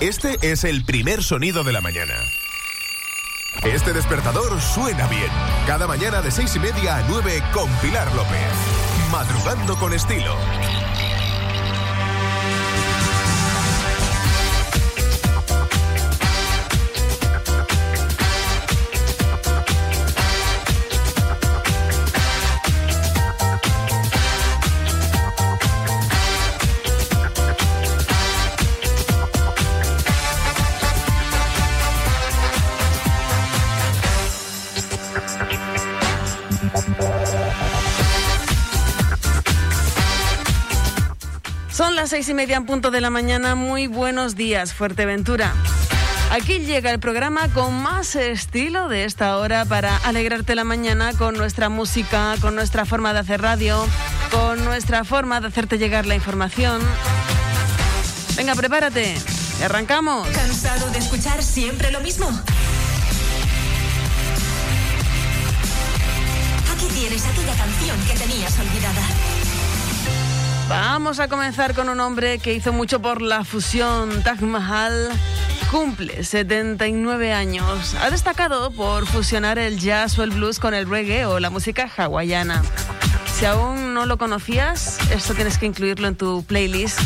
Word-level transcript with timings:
Este 0.00 0.38
es 0.42 0.64
el 0.64 0.84
primer 0.84 1.22
sonido 1.22 1.62
de 1.62 1.72
la 1.72 1.80
mañana. 1.80 2.14
Este 3.62 3.92
despertador 3.92 4.60
suena 4.60 5.06
bien. 5.06 5.30
Cada 5.66 5.86
mañana 5.86 6.20
de 6.20 6.30
seis 6.30 6.54
y 6.56 6.58
media 6.58 6.96
a 6.96 7.02
9 7.08 7.42
con 7.52 7.70
Pilar 7.76 8.12
López. 8.14 8.40
Madrugando 9.10 9.76
con 9.76 9.92
estilo. 9.92 10.36
Las 42.04 42.10
seis 42.10 42.28
y 42.28 42.34
media 42.34 42.58
en 42.58 42.66
punto 42.66 42.90
de 42.90 43.00
la 43.00 43.08
mañana. 43.08 43.54
Muy 43.54 43.86
buenos 43.86 44.36
días, 44.36 44.74
Fuerteventura. 44.74 45.54
Aquí 46.32 46.58
llega 46.58 46.90
el 46.90 47.00
programa 47.00 47.48
con 47.48 47.72
más 47.82 48.14
estilo 48.14 48.88
de 48.88 49.06
esta 49.06 49.38
hora 49.38 49.64
para 49.64 49.96
alegrarte 49.96 50.54
la 50.54 50.64
mañana 50.64 51.14
con 51.14 51.34
nuestra 51.34 51.70
música, 51.70 52.34
con 52.42 52.54
nuestra 52.54 52.84
forma 52.84 53.14
de 53.14 53.20
hacer 53.20 53.40
radio, 53.40 53.86
con 54.30 54.62
nuestra 54.66 55.04
forma 55.04 55.40
de 55.40 55.46
hacerte 55.46 55.78
llegar 55.78 56.04
la 56.04 56.14
información. 56.14 56.82
Venga, 58.36 58.54
prepárate. 58.54 59.16
Arrancamos. 59.64 60.28
¿Cansado 60.28 60.90
de 60.90 60.98
escuchar 60.98 61.42
siempre 61.42 61.90
lo 61.90 62.00
mismo? 62.00 62.28
Aquí 66.70 66.86
tienes 66.92 67.24
aquella 67.24 67.54
canción 67.54 67.98
que 68.04 68.14
tenías 68.18 68.58
olvidada. 68.58 69.13
Vamos 70.68 71.20
a 71.20 71.28
comenzar 71.28 71.74
con 71.74 71.88
un 71.90 72.00
hombre 72.00 72.38
que 72.38 72.54
hizo 72.54 72.72
mucho 72.72 73.00
por 73.00 73.20
la 73.20 73.44
fusión 73.44 74.22
Taj 74.22 74.40
Mahal. 74.40 75.10
Cumple 75.70 76.24
79 76.24 77.32
años. 77.32 77.94
Ha 78.00 78.10
destacado 78.10 78.70
por 78.70 79.06
fusionar 79.06 79.58
el 79.58 79.78
jazz 79.78 80.18
o 80.18 80.22
el 80.22 80.30
blues 80.30 80.58
con 80.58 80.72
el 80.72 80.88
reggae 80.88 81.26
o 81.26 81.38
la 81.38 81.50
música 81.50 81.90
hawaiana. 81.94 82.62
Si 83.34 83.44
aún 83.44 83.92
no 83.92 84.06
lo 84.06 84.16
conocías, 84.16 84.98
esto 85.10 85.34
tienes 85.34 85.58
que 85.58 85.66
incluirlo 85.66 86.08
en 86.08 86.16
tu 86.16 86.44
playlist. 86.44 86.98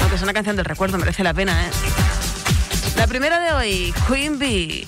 Aunque 0.00 0.16
es 0.16 0.22
una 0.22 0.34
canción 0.34 0.56
del 0.56 0.66
recuerdo, 0.66 0.98
merece 0.98 1.24
la 1.24 1.32
pena, 1.32 1.64
¿eh? 1.64 1.70
La 2.96 3.06
primera 3.06 3.40
de 3.40 3.52
hoy, 3.52 3.94
Queen 4.08 4.38
Bee. 4.38 4.86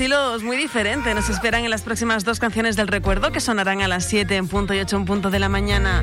Estilos 0.00 0.42
muy 0.42 0.56
diferentes 0.56 1.14
nos 1.14 1.28
esperan 1.28 1.64
en 1.64 1.70
las 1.70 1.82
próximas 1.82 2.24
dos 2.24 2.40
canciones 2.40 2.74
del 2.74 2.88
recuerdo 2.88 3.32
que 3.32 3.40
sonarán 3.40 3.82
a 3.82 3.88
las 3.88 4.06
7 4.06 4.34
en 4.34 4.48
punto 4.48 4.72
y 4.72 4.78
8 4.78 4.96
en 4.96 5.04
punto 5.04 5.28
de 5.28 5.38
la 5.38 5.50
mañana. 5.50 6.02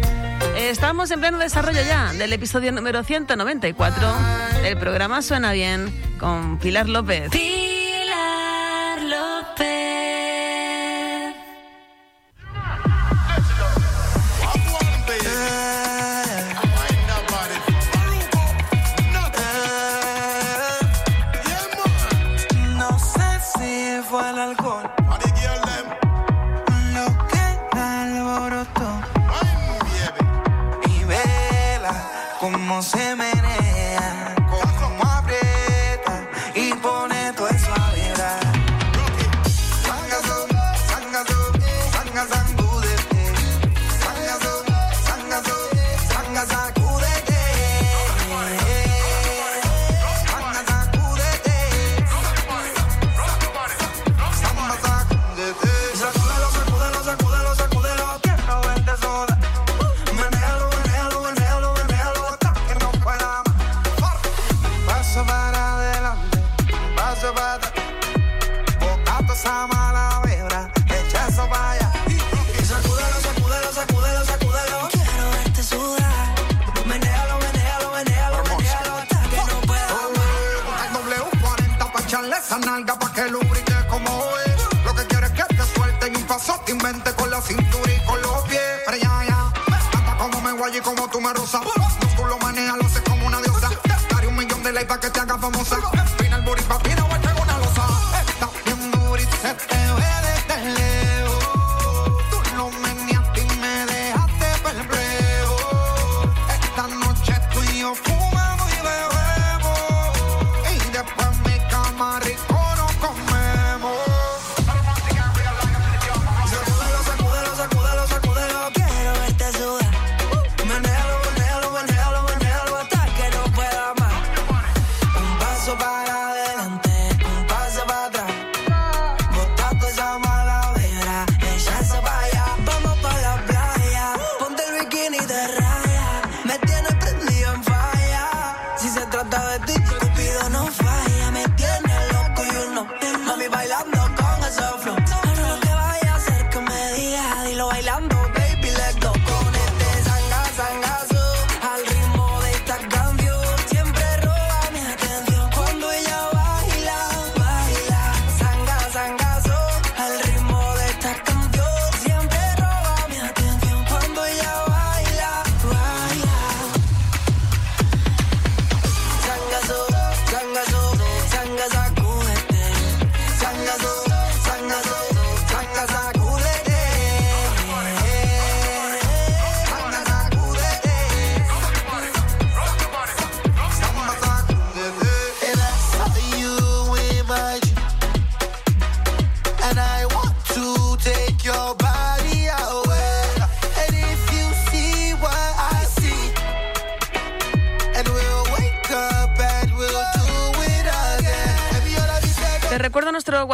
Estamos 0.55 1.09
en 1.09 1.19
pleno 1.19 1.39
desarrollo 1.39 1.79
ya 1.81 2.13
del 2.13 2.31
episodio 2.31 2.71
número 2.71 3.03
194 3.03 4.07
del 4.61 4.77
programa 4.77 5.23
Suena 5.23 5.51
Bien 5.51 5.91
con 6.19 6.59
Pilar 6.59 6.87
López. 6.87 7.31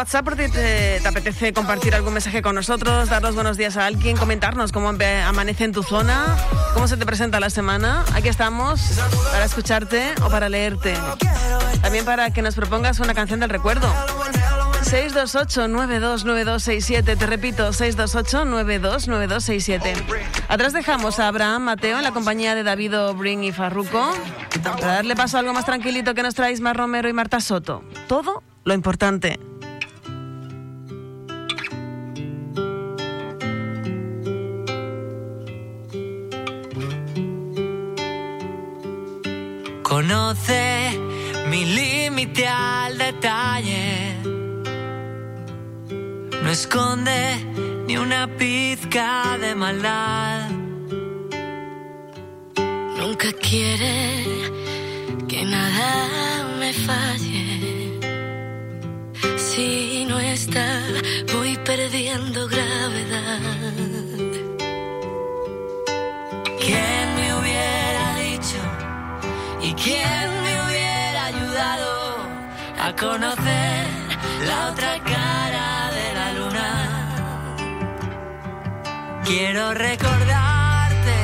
WhatsApp 0.03 0.25
por 0.25 0.35
si 0.35 0.51
te, 0.51 0.99
apetece 1.07 1.53
compartir 1.53 1.95
algún 1.95 2.11
mensaje 2.11 2.41
con 2.41 2.55
nosotros, 2.55 3.07
darnos 3.07 3.35
buenos 3.35 3.55
días 3.55 3.77
a 3.77 3.85
alguien, 3.85 4.17
comentarnos 4.17 4.73
cómo 4.73 4.89
amanece 4.89 5.63
en 5.63 5.71
tu 5.71 5.81
zona, 5.81 6.25
cómo 6.73 6.89
se 6.89 6.97
te 6.97 7.05
presenta 7.05 7.39
la 7.39 7.49
semana. 7.49 8.03
Aquí 8.13 8.27
estamos 8.27 8.81
para 9.31 9.45
escucharte 9.45 10.13
o 10.21 10.29
para 10.29 10.49
leerte. 10.49 10.97
También 11.81 12.03
para 12.03 12.31
que 12.31 12.41
nos 12.41 12.53
propongas 12.53 12.99
una 12.99 13.13
canción 13.13 13.39
del 13.39 13.49
recuerdo. 13.49 13.87
628-929267. 14.83 17.17
Te 17.17 17.25
repito, 17.25 17.69
628-929267. 17.69 20.03
Atrás 20.49 20.73
dejamos 20.73 21.19
a 21.19 21.29
Abraham 21.29 21.61
Mateo 21.61 21.97
en 21.97 22.03
la 22.03 22.11
compañía 22.11 22.55
de 22.55 22.63
David 22.63 22.93
Brin 23.15 23.45
y 23.45 23.53
Farruco. 23.53 24.11
Para 24.61 24.95
darle 24.95 25.15
paso 25.15 25.37
a 25.37 25.39
algo 25.39 25.53
más 25.53 25.63
tranquilito 25.63 26.13
que 26.13 26.23
nos 26.23 26.35
trae 26.35 26.51
Isma 26.51 26.73
Romero 26.73 27.07
y 27.07 27.13
Marta 27.13 27.39
Soto. 27.39 27.85
Todo 28.09 28.43
lo 28.65 28.73
importante. 28.73 29.39
Límite 42.33 42.47
al 42.47 42.97
detalle. 42.97 44.17
No 46.43 46.49
esconde 46.49 47.37
ni 47.87 47.97
una 47.97 48.27
pizca 48.37 49.37
de 49.39 49.55
maldad. 49.55 50.49
Nunca 52.97 53.31
quiere 53.33 54.23
que 55.27 55.45
nada 55.45 56.57
me 56.59 56.73
falle. 56.73 57.99
Si 59.37 60.05
no 60.07 60.19
está, 60.19 60.81
voy 61.33 61.57
perdiendo 61.63 62.47
gravedad. 62.47 63.41
¿Quién 66.59 67.15
me 67.15 67.33
hubiera 67.35 68.15
dicho? 68.17 68.59
¿Y 69.61 69.73
quién 69.73 70.42
conocer 72.99 73.87
la 74.47 74.69
otra 74.71 74.99
cara 75.03 75.91
de 75.91 76.13
la 76.13 76.33
luna. 76.33 76.69
Quiero 79.25 79.73
recordarte, 79.73 81.15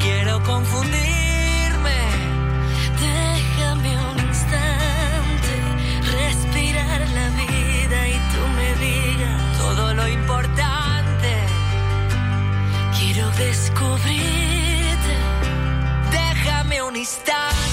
quiero 0.00 0.42
confundirme. 0.42 2.00
Déjame 3.00 3.96
un 4.10 4.18
instante 4.28 5.52
respirar 6.18 7.00
la 7.18 7.28
vida 7.30 8.08
y 8.08 8.18
tú 8.32 8.42
me 8.56 8.74
digas 8.86 9.58
todo 9.58 9.94
lo 9.94 10.08
importante. 10.08 11.46
Quiero 12.98 13.30
descubrirte. 13.32 15.14
Déjame 16.10 16.82
un 16.82 16.96
instante. 16.96 17.67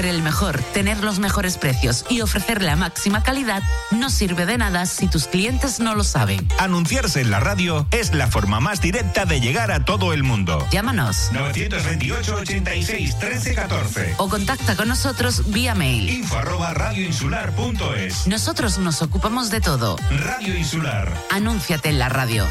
Ser 0.00 0.08
el 0.08 0.22
mejor, 0.22 0.58
tener 0.72 1.04
los 1.04 1.18
mejores 1.18 1.58
precios 1.58 2.06
y 2.08 2.22
ofrecer 2.22 2.62
la 2.62 2.74
máxima 2.74 3.22
calidad 3.22 3.62
no 3.90 4.08
sirve 4.08 4.46
de 4.46 4.56
nada 4.56 4.86
si 4.86 5.08
tus 5.08 5.26
clientes 5.26 5.78
no 5.78 5.94
lo 5.94 6.04
saben. 6.04 6.48
Anunciarse 6.58 7.20
en 7.20 7.30
la 7.30 7.38
radio 7.38 7.86
es 7.90 8.14
la 8.14 8.26
forma 8.26 8.60
más 8.60 8.80
directa 8.80 9.26
de 9.26 9.42
llegar 9.42 9.70
a 9.70 9.84
todo 9.84 10.14
el 10.14 10.22
mundo. 10.22 10.66
Llámanos 10.70 11.28
928 11.34 12.34
86 12.34 13.18
13 13.18 13.54
14. 13.54 14.14
o 14.16 14.30
contacta 14.30 14.74
con 14.74 14.88
nosotros 14.88 15.50
vía 15.50 15.74
mail. 15.74 16.08
Info 16.08 16.38
arroba 16.38 16.72
radioinsular.es. 16.72 18.26
Nosotros 18.26 18.78
nos 18.78 19.02
ocupamos 19.02 19.50
de 19.50 19.60
todo. 19.60 19.98
Radio 20.18 20.56
Insular. 20.56 21.12
Anúnciate 21.30 21.90
en 21.90 21.98
la 21.98 22.08
radio. 22.08 22.46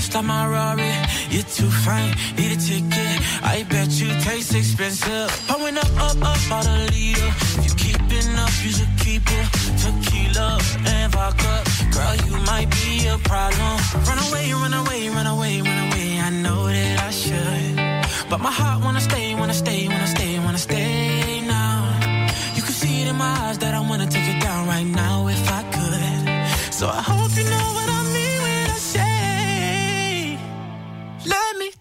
Just 0.00 0.14
like 0.14 0.24
my 0.24 0.46
Rari. 0.46 0.94
You're 1.28 1.42
too 1.42 1.70
fine, 1.84 2.14
need 2.34 2.52
a 2.56 2.56
ticket. 2.56 3.16
I 3.44 3.66
bet 3.68 3.90
you 4.00 4.08
taste 4.24 4.54
expensive. 4.54 5.28
Pouring 5.46 5.76
up, 5.76 5.92
up, 6.00 6.16
up, 6.24 6.40
out 6.50 6.66
a 6.66 6.88
leader. 6.90 7.30
If 7.60 7.64
you 7.66 7.74
keeping 7.84 8.32
up, 8.40 8.54
you 8.64 8.70
should 8.76 8.94
keep 9.04 9.20
it. 9.28 9.46
Tequila 9.82 10.58
and 10.86 11.12
vodka. 11.12 11.54
Girl, 11.92 12.16
you 12.26 12.34
might 12.48 12.70
be 12.70 13.08
a 13.08 13.18
problem. 13.28 13.76
Run 14.08 14.18
away, 14.26 14.50
run 14.54 14.72
away, 14.72 15.10
run 15.10 15.26
away, 15.26 15.60
run 15.60 15.78
away. 15.86 16.18
I 16.18 16.30
know 16.30 16.66
that 16.66 17.00
I 17.08 17.10
should. 17.10 18.30
But 18.30 18.40
my 18.40 18.50
heart 18.50 18.82
wanna 18.82 19.02
stay, 19.02 19.34
wanna 19.34 19.52
stay, 19.52 19.86
wanna 19.86 20.06
stay, 20.06 20.38
wanna 20.38 20.64
stay 20.68 21.42
now. 21.42 21.76
You 22.54 22.62
can 22.62 22.72
see 22.72 23.02
it 23.02 23.08
in 23.08 23.16
my 23.16 23.32
eyes 23.44 23.58
that 23.58 23.74
I 23.74 23.80
wanna 23.80 24.06
take 24.06 24.28
it 24.34 24.40
down 24.40 24.66
right 24.66 24.86
now 24.86 25.28
if 25.28 25.44
I 25.52 25.62
could. 25.74 26.72
So 26.72 26.88
I 26.88 27.02
hope 27.02 27.36
you 27.36 27.44
know 27.44 27.66
what 27.76 27.89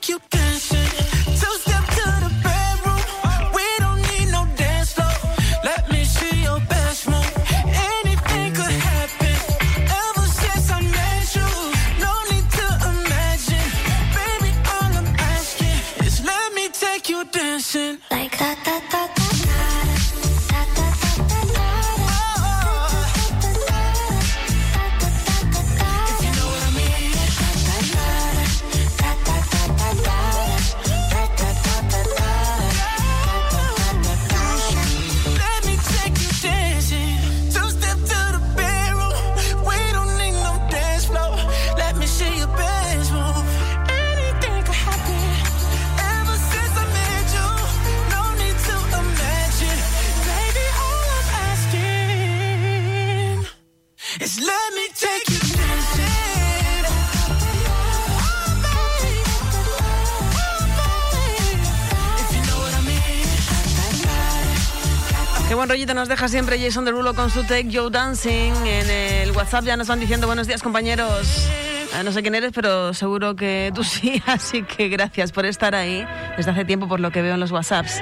me 0.00 0.18
take 0.18 0.34
you 0.34 0.39
nos 65.94 66.08
deja 66.08 66.28
siempre 66.28 66.60
Jason 66.60 66.84
Derulo 66.84 67.14
con 67.14 67.30
su 67.30 67.42
Take 67.42 67.68
Joe 67.72 67.90
Dancing. 67.90 68.52
En 68.64 68.90
el 68.90 69.32
WhatsApp 69.32 69.64
ya 69.64 69.76
nos 69.76 69.88
van 69.88 69.98
diciendo 69.98 70.26
buenos 70.26 70.46
días, 70.46 70.62
compañeros. 70.62 71.48
Ah, 71.94 72.02
no 72.02 72.12
sé 72.12 72.22
quién 72.22 72.34
eres, 72.34 72.52
pero 72.54 72.94
seguro 72.94 73.34
que 73.34 73.72
tú 73.74 73.82
sí. 73.82 74.22
Así 74.26 74.62
que 74.62 74.88
gracias 74.88 75.32
por 75.32 75.46
estar 75.46 75.74
ahí 75.74 76.06
desde 76.36 76.52
hace 76.52 76.64
tiempo, 76.64 76.86
por 76.86 77.00
lo 77.00 77.10
que 77.10 77.22
veo 77.22 77.34
en 77.34 77.40
los 77.40 77.50
WhatsApps. 77.50 77.98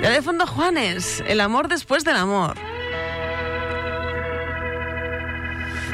Ya 0.00 0.10
de 0.10 0.22
fondo, 0.22 0.46
Juanes, 0.46 1.22
el 1.26 1.40
amor 1.40 1.68
después 1.68 2.04
del 2.04 2.16
amor. 2.16 2.56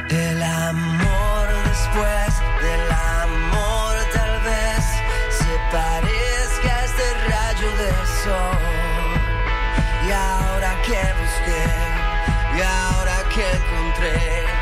El 0.09 0.41
amor 0.41 1.47
después 1.65 2.33
del 2.61 2.91
amor, 2.91 3.95
tal 4.13 4.41
vez 4.43 4.85
se 5.31 5.59
parezca 5.71 6.75
a 6.75 6.85
este 6.85 7.13
rayo 7.27 7.67
de 7.77 7.89
sol. 8.23 8.68
baby. 14.13 14.58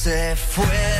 se 0.00 0.34
fue. 0.34 0.99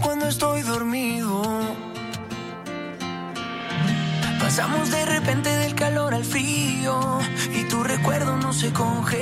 cuando 0.00 0.28
estoy 0.28 0.62
dormido. 0.62 1.42
Pasamos 4.38 4.90
de 4.92 5.04
repente 5.06 5.48
del 5.56 5.74
calor 5.74 6.14
al 6.14 6.24
frío 6.24 7.18
y 7.52 7.64
tu 7.64 7.82
recuerdo 7.82 8.36
no 8.36 8.52
se 8.52 8.72
congela. 8.72 9.21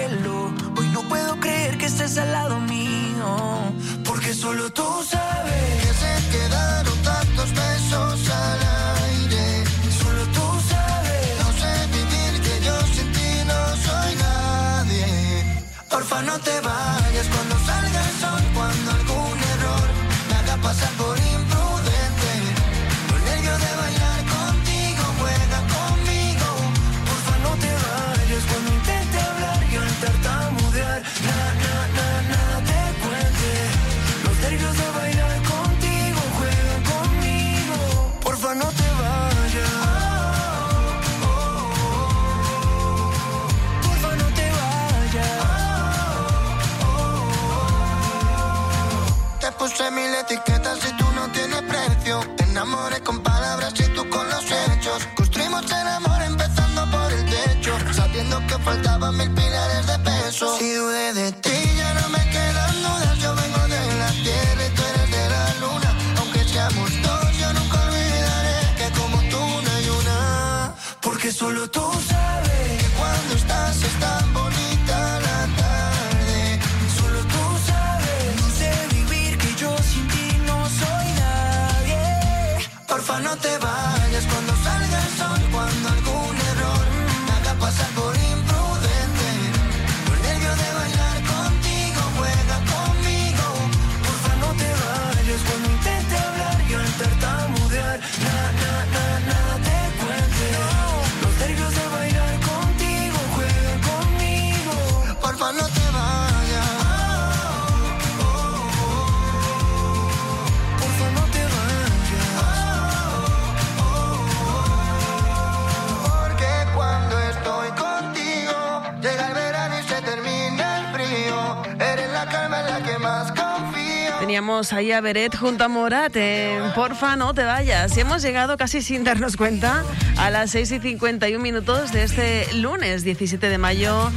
Teníamos 124.40 124.72
ahí 124.72 124.90
a 124.90 125.03
Beret 125.03 125.37
junto 125.37 125.64
a 125.64 125.68
Morat 125.68 126.16
en 126.16 126.72
Porfa, 126.72 127.14
no 127.14 127.35
te 127.35 127.44
vayas. 127.44 127.94
Y 127.94 128.00
hemos 128.00 128.22
llegado 128.22 128.57
casi 128.57 128.81
sin 128.81 129.05
darnos 129.05 129.37
cuenta 129.37 129.85
a 130.16 130.31
las 130.31 130.53
6 130.53 130.72
y 130.72 130.81
51 130.81 131.42
minutos 131.42 131.92
de 131.92 132.05
este 132.05 132.50
lunes 132.55 133.05
17 133.05 133.50
de 133.50 133.59
mayo. 133.59 134.11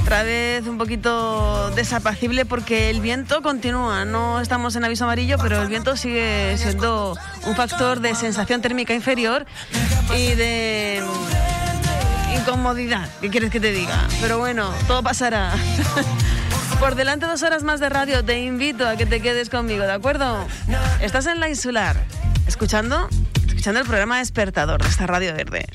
Otra 0.00 0.22
vez 0.22 0.64
un 0.68 0.78
poquito 0.78 1.72
desapacible 1.72 2.44
porque 2.46 2.90
el 2.90 3.00
viento 3.00 3.42
continúa. 3.42 4.04
No 4.04 4.40
estamos 4.40 4.76
en 4.76 4.84
aviso 4.84 5.02
amarillo, 5.02 5.36
pero 5.36 5.60
el 5.60 5.68
viento 5.68 5.96
sigue 5.96 6.56
siendo 6.58 7.18
un 7.44 7.56
factor 7.56 7.98
de 7.98 8.14
sensación 8.14 8.62
térmica 8.62 8.94
inferior 8.94 9.46
y 10.16 10.34
de 10.34 11.02
incomodidad. 12.38 13.08
¿Qué 13.20 13.30
quieres 13.30 13.50
que 13.50 13.58
te 13.58 13.72
diga? 13.72 14.06
Pero 14.20 14.38
bueno, 14.38 14.72
todo 14.86 15.02
pasará. 15.02 15.56
Por 16.80 16.94
delante 16.94 17.26
dos 17.26 17.42
horas 17.42 17.62
más 17.62 17.80
de 17.80 17.88
radio, 17.88 18.24
te 18.24 18.38
invito 18.40 18.86
a 18.86 18.96
que 18.96 19.06
te 19.06 19.20
quedes 19.20 19.48
conmigo, 19.48 19.84
¿de 19.84 19.92
acuerdo? 19.92 20.46
Estás 21.00 21.26
en 21.26 21.40
la 21.40 21.48
insular, 21.48 21.96
escuchando, 22.46 23.08
escuchando 23.46 23.80
el 23.80 23.86
programa 23.86 24.18
Despertador 24.18 24.82
de 24.82 24.88
esta 24.88 25.06
Radio 25.06 25.34
Verde. 25.34 25.66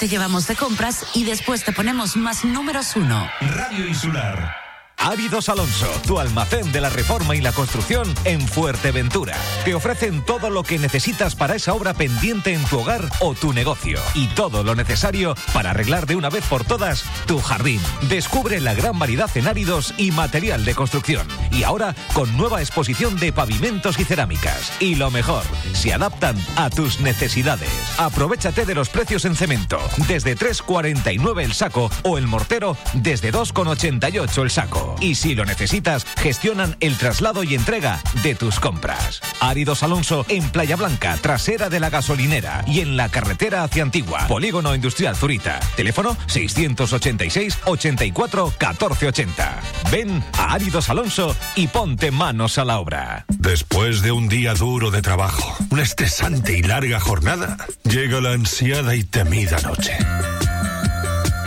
Te 0.00 0.08
llevamos 0.08 0.46
de 0.46 0.56
compras 0.56 1.04
y 1.12 1.24
después 1.24 1.62
te 1.62 1.72
ponemos 1.72 2.16
más 2.16 2.42
números 2.42 2.96
uno. 2.96 3.30
Radio 3.42 3.86
Insular. 3.86 4.56
Áridos 5.02 5.48
Alonso, 5.48 5.86
tu 6.06 6.18
almacén 6.18 6.72
de 6.72 6.80
la 6.82 6.90
reforma 6.90 7.34
y 7.34 7.40
la 7.40 7.52
construcción 7.52 8.06
en 8.24 8.46
Fuerteventura. 8.46 9.34
Te 9.64 9.74
ofrecen 9.74 10.22
todo 10.26 10.50
lo 10.50 10.62
que 10.62 10.78
necesitas 10.78 11.34
para 11.34 11.54
esa 11.54 11.72
obra 11.72 11.94
pendiente 11.94 12.52
en 12.52 12.62
tu 12.66 12.80
hogar 12.80 13.08
o 13.20 13.34
tu 13.34 13.54
negocio. 13.54 13.98
Y 14.14 14.26
todo 14.28 14.62
lo 14.62 14.74
necesario 14.74 15.34
para 15.54 15.70
arreglar 15.70 16.06
de 16.06 16.16
una 16.16 16.28
vez 16.28 16.44
por 16.44 16.64
todas 16.64 17.06
tu 17.26 17.38
jardín. 17.40 17.80
Descubre 18.10 18.60
la 18.60 18.74
gran 18.74 18.98
variedad 18.98 19.30
en 19.36 19.48
áridos 19.48 19.94
y 19.96 20.10
material 20.10 20.66
de 20.66 20.74
construcción. 20.74 21.26
Y 21.50 21.62
ahora 21.62 21.94
con 22.12 22.36
nueva 22.36 22.60
exposición 22.60 23.18
de 23.18 23.32
pavimentos 23.32 23.98
y 23.98 24.04
cerámicas. 24.04 24.70
Y 24.80 24.96
lo 24.96 25.10
mejor, 25.10 25.44
se 25.80 25.94
adaptan 25.94 26.36
a 26.56 26.68
tus 26.68 27.00
necesidades. 27.00 27.70
Aprovechate 27.96 28.66
de 28.66 28.74
los 28.74 28.90
precios 28.90 29.24
en 29.24 29.34
cemento. 29.34 29.78
Desde 30.06 30.36
3,49 30.36 31.42
el 31.42 31.54
saco 31.54 31.90
o 32.02 32.18
el 32.18 32.26
mortero 32.26 32.76
desde 32.92 33.32
2,88 33.32 34.42
el 34.42 34.50
saco. 34.50 34.94
Y 35.00 35.14
si 35.14 35.34
lo 35.34 35.46
necesitas, 35.46 36.04
gestionan 36.18 36.76
el 36.80 36.98
traslado 36.98 37.44
y 37.44 37.54
entrega 37.54 38.02
de 38.22 38.34
tus 38.34 38.60
compras. 38.60 39.22
Áridos 39.40 39.82
Alonso 39.82 40.26
en 40.28 40.50
Playa 40.50 40.76
Blanca, 40.76 41.16
trasera 41.16 41.70
de 41.70 41.80
la 41.80 41.88
gasolinera 41.88 42.62
y 42.66 42.80
en 42.80 42.98
la 42.98 43.08
carretera 43.08 43.64
hacia 43.64 43.82
Antigua. 43.82 44.26
Polígono 44.28 44.74
Industrial 44.74 45.16
Zurita. 45.16 45.60
Teléfono 45.76 46.14
686 46.26 47.58
84 47.64 48.44
1480. 48.44 49.60
Ven 49.90 50.22
Áridos 50.50 50.90
Alonso 50.90 51.36
y 51.54 51.68
ponte 51.68 52.10
manos 52.10 52.58
a 52.58 52.64
la 52.64 52.80
obra. 52.80 53.24
Después 53.28 54.02
de 54.02 54.10
un 54.10 54.28
día 54.28 54.54
duro 54.54 54.90
de 54.90 55.00
trabajo, 55.00 55.56
una 55.70 55.82
estresante 55.82 56.58
y 56.58 56.62
larga 56.62 56.98
jornada, 56.98 57.56
llega 57.84 58.20
la 58.20 58.32
ansiada 58.32 58.96
y 58.96 59.04
temida 59.04 59.60
noche. 59.60 59.96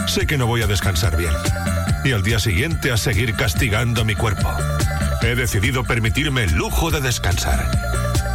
Sé 0.07 0.25
que 0.25 0.37
no 0.37 0.47
voy 0.47 0.61
a 0.61 0.67
descansar 0.67 1.17
bien 1.17 1.33
y 2.05 2.13
al 2.13 2.23
día 2.23 2.39
siguiente 2.39 2.91
a 2.91 2.97
seguir 2.97 3.35
castigando 3.35 4.05
mi 4.05 4.15
cuerpo. 4.15 4.49
He 5.21 5.35
decidido 5.35 5.83
permitirme 5.83 6.43
el 6.43 6.53
lujo 6.53 6.89
de 6.89 7.01
descansar. 7.01 7.69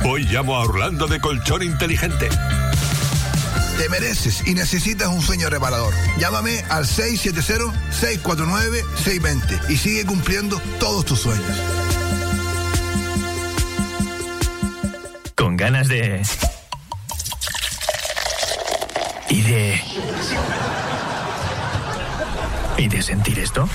Hoy 0.04 0.24
llamo 0.24 0.56
a 0.56 0.60
Orlando 0.60 1.06
de 1.06 1.18
Colchón 1.18 1.62
Inteligente. 1.62 2.28
Te 3.78 3.88
mereces 3.88 4.42
y 4.44 4.52
necesitas 4.54 5.08
un 5.08 5.22
sueño 5.22 5.48
reparador. 5.48 5.94
Llámame 6.18 6.64
al 6.68 6.84
670-649-620 6.84 9.70
y 9.70 9.76
sigue 9.76 10.04
cumpliendo 10.04 10.60
todos 10.80 11.04
tus 11.04 11.20
sueños. 11.20 11.46
Con 15.36 15.56
ganas 15.56 15.86
de... 15.86 16.20
Y 19.30 19.42
de... 19.42 19.80
¿Y 22.78 22.88
de 22.88 23.02
sentir 23.02 23.38
esto? 23.38 23.68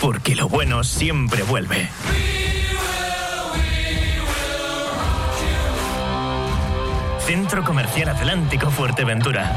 Porque 0.00 0.34
lo 0.34 0.48
bueno 0.48 0.82
siempre 0.82 1.44
vuelve. 1.44 1.88
Centro 7.26 7.64
Comercial 7.64 8.08
Atlántico 8.10 8.70
Fuerteventura. 8.70 9.52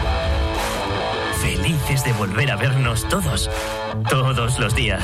Felices 1.39 2.03
de 2.03 2.13
volver 2.13 2.49
a 2.49 2.55
vernos 2.55 3.07
todos, 3.07 3.47
todos 4.09 4.57
los 4.57 4.73
días. 4.73 5.03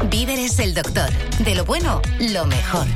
Víveres 0.09 0.57
el 0.59 0.73
Doctor. 0.73 1.09
De 1.39 1.53
lo 1.53 1.63
bueno, 1.63 2.01
lo 2.19 2.45
mejor. 2.45 2.87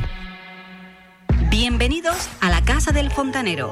Bienvenidos 1.50 2.30
a 2.42 2.50
la 2.50 2.64
Casa 2.64 2.92
del 2.92 3.12
Fontanero. 3.12 3.72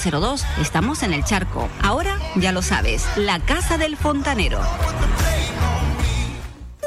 02. 0.00 0.44
Estamos 0.60 1.02
en 1.02 1.12
el 1.12 1.24
charco. 1.24 1.68
Ahora 1.82 2.18
ya 2.36 2.52
lo 2.52 2.62
sabes, 2.62 3.06
la 3.16 3.40
Casa 3.40 3.78
del 3.78 3.96
Fontanero. 3.96 4.60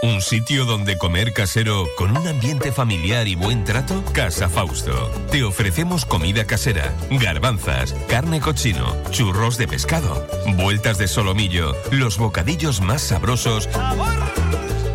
Un 0.04 0.22
sitio 0.22 0.66
donde 0.66 0.98
comer 0.98 1.32
casero 1.32 1.88
con 1.98 2.18
un 2.18 2.28
ambiente 2.28 2.74
familiar 2.74 3.26
y 3.30 3.36
buen 3.36 3.64
trato? 3.64 4.04
Casa 4.12 4.50
Fausto. 4.50 5.10
Te 5.32 5.46
ofrecemos 5.46 6.06
comida 6.06 6.44
casera, 6.44 6.94
garbanzas, 7.10 7.96
carne 8.10 8.42
cochino, 8.42 8.98
churros 9.12 9.58
de 9.58 9.70
pescado, 9.70 10.28
vueltas 10.58 10.98
de 10.98 11.08
solomillo, 11.08 11.74
los 11.92 12.18
bocadillos 12.18 12.82
más 12.82 13.02
sabrosos 13.02 13.70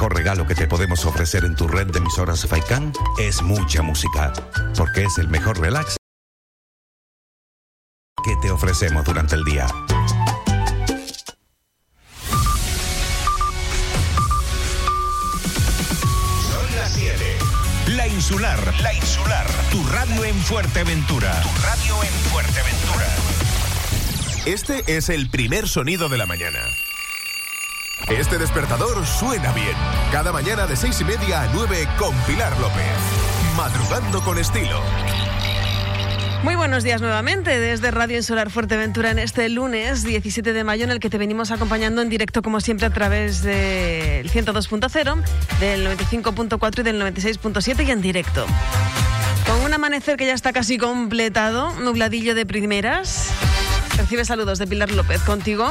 El 0.00 0.04
mejor 0.04 0.16
regalo 0.16 0.46
que 0.46 0.54
te 0.54 0.66
podemos 0.66 1.04
ofrecer 1.04 1.44
en 1.44 1.54
tu 1.54 1.68
red 1.68 1.88
de 1.88 1.98
emisoras 1.98 2.46
Faikan 2.46 2.90
es 3.18 3.42
mucha 3.42 3.82
música, 3.82 4.32
porque 4.74 5.02
es 5.02 5.18
el 5.18 5.28
mejor 5.28 5.60
relax 5.60 5.98
que 8.24 8.34
te 8.40 8.50
ofrecemos 8.50 9.04
durante 9.04 9.36
el 9.36 9.44
día. 9.44 9.66
Son 16.48 16.76
las 16.76 16.92
7. 16.94 17.38
La 17.88 18.08
Insular. 18.08 18.58
La 18.80 18.94
Insular. 18.94 19.46
Tu 19.70 19.86
radio 19.86 20.24
en 20.24 20.36
Fuerteventura. 20.36 21.42
Tu 21.42 21.62
radio 21.62 22.02
en 22.04 22.12
Fuerteventura. 22.30 23.06
Este 24.46 24.96
es 24.96 25.10
el 25.10 25.28
primer 25.28 25.68
sonido 25.68 26.08
de 26.08 26.16
la 26.16 26.24
mañana. 26.24 26.60
Este 28.08 28.38
despertador 28.38 29.06
suena 29.06 29.52
bien. 29.52 29.76
Cada 30.10 30.32
mañana 30.32 30.66
de 30.66 30.76
seis 30.76 31.00
y 31.00 31.04
media 31.04 31.42
a 31.42 31.48
9 31.52 31.88
con 31.98 32.14
Pilar 32.22 32.58
López. 32.58 32.84
Madrugando 33.56 34.20
con 34.22 34.38
estilo. 34.38 34.80
Muy 36.42 36.56
buenos 36.56 36.82
días 36.82 37.02
nuevamente 37.02 37.60
desde 37.60 37.90
Radio 37.90 38.16
Insular 38.16 38.50
Fuerteventura 38.50 39.10
en 39.10 39.18
este 39.18 39.48
lunes 39.50 40.04
17 40.04 40.54
de 40.54 40.64
mayo 40.64 40.84
en 40.84 40.90
el 40.90 40.98
que 40.98 41.10
te 41.10 41.18
venimos 41.18 41.50
acompañando 41.50 42.00
en 42.00 42.08
directo 42.08 42.40
como 42.40 42.60
siempre 42.60 42.86
a 42.86 42.90
través 42.90 43.42
del 43.42 44.30
102.0, 44.30 45.22
del 45.60 45.86
95.4 45.86 46.80
y 46.80 46.82
del 46.82 47.02
96.7 47.02 47.86
y 47.86 47.90
en 47.90 48.00
directo. 48.00 48.46
Con 49.46 49.60
un 49.60 49.74
amanecer 49.74 50.16
que 50.16 50.26
ya 50.26 50.34
está 50.34 50.52
casi 50.52 50.78
completado, 50.78 51.72
nubladillo 51.80 52.34
de 52.34 52.46
primeras. 52.46 53.28
Recibe 53.98 54.24
saludos 54.24 54.58
de 54.58 54.66
Pilar 54.66 54.90
López 54.92 55.20
contigo 55.22 55.70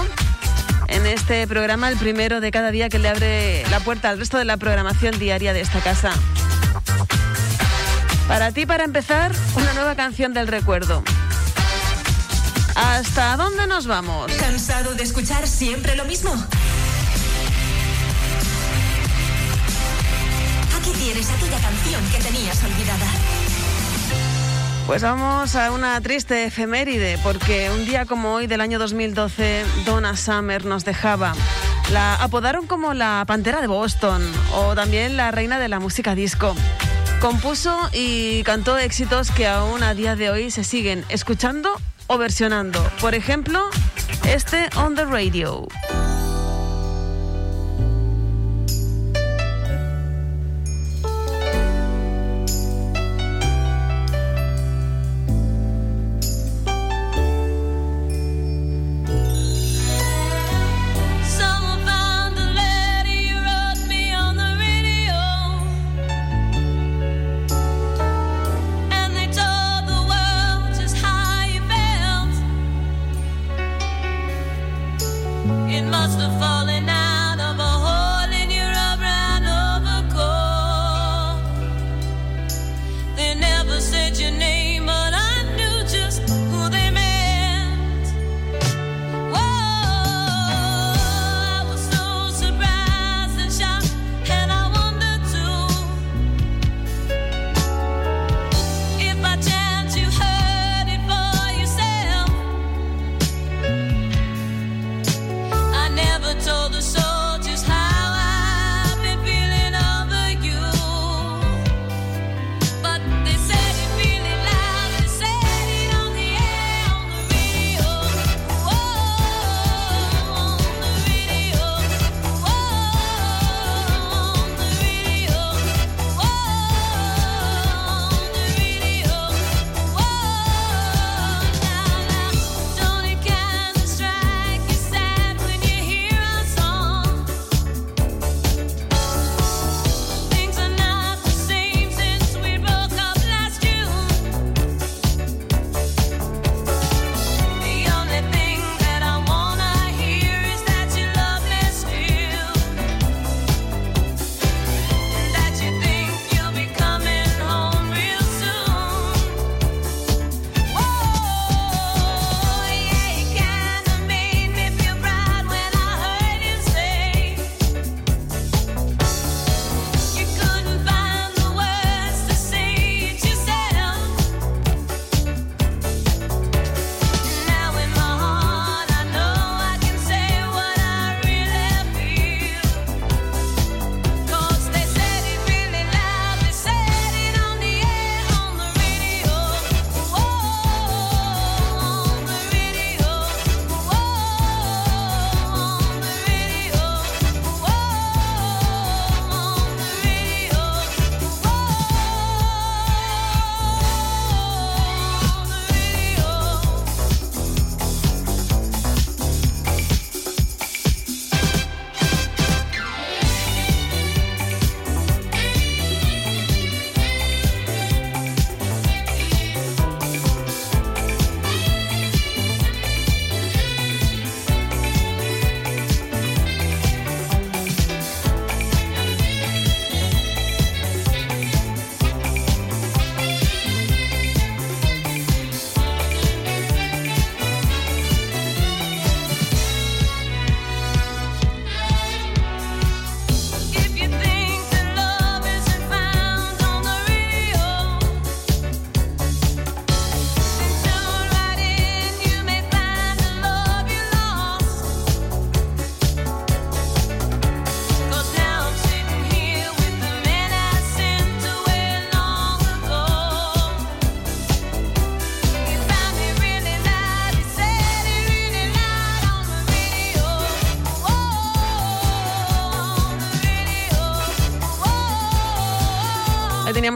en 0.89 1.06
este 1.06 1.47
programa, 1.47 1.89
el 1.89 1.97
primero 1.97 2.41
de 2.41 2.52
cada 2.52 2.71
día 2.71 2.89
que 2.89 2.99
le 2.99 3.10
abre 3.10 3.63
la 3.69 3.80
puerta 3.80 4.10
al 4.10 4.19
resto 4.19 4.38
de 4.38 4.45
la 4.45 4.58
programación 4.58 5.17
diaria 5.19 5.54
de 5.54 5.62
esta 5.62 5.80
casa. 5.80 6.12
Para 8.28 8.52
ti, 8.52 8.65
para 8.65 8.84
empezar, 8.84 9.32
una 9.56 9.73
nueva 9.73 9.95
canción 9.95 10.34
del 10.34 10.47
recuerdo. 10.47 11.04
¿Hasta 12.75 13.36
dónde 13.38 13.67
nos 13.67 13.88
vamos? 13.88 14.32
¿Cansado 14.34 14.93
de 14.95 15.04
escuchar 15.04 15.47
siempre 15.47 15.95
lo 15.95 16.06
mismo? 16.06 16.32
Aquí 20.80 20.91
tienes 20.91 21.30
aquella 21.30 21.60
canción 21.60 22.10
que 22.12 22.19
tenías 22.19 22.63
olvidada. 22.63 23.38
Pues 24.89 25.04
vamos 25.04 25.56
a 25.56 25.71
una 25.71 26.02
triste 26.02 26.45
efeméride, 26.45 27.19
porque 27.21 27.69
un 27.69 27.86
día 27.86 28.08
como 28.08 28.34
hoy 28.34 28.47
del 28.47 28.60
año 28.60 28.80
2012, 28.80 29.63
Donna 29.86 30.17
Summer 30.17 30.65
nos 30.65 30.84
dejaba. 30.84 31.36
La 31.91 32.15
apodaron 32.15 32.65
como 32.65 32.95
la 32.95 33.23
Pantera 33.28 33.62
de 33.62 33.67
Boston 33.67 34.23
o 34.52 34.73
también 34.73 35.15
la 35.15 35.30
reina 35.30 35.60
de 35.60 35.67
la 35.67 35.80
música 35.80 36.15
disco. 36.15 36.56
Compuso 37.21 37.78
y 37.93 38.41
cantó 38.41 38.80
éxitos 38.80 39.30
que 39.30 39.45
aún 39.45 39.84
a 39.84 39.93
día 39.93 40.15
de 40.15 40.32
hoy 40.32 40.49
se 40.49 40.63
siguen 40.63 41.06
escuchando 41.10 41.69
o 42.08 42.17
versionando. 42.17 42.84
Por 42.99 43.13
ejemplo, 43.13 43.60
este 44.23 44.71
On 44.75 44.95
the 44.95 45.06
Radio. 45.06 45.67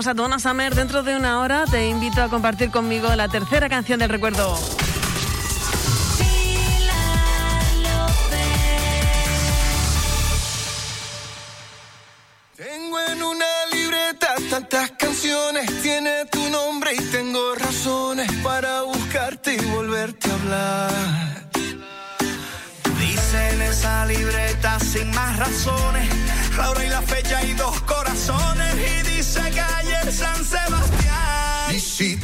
Escuchamos 0.04 0.46
a 0.46 0.54
Donna 0.54 0.70
Dentro 0.70 1.02
de 1.02 1.16
una 1.16 1.40
hora 1.40 1.64
te 1.64 1.88
invito 1.88 2.22
a 2.22 2.28
compartir 2.28 2.72
conmigo 2.72 3.16
la 3.16 3.30
tercera 3.30 3.70
canción 3.70 4.00
del 4.00 4.10
recuerdo. 4.10 4.54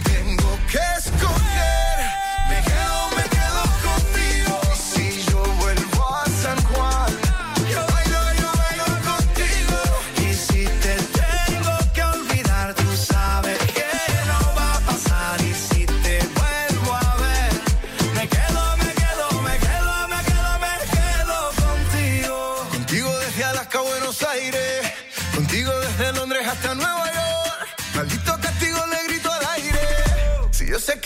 Tengo 0.04 0.60
que 0.72 0.80
escoger, 0.98 1.59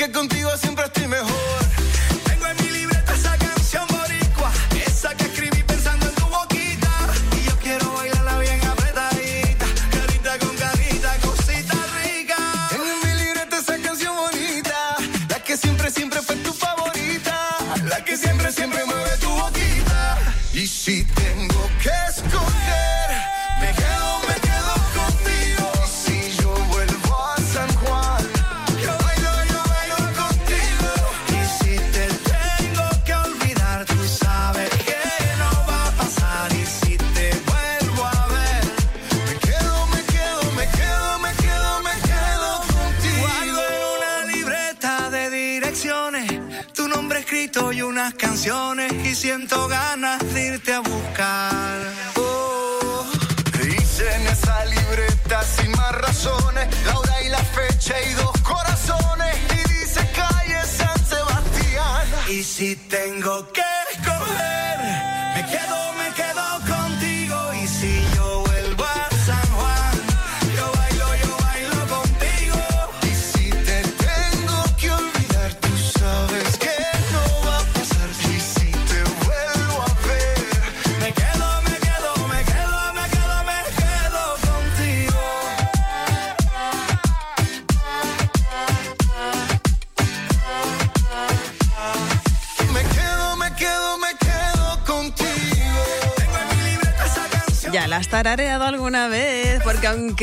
que 0.06 0.12
contigo 0.12 0.50
siempre 0.58 0.86
estoy 0.86 1.08
mejor. 1.08 1.43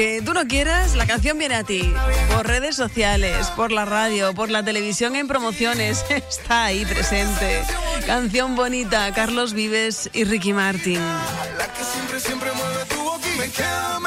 Aunque 0.01 0.23
tú 0.25 0.33
no 0.33 0.47
quieras, 0.47 0.95
la 0.97 1.07
canción 1.07 1.39
viene 1.39 1.57
a 1.57 1.65
ti. 1.65 1.93
Por 2.35 2.47
redes 2.47 2.75
sociales, 2.75 3.49
por 3.49 3.71
la 3.71 3.85
radio, 3.85 4.33
por 4.35 4.51
la 4.51 4.65
televisión 4.65 5.15
en 5.15 5.29
promociones. 5.29 6.05
Está 6.11 6.65
ahí 6.65 6.87
presente. 6.87 7.63
Canción 8.07 8.57
bonita, 8.57 9.13
Carlos 9.13 9.53
Vives 9.53 10.09
y 10.15 10.25
Ricky 10.25 10.53
Martin. 10.53 11.01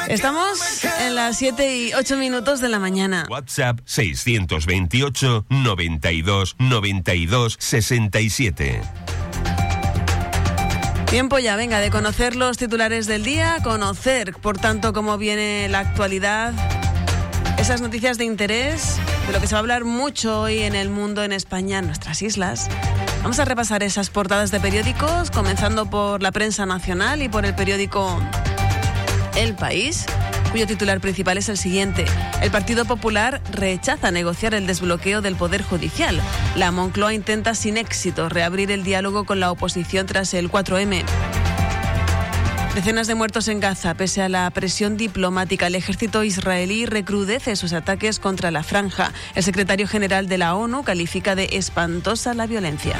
Que 0.06 0.14
Estamos 0.14 0.84
en 1.00 1.14
las 1.14 1.38
7 1.38 1.76
y 1.76 1.94
8 1.94 2.16
minutos 2.16 2.60
de 2.60 2.68
la 2.68 2.78
mañana. 2.78 3.26
WhatsApp 3.30 3.78
628 3.84 5.46
92 5.48 6.56
92 6.58 7.56
67. 7.58 9.03
Tiempo 11.14 11.38
ya, 11.38 11.54
venga, 11.54 11.78
de 11.78 11.92
conocer 11.92 12.34
los 12.34 12.56
titulares 12.56 13.06
del 13.06 13.22
día, 13.22 13.58
conocer, 13.62 14.34
por 14.34 14.58
tanto, 14.58 14.92
cómo 14.92 15.16
viene 15.16 15.68
la 15.68 15.78
actualidad, 15.78 16.52
esas 17.56 17.80
noticias 17.80 18.18
de 18.18 18.24
interés, 18.24 18.96
de 19.28 19.32
lo 19.32 19.40
que 19.40 19.46
se 19.46 19.54
va 19.54 19.58
a 19.58 19.60
hablar 19.60 19.84
mucho 19.84 20.40
hoy 20.40 20.62
en 20.62 20.74
el 20.74 20.90
mundo, 20.90 21.22
en 21.22 21.30
España, 21.30 21.78
en 21.78 21.86
nuestras 21.86 22.20
islas. 22.20 22.68
Vamos 23.22 23.38
a 23.38 23.44
repasar 23.44 23.84
esas 23.84 24.10
portadas 24.10 24.50
de 24.50 24.58
periódicos, 24.58 25.30
comenzando 25.30 25.88
por 25.88 26.20
la 26.20 26.32
prensa 26.32 26.66
nacional 26.66 27.22
y 27.22 27.28
por 27.28 27.46
el 27.46 27.54
periódico 27.54 28.20
El 29.36 29.54
País, 29.54 30.06
cuyo 30.54 30.68
titular 30.68 31.00
principal 31.00 31.36
es 31.36 31.48
el 31.48 31.58
siguiente. 31.58 32.04
El 32.40 32.52
Partido 32.52 32.84
Popular 32.84 33.42
rechaza 33.50 34.12
negociar 34.12 34.54
el 34.54 34.68
desbloqueo 34.68 35.20
del 35.20 35.34
Poder 35.34 35.64
Judicial. 35.64 36.20
La 36.54 36.70
Moncloa 36.70 37.12
intenta 37.12 37.56
sin 37.56 37.76
éxito 37.76 38.28
reabrir 38.28 38.70
el 38.70 38.84
diálogo 38.84 39.24
con 39.24 39.40
la 39.40 39.50
oposición 39.50 40.06
tras 40.06 40.32
el 40.32 40.48
4M. 40.48 41.02
Decenas 42.76 43.08
de 43.08 43.16
muertos 43.16 43.48
en 43.48 43.58
Gaza. 43.58 43.94
Pese 43.94 44.22
a 44.22 44.28
la 44.28 44.48
presión 44.52 44.96
diplomática, 44.96 45.66
el 45.66 45.74
ejército 45.74 46.22
israelí 46.22 46.86
recrudece 46.86 47.56
sus 47.56 47.72
ataques 47.72 48.20
contra 48.20 48.52
la 48.52 48.62
franja. 48.62 49.12
El 49.34 49.42
secretario 49.42 49.88
general 49.88 50.28
de 50.28 50.38
la 50.38 50.54
ONU 50.54 50.84
califica 50.84 51.34
de 51.34 51.48
espantosa 51.50 52.32
la 52.32 52.46
violencia. 52.46 52.94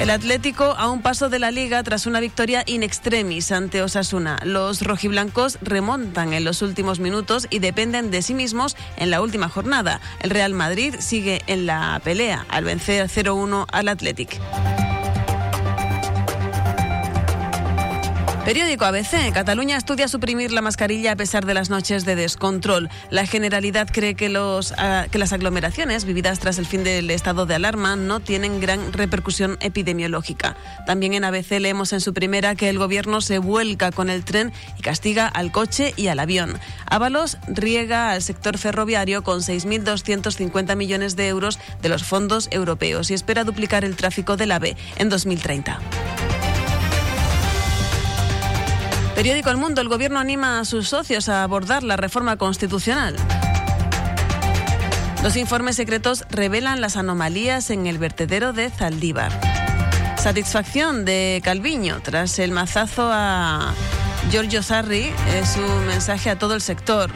El 0.00 0.10
Atlético 0.10 0.74
a 0.76 0.90
un 0.90 1.02
paso 1.02 1.28
de 1.28 1.38
la 1.38 1.50
liga 1.50 1.82
tras 1.82 2.06
una 2.06 2.20
victoria 2.20 2.62
in 2.66 2.82
extremis 2.82 3.52
ante 3.52 3.80
Osasuna. 3.80 4.38
Los 4.44 4.82
rojiblancos 4.82 5.58
remontan 5.62 6.34
en 6.34 6.44
los 6.44 6.62
últimos 6.62 6.98
minutos 6.98 7.46
y 7.48 7.60
dependen 7.60 8.10
de 8.10 8.20
sí 8.20 8.34
mismos 8.34 8.76
en 8.96 9.10
la 9.10 9.22
última 9.22 9.48
jornada. 9.48 10.00
El 10.20 10.30
Real 10.30 10.52
Madrid 10.52 10.96
sigue 10.98 11.42
en 11.46 11.66
la 11.66 12.00
pelea 12.02 12.44
al 12.48 12.64
vencer 12.64 13.08
0-1 13.08 13.66
al 13.70 13.88
Athletic. 13.88 14.40
Periódico 18.44 18.84
ABC. 18.84 19.32
Cataluña 19.32 19.78
estudia 19.78 20.06
suprimir 20.06 20.52
la 20.52 20.60
mascarilla 20.60 21.12
a 21.12 21.16
pesar 21.16 21.46
de 21.46 21.54
las 21.54 21.70
noches 21.70 22.04
de 22.04 22.14
descontrol. 22.14 22.90
La 23.08 23.24
Generalidad 23.24 23.88
cree 23.90 24.14
que, 24.16 24.28
los, 24.28 24.74
ah, 24.76 25.06
que 25.10 25.16
las 25.16 25.32
aglomeraciones 25.32 26.04
vividas 26.04 26.40
tras 26.40 26.58
el 26.58 26.66
fin 26.66 26.84
del 26.84 27.10
estado 27.10 27.46
de 27.46 27.54
alarma 27.54 27.96
no 27.96 28.20
tienen 28.20 28.60
gran 28.60 28.92
repercusión 28.92 29.56
epidemiológica. 29.60 30.58
También 30.84 31.14
en 31.14 31.24
ABC 31.24 31.58
leemos 31.58 31.94
en 31.94 32.02
su 32.02 32.12
primera 32.12 32.54
que 32.54 32.68
el 32.68 32.78
gobierno 32.78 33.22
se 33.22 33.38
vuelca 33.38 33.92
con 33.92 34.10
el 34.10 34.24
tren 34.24 34.52
y 34.78 34.82
castiga 34.82 35.26
al 35.26 35.50
coche 35.50 35.94
y 35.96 36.08
al 36.08 36.20
avión. 36.20 36.60
Ábalos 36.84 37.38
riega 37.48 38.10
al 38.10 38.20
sector 38.20 38.58
ferroviario 38.58 39.24
con 39.24 39.40
6.250 39.40 40.76
millones 40.76 41.16
de 41.16 41.28
euros 41.28 41.58
de 41.80 41.88
los 41.88 42.04
fondos 42.04 42.48
europeos 42.50 43.10
y 43.10 43.14
espera 43.14 43.44
duplicar 43.44 43.86
el 43.86 43.96
tráfico 43.96 44.36
del 44.36 44.52
AVE 44.52 44.76
en 44.98 45.08
2030. 45.08 45.80
Periódico 49.14 49.50
El 49.50 49.56
Mundo, 49.58 49.80
el 49.80 49.88
gobierno 49.88 50.18
anima 50.18 50.58
a 50.58 50.64
sus 50.64 50.88
socios 50.88 51.28
a 51.28 51.44
abordar 51.44 51.84
la 51.84 51.96
reforma 51.96 52.36
constitucional. 52.36 53.14
Los 55.22 55.36
informes 55.36 55.76
secretos 55.76 56.24
revelan 56.30 56.80
las 56.80 56.96
anomalías 56.96 57.70
en 57.70 57.86
el 57.86 57.98
vertedero 57.98 58.52
de 58.52 58.70
Zaldívar. 58.70 59.32
Satisfacción 60.18 61.04
de 61.04 61.40
Calviño 61.44 62.00
tras 62.02 62.38
el 62.40 62.50
mazazo 62.50 63.08
a 63.12 63.72
Giorgio 64.30 64.62
Sarri 64.62 65.12
es 65.34 65.48
su 65.48 65.62
mensaje 65.86 66.30
a 66.30 66.38
todo 66.38 66.54
el 66.54 66.60
sector. 66.60 67.10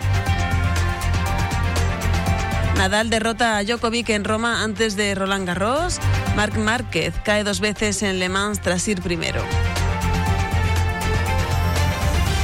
Nadal 2.76 3.11
derrota 3.11 3.57
a 3.57 3.64
Djokovic 3.64 4.11
en 4.11 4.24
Roma 4.24 4.62
antes 4.62 4.94
de 4.94 5.16
Roland 5.16 5.49
Garros. 5.49 5.99
Marc 6.36 6.57
Márquez 6.57 7.12
cae 7.24 7.42
dos 7.42 7.59
veces 7.59 8.03
en 8.05 8.20
Le 8.20 8.28
Mans 8.28 8.61
tras 8.61 8.86
ir 8.86 9.03
primero. 9.03 9.42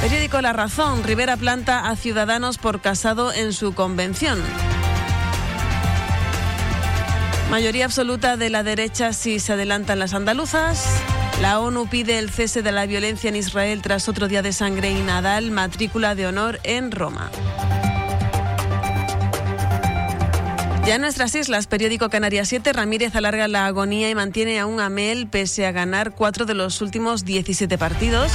Periódico 0.05 0.39
La 0.39 0.53
Razón. 0.53 1.03
Rivera 1.03 1.35
planta 1.35 1.89
a 1.89 1.95
Ciudadanos 1.95 2.59
por 2.59 2.79
Casado 2.79 3.33
en 3.33 3.53
su 3.53 3.73
convención. 3.73 4.37
Mayoría 7.49 7.85
absoluta 7.85 8.37
de 8.37 8.51
la 8.51 8.61
derecha 8.61 9.13
si 9.13 9.39
se 9.39 9.53
adelantan 9.53 9.97
las 9.97 10.13
andaluzas. 10.13 11.01
La 11.41 11.59
ONU 11.59 11.87
pide 11.87 12.19
el 12.19 12.29
cese 12.29 12.61
de 12.61 12.71
la 12.71 12.85
violencia 12.85 13.29
en 13.29 13.35
Israel 13.35 13.81
tras 13.81 14.07
otro 14.07 14.27
día 14.27 14.43
de 14.43 14.53
sangre 14.53 14.91
y 14.91 15.01
Nadal, 15.01 15.49
matrícula 15.49 16.13
de 16.13 16.27
honor 16.27 16.59
en 16.61 16.91
Roma. 16.91 17.31
Ya 20.85 20.95
en 20.95 21.01
nuestras 21.01 21.33
islas, 21.33 21.65
periódico 21.65 22.09
Canarias 22.11 22.47
7, 22.47 22.71
Ramírez 22.71 23.15
alarga 23.15 23.47
la 23.47 23.65
agonía 23.65 24.07
y 24.07 24.13
mantiene 24.13 24.59
a 24.59 24.89
Mel 24.89 25.25
pese 25.25 25.65
a 25.65 25.71
ganar 25.71 26.11
cuatro 26.11 26.45
de 26.45 26.53
los 26.53 26.79
últimos 26.79 27.25
17 27.25 27.75
partidos. 27.79 28.31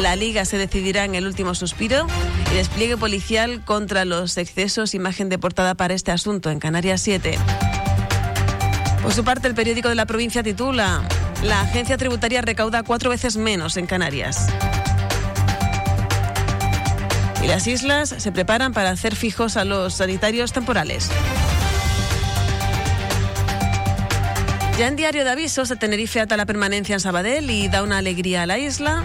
La 0.00 0.14
liga 0.14 0.44
se 0.44 0.58
decidirá 0.58 1.04
en 1.04 1.16
el 1.16 1.26
último 1.26 1.56
suspiro 1.56 2.06
y 2.52 2.54
despliegue 2.54 2.96
policial 2.96 3.64
contra 3.64 4.04
los 4.04 4.36
excesos, 4.36 4.94
imagen 4.94 5.28
de 5.28 5.38
portada 5.38 5.74
para 5.74 5.92
este 5.92 6.12
asunto 6.12 6.52
en 6.52 6.60
Canarias 6.60 7.00
7. 7.00 7.36
Por 9.02 9.12
su 9.12 9.24
parte, 9.24 9.48
el 9.48 9.56
periódico 9.56 9.88
de 9.88 9.96
la 9.96 10.06
provincia 10.06 10.44
titula 10.44 11.02
La 11.42 11.62
agencia 11.62 11.96
tributaria 11.96 12.42
recauda 12.42 12.84
cuatro 12.84 13.10
veces 13.10 13.36
menos 13.36 13.76
en 13.76 13.86
Canarias. 13.86 14.46
Y 17.42 17.48
las 17.48 17.66
islas 17.66 18.14
se 18.18 18.30
preparan 18.30 18.72
para 18.72 18.90
hacer 18.90 19.16
fijos 19.16 19.56
a 19.56 19.64
los 19.64 19.94
sanitarios 19.94 20.52
temporales. 20.52 21.10
Ya 24.78 24.86
en 24.86 24.94
diario 24.94 25.24
de 25.24 25.30
avisos 25.32 25.74
Tenerife 25.76 26.20
ata 26.20 26.36
la 26.36 26.46
permanencia 26.46 26.94
en 26.94 27.00
Sabadell 27.00 27.50
y 27.50 27.66
da 27.66 27.82
una 27.82 27.98
alegría 27.98 28.42
a 28.42 28.46
la 28.46 28.58
isla. 28.58 29.04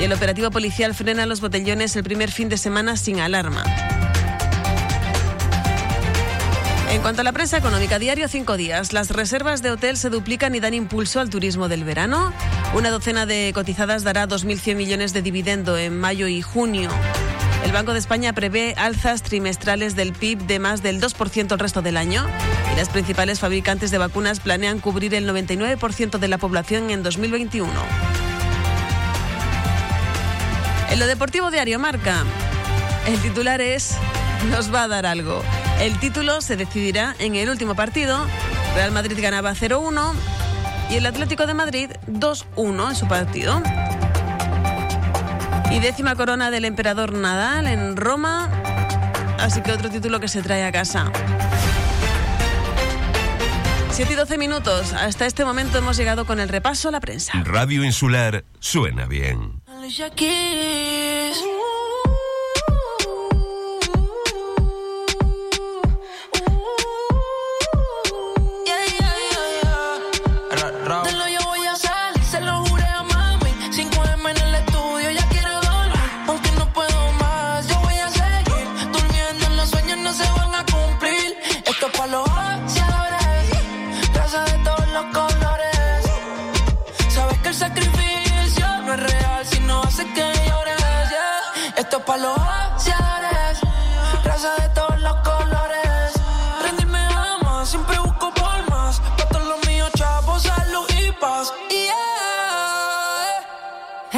Y 0.00 0.02
el 0.02 0.12
operativo 0.12 0.50
policial 0.50 0.92
frena 0.92 1.24
los 1.24 1.40
botellones 1.40 1.94
el 1.94 2.02
primer 2.02 2.32
fin 2.32 2.48
de 2.48 2.58
semana 2.58 2.96
sin 2.96 3.20
alarma. 3.20 3.62
En 6.90 7.00
cuanto 7.00 7.20
a 7.20 7.24
la 7.24 7.30
prensa 7.30 7.58
económica, 7.58 8.00
diario 8.00 8.26
cinco 8.26 8.56
días. 8.56 8.92
Las 8.92 9.10
reservas 9.10 9.62
de 9.62 9.70
hotel 9.70 9.96
se 9.96 10.10
duplican 10.10 10.52
y 10.56 10.58
dan 10.58 10.74
impulso 10.74 11.20
al 11.20 11.30
turismo 11.30 11.68
del 11.68 11.84
verano. 11.84 12.32
Una 12.74 12.90
docena 12.90 13.24
de 13.24 13.52
cotizadas 13.54 14.02
dará 14.02 14.26
2.100 14.26 14.74
millones 14.74 15.12
de 15.12 15.22
dividendo 15.22 15.78
en 15.78 15.96
mayo 15.96 16.26
y 16.26 16.42
junio. 16.42 16.90
El 17.64 17.70
Banco 17.70 17.92
de 17.92 17.98
España 17.98 18.32
prevé 18.32 18.74
alzas 18.76 19.22
trimestrales 19.22 19.94
del 19.94 20.12
PIB 20.12 20.46
de 20.46 20.58
más 20.58 20.82
del 20.82 21.00
2% 21.00 21.52
el 21.52 21.58
resto 21.58 21.80
del 21.80 21.96
año. 21.96 22.26
Y 22.72 22.76
las 22.76 22.88
principales 22.88 23.40
fabricantes 23.40 23.90
de 23.90 23.98
vacunas 23.98 24.40
planean 24.40 24.80
cubrir 24.80 25.14
el 25.14 25.28
99% 25.28 26.18
de 26.18 26.28
la 26.28 26.38
población 26.38 26.90
en 26.90 27.02
2021. 27.02 27.70
En 30.90 30.98
lo 30.98 31.06
deportivo 31.06 31.50
diario 31.50 31.78
marca, 31.78 32.24
el 33.06 33.18
titular 33.20 33.60
es 33.60 33.96
Nos 34.50 34.72
va 34.74 34.82
a 34.82 34.88
dar 34.88 35.06
algo. 35.06 35.42
El 35.80 35.98
título 35.98 36.40
se 36.40 36.56
decidirá 36.56 37.14
en 37.18 37.36
el 37.36 37.48
último 37.48 37.74
partido. 37.74 38.26
Real 38.74 38.92
Madrid 38.92 39.18
ganaba 39.20 39.52
0-1 39.54 40.12
y 40.90 40.96
el 40.96 41.06
Atlético 41.06 41.46
de 41.46 41.54
Madrid 41.54 41.90
2-1 42.08 42.90
en 42.90 42.96
su 42.96 43.08
partido. 43.08 43.62
Y 45.72 45.80
décima 45.80 46.14
corona 46.14 46.50
del 46.50 46.66
emperador 46.66 47.14
Nadal 47.14 47.66
en 47.66 47.96
Roma. 47.96 48.50
Así 49.38 49.62
que 49.62 49.72
otro 49.72 49.88
título 49.88 50.20
que 50.20 50.28
se 50.28 50.42
trae 50.42 50.64
a 50.64 50.70
casa. 50.70 51.10
7 53.90 54.12
y 54.12 54.16
12 54.16 54.38
minutos. 54.38 54.92
Hasta 54.92 55.26
este 55.26 55.44
momento 55.44 55.78
hemos 55.78 55.96
llegado 55.96 56.26
con 56.26 56.40
el 56.40 56.48
repaso 56.48 56.88
a 56.88 56.92
la 56.92 57.00
prensa. 57.00 57.32
Radio 57.44 57.84
Insular 57.84 58.44
suena 58.60 59.06
bien. 59.06 59.62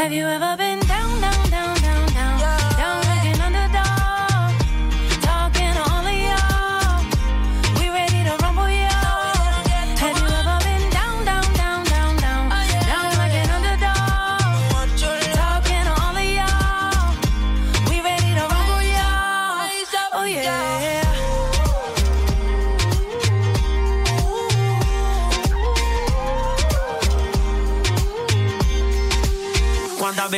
Have 0.04 0.12
you 0.12 0.26
ever 0.26 0.54
been 0.58 0.83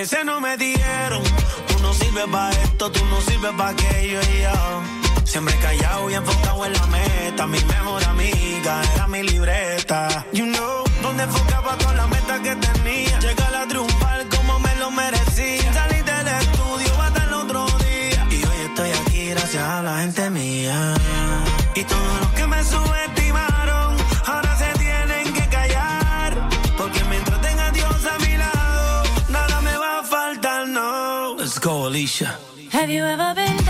veces 0.00 0.26
no 0.26 0.40
me 0.42 0.58
dijeron? 0.58 1.22
Tú 1.68 1.78
no 1.80 1.94
sirves 1.94 2.26
para 2.30 2.50
esto, 2.50 2.92
tú 2.92 3.02
no 3.06 3.18
sirves 3.22 3.52
para 3.56 3.70
aquello 3.70 4.20
y 4.20 4.42
yo. 4.42 4.82
Siempre 5.24 5.54
callado 5.58 6.10
y 6.10 6.14
enfocado 6.14 6.66
en 6.66 6.72
la 6.74 6.86
meta. 6.86 7.46
Mi 7.46 7.58
mejor 7.64 8.04
amiga 8.04 8.82
era 8.94 9.06
mi 9.06 9.22
libreta. 9.22 10.26
You 10.32 10.44
know, 10.44 10.84
donde 11.00 11.22
enfocaba 11.22 11.78
con 11.78 11.96
la 11.96 12.06
meta 12.08 12.15
Have 32.86 32.94
you 32.94 33.04
ever 33.04 33.34
been 33.34 33.65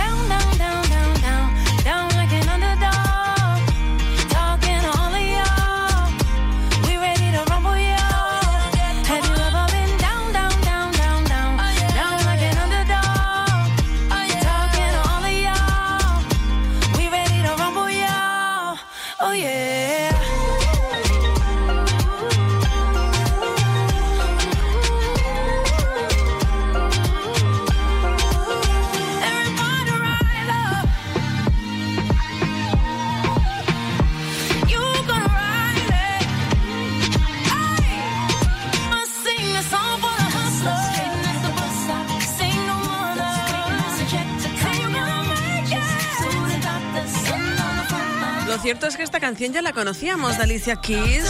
cierto 48.67 48.89
es 48.89 48.97
que 48.97 49.05
esta 49.05 49.21
canción 49.21 49.53
ya 49.53 49.63
la 49.63 49.73
conocíamos 49.73 50.39
de 50.39 50.43
Alicia 50.43 50.75
Keys, 50.75 51.25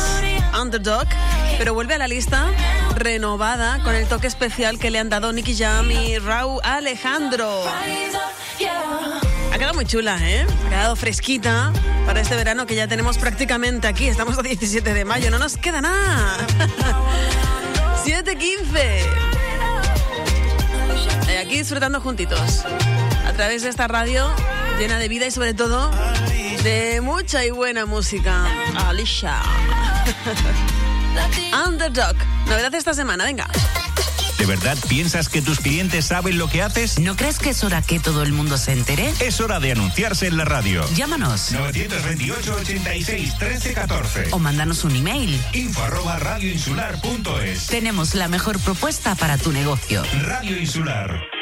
Underdog, 0.58 1.06
pero 1.58 1.74
vuelve 1.74 1.92
a 1.92 1.98
la 1.98 2.08
lista 2.08 2.46
renovada 2.94 3.78
con 3.84 3.94
el 3.94 4.06
toque 4.06 4.26
especial 4.26 4.78
que 4.78 4.90
le 4.90 4.98
han 4.98 5.10
dado 5.10 5.34
Nicky 5.34 5.54
Jam 5.54 5.90
y 5.90 6.16
Raúl 6.16 6.62
Alejandro. 6.64 7.62
Ha 9.52 9.58
quedado 9.58 9.74
muy 9.74 9.84
chula, 9.84 10.18
¿eh? 10.22 10.46
Ha 10.64 10.70
quedado 10.70 10.96
fresquita 10.96 11.74
para 12.06 12.22
este 12.22 12.36
verano 12.36 12.64
que 12.64 12.74
ya 12.74 12.88
tenemos 12.88 13.18
prácticamente 13.18 13.86
aquí. 13.86 14.06
Estamos 14.06 14.38
a 14.38 14.42
17 14.42 14.94
de 14.94 15.04
mayo, 15.04 15.30
no 15.30 15.38
nos 15.38 15.58
queda 15.58 15.82
nada. 15.82 16.38
7.15. 18.06 18.78
Eh, 21.28 21.38
Aquí 21.38 21.58
disfrutando 21.58 22.00
juntitos. 22.00 22.64
A 23.26 23.32
través 23.34 23.62
de 23.62 23.68
esta 23.68 23.88
radio 23.88 24.26
llena 24.78 24.98
de 24.98 25.08
vida 25.08 25.26
y 25.26 25.30
sobre 25.30 25.52
todo 25.52 25.90
de 26.66 27.00
mucha 27.00 27.44
y 27.44 27.50
buena 27.50 27.86
música. 27.86 28.44
Alicia. 28.74 29.40
Underdog. 31.64 32.16
Novedad 32.48 32.74
esta 32.74 32.92
semana, 32.92 33.24
venga. 33.24 33.48
¿De 34.36 34.46
verdad 34.46 34.76
piensas 34.88 35.28
que 35.28 35.40
tus 35.42 35.60
clientes 35.60 36.06
saben 36.06 36.38
lo 36.38 36.48
que 36.48 36.62
haces? 36.62 36.98
¿No 36.98 37.14
crees 37.14 37.38
que 37.38 37.50
es 37.50 37.62
hora 37.62 37.82
que 37.82 38.00
todo 38.00 38.24
el 38.24 38.32
mundo 38.32 38.58
se 38.58 38.72
entere? 38.72 39.14
Es 39.20 39.40
hora 39.40 39.60
de 39.60 39.72
anunciarse 39.72 40.26
en 40.26 40.36
la 40.36 40.44
radio. 40.44 40.84
Llámanos 40.96 41.52
928 41.52 42.56
86 42.60 43.38
13 43.38 43.72
14. 43.72 44.26
o 44.32 44.38
mándanos 44.40 44.82
un 44.82 44.96
email. 44.96 45.40
Info 45.52 45.82
arroba 45.84 46.18
radioinsular.es. 46.18 47.68
Tenemos 47.68 48.16
la 48.16 48.26
mejor 48.26 48.58
propuesta 48.58 49.14
para 49.14 49.38
tu 49.38 49.52
negocio. 49.52 50.02
Radio 50.22 50.58
Insular. 50.58 51.35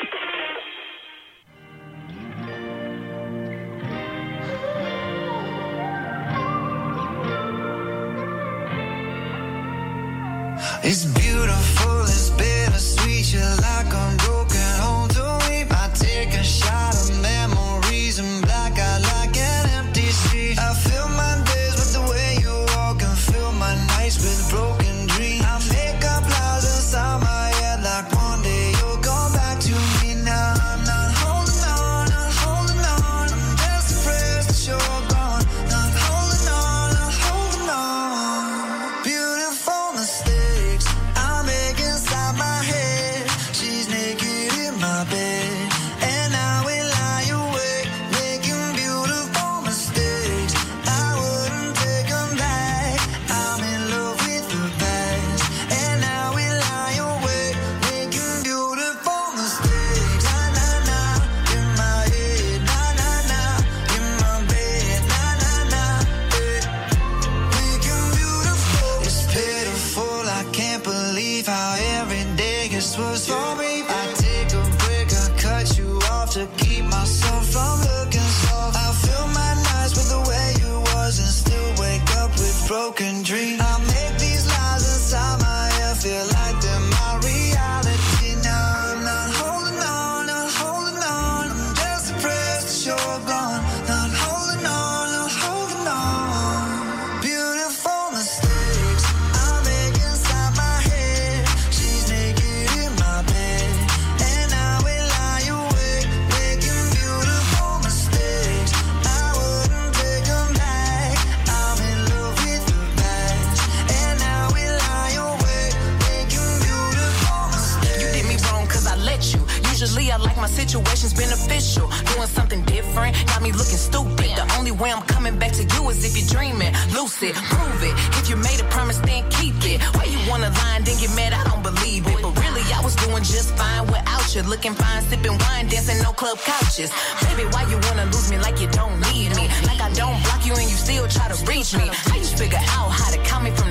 Different, 122.95 123.27
got 123.27 123.43
me 123.43 123.51
looking 123.51 123.81
stupid. 123.81 124.31
The 124.39 124.47
only 124.59 124.71
way 124.71 124.93
I'm 124.93 125.03
coming 125.03 125.39
back 125.39 125.53
to 125.53 125.65
you 125.65 125.91
is 125.91 126.05
if 126.07 126.15
you're 126.17 126.31
dreaming. 126.31 126.73
Lucid, 126.95 127.35
prove 127.35 127.83
it. 127.83 127.95
If 128.19 128.31
you 128.31 128.37
made 128.37 128.61
a 128.61 128.65
promise, 128.71 128.99
then 128.99 129.29
keep 129.31 129.55
it. 129.67 129.83
Why 129.95 130.05
you 130.05 130.19
wanna 130.31 130.51
lie 130.51 130.77
and 130.77 130.87
then 130.87 130.97
get 130.99 131.11
mad? 131.17 131.33
I 131.33 131.43
don't 131.45 131.63
believe 131.63 132.07
it. 132.07 132.23
But 132.23 132.33
really, 132.39 132.63
I 132.73 132.81
was 132.83 132.95
doing 132.97 133.25
just 133.25 133.57
fine 133.57 133.87
without 133.87 134.35
you. 134.35 134.43
Looking 134.43 134.75
fine, 134.75 135.03
sipping 135.03 135.37
wine, 135.39 135.67
dancing 135.69 136.01
no 136.03 136.13
club 136.13 136.39
couches. 136.39 136.91
Baby, 137.23 137.45
why 137.51 137.67
you 137.71 137.79
wanna 137.91 138.07
lose 138.07 138.31
me 138.31 138.39
like 138.39 138.61
you 138.61 138.69
don't 138.69 138.97
need 139.11 139.35
me? 139.35 139.51
Like 139.67 139.81
I 139.81 139.91
don't 139.95 140.19
block 140.25 140.47
you 140.47 140.55
and 140.55 140.69
you 140.71 140.77
still 140.77 141.07
try 141.09 141.27
to 141.29 141.39
reach 141.51 141.75
me. 141.75 141.87
How 141.91 142.17
you 142.17 142.31
figure 142.39 142.63
out 142.79 142.91
how 142.95 143.11
to 143.11 143.19
count 143.27 143.45
me 143.45 143.51
from 143.51 143.64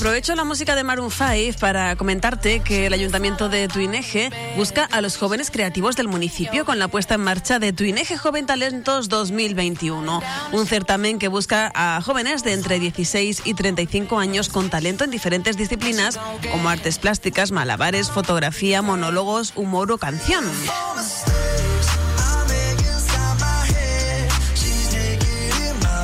Aprovecho 0.00 0.34
la 0.34 0.44
música 0.44 0.74
de 0.76 0.82
Maroon 0.82 1.10
5 1.10 1.58
para 1.60 1.94
comentarte 1.94 2.60
que 2.60 2.86
el 2.86 2.94
Ayuntamiento 2.94 3.50
de 3.50 3.68
Tuineje 3.68 4.30
busca 4.56 4.84
a 4.84 5.02
los 5.02 5.18
jóvenes 5.18 5.50
creativos 5.50 5.94
del 5.94 6.08
municipio 6.08 6.64
con 6.64 6.78
la 6.78 6.88
puesta 6.88 7.16
en 7.16 7.20
marcha 7.20 7.58
de 7.58 7.74
Tuineje 7.74 8.16
Joven 8.16 8.46
Talentos 8.46 9.10
2021, 9.10 10.22
un 10.52 10.66
certamen 10.66 11.18
que 11.18 11.28
busca 11.28 11.70
a 11.74 12.00
jóvenes 12.00 12.42
de 12.44 12.54
entre 12.54 12.80
16 12.80 13.42
y 13.44 13.52
35 13.52 14.18
años 14.18 14.48
con 14.48 14.70
talento 14.70 15.04
en 15.04 15.10
diferentes 15.10 15.58
disciplinas 15.58 16.18
como 16.50 16.70
artes 16.70 16.98
plásticas, 16.98 17.52
malabares, 17.52 18.10
fotografía, 18.10 18.80
monólogos, 18.80 19.52
humor 19.54 19.92
o 19.92 19.98
canción. 19.98 20.46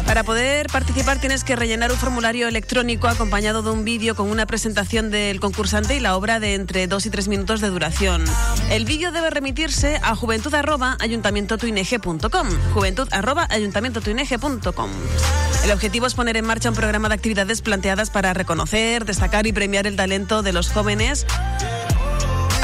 Para 0.06 0.24
poder 0.24 0.68
participar 0.68 1.20
tienes 1.20 1.44
que 1.44 1.54
rellenar 1.56 1.92
un 1.92 1.98
formulario 1.98 2.48
electrónico 2.48 3.08
acompañado 3.08 3.62
de 3.62 3.70
un 3.70 3.84
vídeo 3.84 4.14
con 4.14 4.30
una 4.30 4.46
presentación 4.46 5.10
del 5.10 5.40
concursante 5.40 5.96
y 5.96 6.00
la 6.00 6.16
obra 6.16 6.40
de 6.40 6.54
entre 6.54 6.86
dos 6.86 7.04
y 7.06 7.10
tres 7.10 7.28
minutos 7.28 7.60
de 7.60 7.68
duración. 7.68 8.24
El 8.70 8.84
vídeo 8.84 9.10
debe 9.12 9.30
remitirse 9.30 9.98
a 10.02 10.14
juventud@ayuntamientotuineje.com. 10.14 12.48
Juventud@ayuntamientotuineje.com. 12.72 14.90
El 15.64 15.72
objetivo 15.72 16.06
es 16.06 16.14
poner 16.14 16.36
en 16.36 16.44
marcha 16.46 16.68
un 16.70 16.76
programa 16.76 17.08
de 17.08 17.14
actividades 17.14 17.60
planteadas 17.60 18.10
para 18.10 18.32
reconocer, 18.32 19.04
destacar 19.04 19.48
y 19.48 19.52
premiar 19.52 19.88
el 19.88 19.96
talento 19.96 20.42
de 20.42 20.52
los 20.52 20.70
jóvenes 20.70 21.26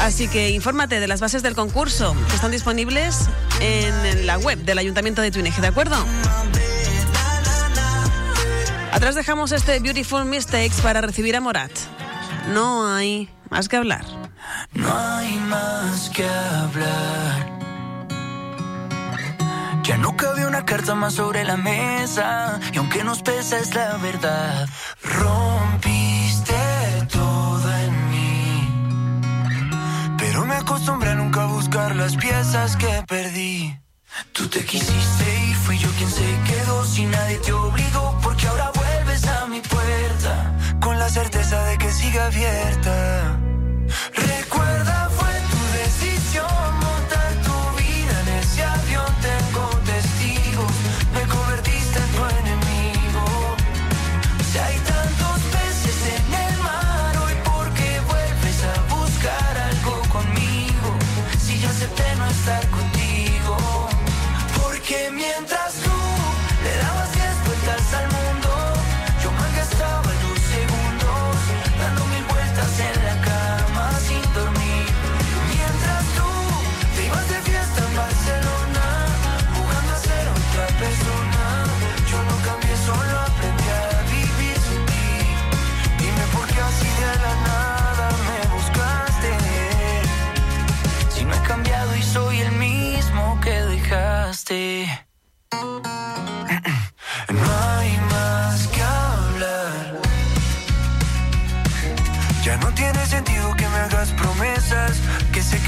Así 0.03 0.27
que 0.27 0.49
infórmate 0.49 0.99
de 0.99 1.07
las 1.07 1.21
bases 1.21 1.43
del 1.43 1.55
concurso 1.55 2.13
que 2.27 2.35
están 2.35 2.51
disponibles 2.51 3.29
en 3.61 4.27
la 4.27 4.37
web 4.37 4.59
del 4.59 4.77
Ayuntamiento 4.77 5.21
de 5.21 5.31
Tuineje, 5.31 5.61
¿de 5.61 5.67
acuerdo? 5.67 5.95
Atrás 9.03 9.15
dejamos 9.15 9.51
este 9.51 9.81
Beautiful 9.81 10.23
Mistakes 10.23 10.81
para 10.81 11.01
recibir 11.01 11.35
a 11.35 11.41
Morat. 11.41 11.71
No 12.53 12.87
hay 12.87 13.29
más 13.49 13.67
que 13.67 13.75
hablar. 13.75 14.05
No 14.71 14.97
hay 14.97 15.35
más 15.39 16.09
que 16.11 16.25
hablar. 16.25 17.59
Ya 19.83 19.97
no 19.97 20.15
cabe 20.15 20.47
una 20.47 20.63
carta 20.63 20.95
más 20.95 21.15
sobre 21.15 21.43
la 21.43 21.57
mesa. 21.57 22.61
Y 22.71 22.77
aunque 22.77 23.03
nos 23.03 23.21
pesa 23.21 23.59
es 23.59 23.75
la 23.75 23.97
verdad. 23.97 24.69
Rompiste 25.03 26.55
todo 27.11 27.77
en 27.79 28.09
mí. 28.09 28.69
Pero 30.17 30.45
me 30.45 30.55
acostumbré 30.55 31.09
a 31.09 31.15
nunca 31.15 31.45
buscar 31.47 31.93
las 31.97 32.15
piezas 32.15 32.77
que 32.77 33.03
perdí. 33.05 33.77
Tú 34.31 34.47
te 34.47 34.63
quisiste 34.63 35.25
ir, 35.49 35.55
fui 35.57 35.77
yo 35.77 35.89
quien 35.97 36.09
se 36.09 36.39
quedó. 36.47 36.85
Si 36.85 37.05
nadie 37.05 37.37
te 37.39 37.51
obligó, 37.51 38.17
porque 38.21 38.47
ahora 38.47 38.71
vuelves 38.73 38.91
a 38.91 38.92
mi 39.53 39.61
puerta. 39.61 40.55
Con 40.81 40.97
la 40.97 41.07
certeza 41.09 41.63
de 41.65 41.77
que 41.77 41.91
sigue 41.91 42.19
abierta. 42.19 43.39
Recuerda, 44.15 45.02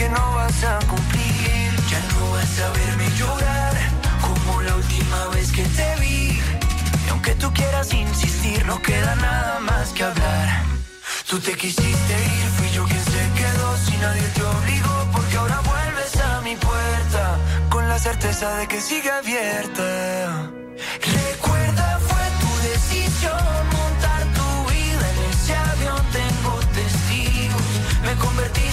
que 0.05 0.09
no 0.11 0.35
vas 0.35 0.63
a 0.63 0.79
cumplir. 0.87 1.67
Ya 1.91 1.99
no 2.13 2.31
vas 2.31 2.53
a 2.65 2.69
verme 2.79 3.07
llorar 3.17 3.73
como 4.21 4.61
la 4.61 4.75
última 4.75 5.19
vez 5.33 5.51
que 5.51 5.63
te 5.77 5.89
vi. 6.01 6.39
Y 7.05 7.09
aunque 7.09 7.33
tú 7.35 7.51
quieras 7.53 7.93
insistir, 7.93 8.65
no 8.65 8.81
queda 8.81 9.15
nada 9.15 9.59
más 9.59 9.89
que 9.95 10.03
hablar. 10.03 10.47
Tú 11.29 11.39
te 11.39 11.53
quisiste 11.61 12.13
ir, 12.37 12.47
fui 12.57 12.69
yo 12.77 12.83
quien 12.85 13.03
se 13.13 13.23
quedó 13.39 13.67
si 13.85 13.93
nadie 13.97 14.27
te 14.35 14.43
obligó, 14.43 14.97
porque 15.13 15.35
ahora 15.37 15.59
vuelves 15.71 16.13
a 16.29 16.41
mi 16.41 16.55
puerta 16.55 17.23
con 17.69 17.87
la 17.89 17.97
certeza 17.97 18.47
de 18.57 18.67
que 18.67 18.79
sigue 18.81 19.09
abierta. 19.09 19.87
Recuerda, 21.19 21.87
fue 22.09 22.25
tu 22.41 22.51
decisión 22.71 23.45
montar 23.79 24.21
tu 24.37 24.49
vida 24.71 25.05
en 25.13 25.19
ese 25.33 25.53
avión. 25.71 26.01
Tengo 26.19 26.53
testigos, 26.79 27.69
me 28.05 28.13
convertiste 28.25 28.64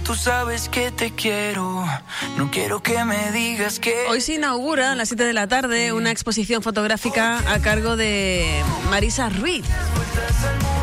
tú 0.00 0.14
sabes 0.14 0.68
que 0.68 0.90
te 0.90 1.12
quiero, 1.12 1.84
no 2.36 2.50
quiero 2.50 2.82
que 2.82 3.04
me 3.04 3.30
digas 3.32 3.78
que. 3.78 4.06
Hoy 4.08 4.20
se 4.20 4.34
inaugura 4.34 4.92
a 4.92 4.94
las 4.94 5.08
7 5.08 5.24
de 5.24 5.32
la 5.32 5.46
tarde 5.46 5.92
una 5.92 6.10
exposición 6.10 6.62
fotográfica 6.62 7.38
a 7.52 7.58
cargo 7.60 7.96
de 7.96 8.62
Marisa 8.90 9.28
Ruiz. 9.28 9.64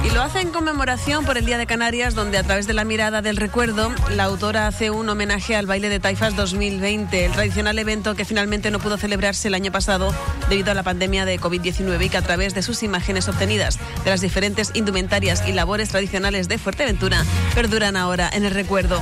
Y 0.10 0.14
lo 0.14 0.24
hace 0.24 0.41
en 0.41 0.51
conmemoración 0.51 1.24
por 1.24 1.38
el 1.38 1.45
Día 1.45 1.57
de 1.57 1.68
Canarias, 1.68 2.16
donde 2.16 2.38
a 2.38 2.43
través 2.43 2.66
de 2.66 2.74
la 2.74 2.84
mirada 2.84 3.22
del 3.22 3.38
recuerdo, 3.38 3.93
la 4.16 4.24
autora 4.24 4.68
hace 4.68 4.89
un 4.89 5.07
homenaje 5.07 5.55
al 5.55 5.68
baile 5.68 5.89
de 5.89 5.99
Taifas 5.99 6.36
2020, 6.36 7.26
el 7.26 7.32
tradicional 7.32 7.78
evento 7.78 8.16
que 8.16 8.26
finalmente 8.26 8.72
no 8.72 8.80
pudo 8.80 8.97
celebrarse 8.97 9.49
el 9.49 9.53
año 9.53 9.72
pasado 9.72 10.14
debido 10.49 10.72
a 10.72 10.74
la 10.74 10.84
pandemia 10.84 11.26
de 11.26 11.39
COVID-19 11.39 12.05
y 12.05 12.10
que 12.10 12.18
a 12.18 12.22
través 12.22 12.55
de 12.55 12.64
sus 12.64 12.82
imágenes 12.82 13.28
obtenidas 13.28 13.78
de 14.03 14.10
las 14.10 14.22
diferentes 14.22 14.72
indumentarias 14.74 15.47
y 15.47 15.53
labores 15.53 15.89
tradicionales 15.89 16.47
de 16.47 16.57
Fuerteventura 16.57 17.24
perduran 17.53 17.95
ahora 17.95 18.30
en 18.34 18.45
el 18.45 18.53
recuerdo. 18.53 19.01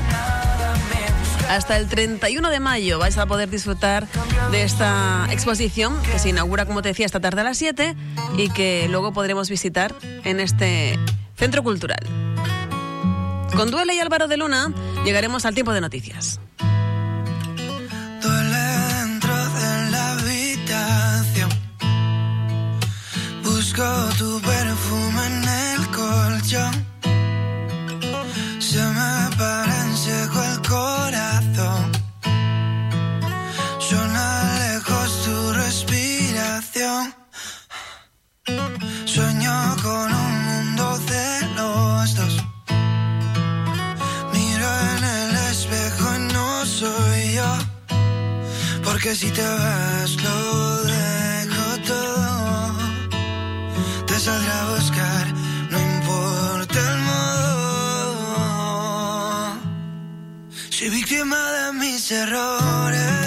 Hasta 1.50 1.78
el 1.78 1.88
31 1.88 2.50
de 2.50 2.60
mayo 2.60 3.00
vais 3.00 3.18
a 3.18 3.26
poder 3.26 3.50
disfrutar 3.50 4.08
de 4.52 4.64
esta 4.64 5.28
exposición 5.32 6.00
que 6.04 6.20
se 6.20 6.30
inaugura, 6.30 6.66
como 6.66 6.82
te 6.82 6.89
decía, 6.89 7.06
esta 7.06 7.20
tarde 7.20 7.41
a 7.41 7.43
las 7.43 7.58
7 7.58 7.95
y 8.38 8.50
que 8.50 8.88
luego 8.89 9.14
podremos 9.14 9.50
visitar 9.50 9.95
en 10.24 10.39
este 10.39 11.00
centro 11.36 11.64
cultural. 11.64 12.06
Con 13.56 13.72
Duele 13.72 13.95
y 13.95 14.00
Álvaro 14.00 14.28
de 14.28 14.38
Luna 14.38 14.74
llegaremos 15.06 15.45
al 15.45 15.56
tiempo 15.56 15.74
de 15.74 15.82
noticias. 15.82 16.39
Porque 48.98 49.14
si 49.14 49.30
te 49.30 49.43
vas 49.43 50.12
lo 50.24 50.84
dejo 50.86 51.68
todo. 51.86 52.74
Te 54.08 54.20
saldré 54.20 54.52
a 54.52 54.66
buscar, 54.74 55.26
no 55.70 55.78
importa 55.80 56.80
el 56.93 57.00
modo. 57.10 57.58
Soy 60.72 60.89
víctima 60.89 61.38
de 61.58 61.74
mis 61.74 62.12
errores. 62.12 63.26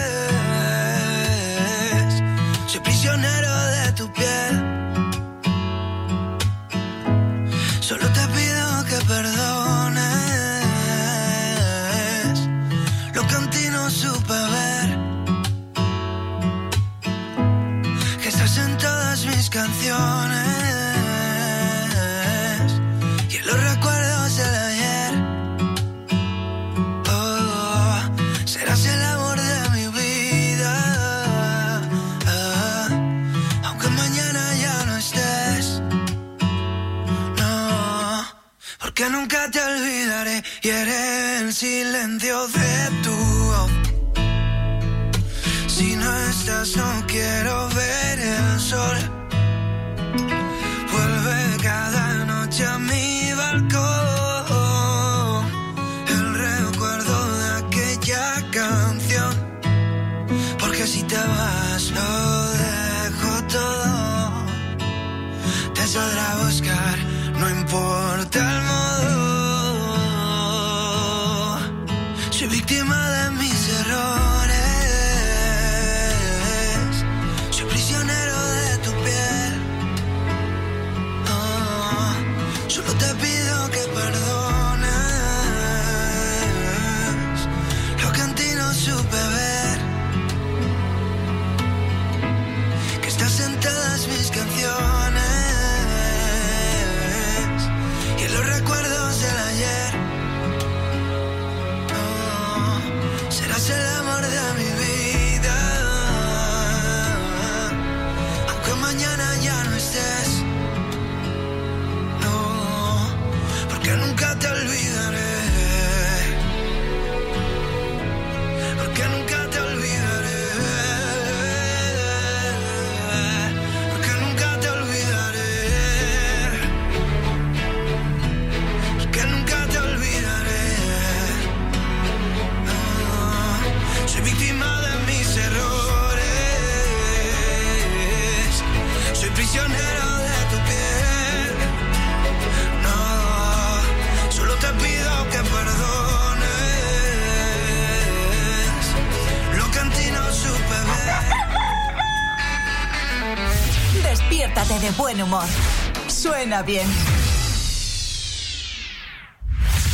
Bien. 156.67 156.87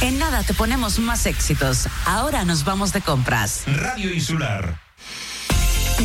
En 0.00 0.18
nada 0.18 0.42
te 0.42 0.54
ponemos 0.54 0.98
más 0.98 1.26
éxitos. 1.26 1.88
Ahora 2.04 2.44
nos 2.44 2.64
vamos 2.64 2.92
de 2.92 3.00
compras. 3.00 3.62
Radio 3.66 4.12
Insular. 4.12 4.78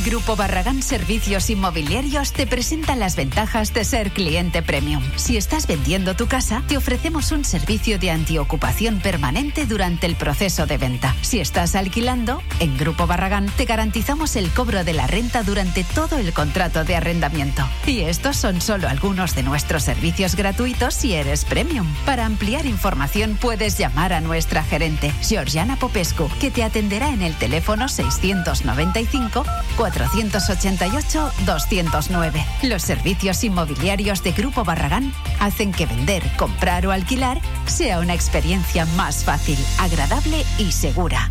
Grupo 0.06 0.36
Barragán 0.36 0.82
Servicios 0.82 1.50
Inmobiliarios 1.50 2.32
te 2.32 2.48
presenta 2.48 2.96
las 2.96 3.16
ventajas 3.16 3.74
de 3.74 3.84
ser 3.84 4.12
cliente 4.12 4.64
premium. 4.64 5.04
Si 5.18 5.36
estás 5.36 5.68
vendiendo 5.68 6.16
tu 6.16 6.28
casa, 6.28 6.64
te 6.68 6.78
ofrecemos 6.78 7.32
un 7.32 7.44
servicio 7.44 8.00
de 8.00 8.10
antiocupación 8.10 9.00
permanente 9.00 9.66
durante 9.66 10.08
el 10.08 10.16
proceso 10.16 10.66
de 10.66 10.78
venta. 10.78 11.14
Si 11.22 11.40
estás 11.40 11.76
alquilando, 11.76 12.42
en 12.60 12.78
Grupo 12.78 13.06
Barragán 13.06 13.48
te 13.58 13.66
garantizamos 13.66 14.36
el 14.38 14.50
cobro 14.52 14.84
de 14.84 14.94
la 14.94 15.08
renta 15.08 15.44
durante 15.44 15.84
todo 15.84 16.18
el 16.18 16.32
contrato 16.34 16.84
de 16.86 16.96
arrendamiento. 16.96 17.68
Y 17.86 18.02
estos 18.02 18.36
son 18.38 18.62
solo 18.62 18.88
algunos 18.88 19.36
de 19.36 19.44
nuestros 19.44 19.84
servicios 19.84 20.36
gratuitos 20.36 20.94
si 20.94 21.14
eres 21.14 21.44
premium. 21.46 21.88
Para 22.06 22.26
ampliar 22.26 22.66
información 22.66 23.38
puedes 23.40 23.78
llamar 23.78 24.12
a 24.14 24.22
nuestra 24.22 24.64
gerente, 24.64 25.12
Georgiana 25.22 25.76
Popescu, 25.78 26.30
que 26.40 26.52
te 26.52 26.64
atenderá 26.64 27.10
en 27.10 27.24
el 27.24 27.36
teléfono 27.36 27.90
695 27.90 29.44
488-209. 29.78 32.46
Los 32.64 32.82
servicios 32.84 33.44
inmobiliarios 33.44 34.24
de 34.24 34.32
Grupo 34.32 34.64
Barragán 34.64 35.12
hacen 35.40 35.72
que 35.72 35.88
vender, 35.88 36.22
comprar 36.38 36.86
o 36.86 36.92
alquilar 36.92 37.42
sea 37.66 37.98
una 38.00 38.14
experiencia 38.14 38.86
más 38.98 39.24
fácil, 39.24 39.58
agradable 39.80 40.46
y 40.60 40.72
segura. 40.72 41.31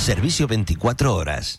Servicio 0.00 0.46
24 0.46 1.14
horas. 1.14 1.58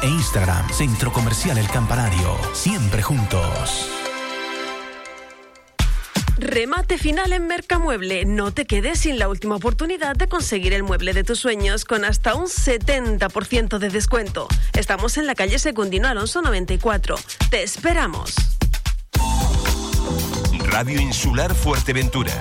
e 0.00 0.06
Instagram. 0.06 0.66
Centro 0.72 1.12
Comercial 1.12 1.58
El 1.58 1.68
Campanario. 1.68 2.38
Siempre 2.54 3.02
juntos. 3.02 3.86
Remate 6.38 6.96
final 6.96 7.34
en 7.34 7.46
Mercamueble. 7.46 8.24
No 8.24 8.50
te 8.50 8.64
quedes 8.64 9.00
sin 9.00 9.18
la 9.18 9.28
última 9.28 9.56
oportunidad 9.56 10.16
de 10.16 10.26
conseguir 10.26 10.72
el 10.72 10.84
mueble 10.84 11.12
de 11.12 11.22
tus 11.22 11.40
sueños 11.40 11.84
con 11.84 12.06
hasta 12.06 12.34
un 12.34 12.46
70% 12.46 13.78
de 13.78 13.90
descuento. 13.90 14.48
Estamos 14.72 15.18
en 15.18 15.26
la 15.26 15.34
calle 15.34 15.58
Secundino 15.58 16.08
Alonso 16.08 16.40
94. 16.40 17.16
Te 17.50 17.62
esperamos. 17.62 18.36
Radio 20.70 20.98
Insular 20.98 21.54
Fuerteventura. 21.54 22.32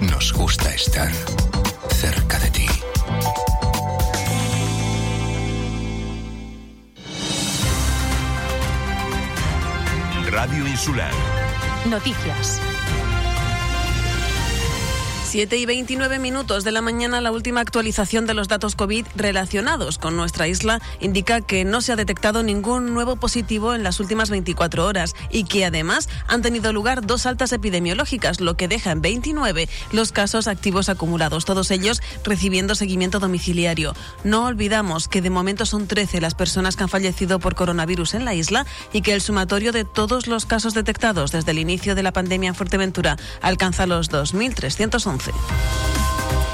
Nos 0.00 0.34
gusta 0.34 0.74
estar 0.74 1.10
cerca 1.88 2.38
de 2.38 2.50
Radio 10.34 10.66
Insular. 10.66 11.12
Noticias. 11.86 12.60
7 15.34 15.56
y 15.56 15.66
29 15.66 16.20
minutos 16.20 16.62
de 16.62 16.70
la 16.70 16.80
mañana, 16.80 17.20
la 17.20 17.32
última 17.32 17.60
actualización 17.60 18.24
de 18.24 18.34
los 18.34 18.46
datos 18.46 18.76
COVID 18.76 19.04
relacionados 19.16 19.98
con 19.98 20.14
nuestra 20.14 20.46
isla 20.46 20.80
indica 21.00 21.40
que 21.40 21.64
no 21.64 21.80
se 21.80 21.90
ha 21.90 21.96
detectado 21.96 22.44
ningún 22.44 22.94
nuevo 22.94 23.16
positivo 23.16 23.74
en 23.74 23.82
las 23.82 23.98
últimas 23.98 24.30
24 24.30 24.86
horas 24.86 25.16
y 25.30 25.42
que 25.42 25.64
además 25.64 26.08
han 26.28 26.40
tenido 26.40 26.72
lugar 26.72 27.04
dos 27.04 27.26
altas 27.26 27.50
epidemiológicas, 27.50 28.40
lo 28.40 28.56
que 28.56 28.68
deja 28.68 28.92
en 28.92 29.02
29 29.02 29.68
los 29.90 30.12
casos 30.12 30.46
activos 30.46 30.88
acumulados, 30.88 31.44
todos 31.44 31.72
ellos 31.72 32.00
recibiendo 32.22 32.76
seguimiento 32.76 33.18
domiciliario. 33.18 33.92
No 34.22 34.44
olvidamos 34.44 35.08
que 35.08 35.20
de 35.20 35.30
momento 35.30 35.66
son 35.66 35.88
13 35.88 36.20
las 36.20 36.36
personas 36.36 36.76
que 36.76 36.84
han 36.84 36.88
fallecido 36.88 37.40
por 37.40 37.56
coronavirus 37.56 38.14
en 38.14 38.24
la 38.24 38.34
isla 38.34 38.66
y 38.92 39.02
que 39.02 39.14
el 39.14 39.20
sumatorio 39.20 39.72
de 39.72 39.84
todos 39.84 40.28
los 40.28 40.46
casos 40.46 40.74
detectados 40.74 41.32
desde 41.32 41.50
el 41.50 41.58
inicio 41.58 41.96
de 41.96 42.04
la 42.04 42.12
pandemia 42.12 42.50
en 42.50 42.54
Fuerteventura 42.54 43.16
alcanza 43.42 43.88
los 43.88 44.12
2.311. 44.12 45.23
Lindsay. 45.26 46.53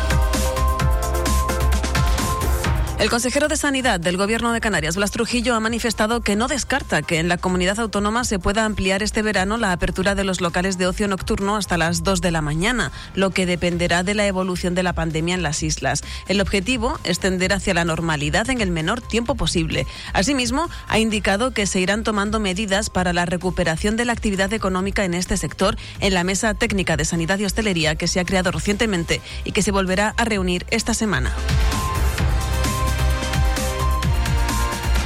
El 3.00 3.08
consejero 3.08 3.48
de 3.48 3.56
Sanidad 3.56 3.98
del 3.98 4.18
Gobierno 4.18 4.52
de 4.52 4.60
Canarias, 4.60 4.96
Blas 4.96 5.10
Trujillo, 5.10 5.54
ha 5.54 5.60
manifestado 5.60 6.20
que 6.20 6.36
no 6.36 6.48
descarta 6.48 7.00
que 7.00 7.18
en 7.18 7.28
la 7.28 7.38
comunidad 7.38 7.80
autónoma 7.80 8.24
se 8.24 8.38
pueda 8.38 8.66
ampliar 8.66 9.02
este 9.02 9.22
verano 9.22 9.56
la 9.56 9.72
apertura 9.72 10.14
de 10.14 10.22
los 10.22 10.42
locales 10.42 10.76
de 10.76 10.86
ocio 10.86 11.08
nocturno 11.08 11.56
hasta 11.56 11.78
las 11.78 12.02
2 12.02 12.20
de 12.20 12.30
la 12.30 12.42
mañana, 12.42 12.92
lo 13.14 13.30
que 13.30 13.46
dependerá 13.46 14.02
de 14.02 14.12
la 14.12 14.26
evolución 14.26 14.74
de 14.74 14.82
la 14.82 14.92
pandemia 14.92 15.34
en 15.34 15.42
las 15.42 15.62
islas. 15.62 16.02
El 16.28 16.42
objetivo 16.42 17.00
es 17.02 17.20
tender 17.20 17.54
hacia 17.54 17.72
la 17.72 17.86
normalidad 17.86 18.50
en 18.50 18.60
el 18.60 18.70
menor 18.70 19.00
tiempo 19.00 19.34
posible. 19.34 19.86
Asimismo, 20.12 20.68
ha 20.86 20.98
indicado 20.98 21.52
que 21.52 21.66
se 21.66 21.80
irán 21.80 22.04
tomando 22.04 22.38
medidas 22.38 22.90
para 22.90 23.14
la 23.14 23.24
recuperación 23.24 23.96
de 23.96 24.04
la 24.04 24.12
actividad 24.12 24.52
económica 24.52 25.06
en 25.06 25.14
este 25.14 25.38
sector 25.38 25.78
en 26.00 26.12
la 26.12 26.22
Mesa 26.22 26.52
Técnica 26.52 26.98
de 26.98 27.06
Sanidad 27.06 27.38
y 27.38 27.46
Hostelería 27.46 27.94
que 27.94 28.08
se 28.08 28.20
ha 28.20 28.26
creado 28.26 28.50
recientemente 28.50 29.22
y 29.44 29.52
que 29.52 29.62
se 29.62 29.72
volverá 29.72 30.12
a 30.18 30.26
reunir 30.26 30.66
esta 30.68 30.92
semana. 30.92 31.34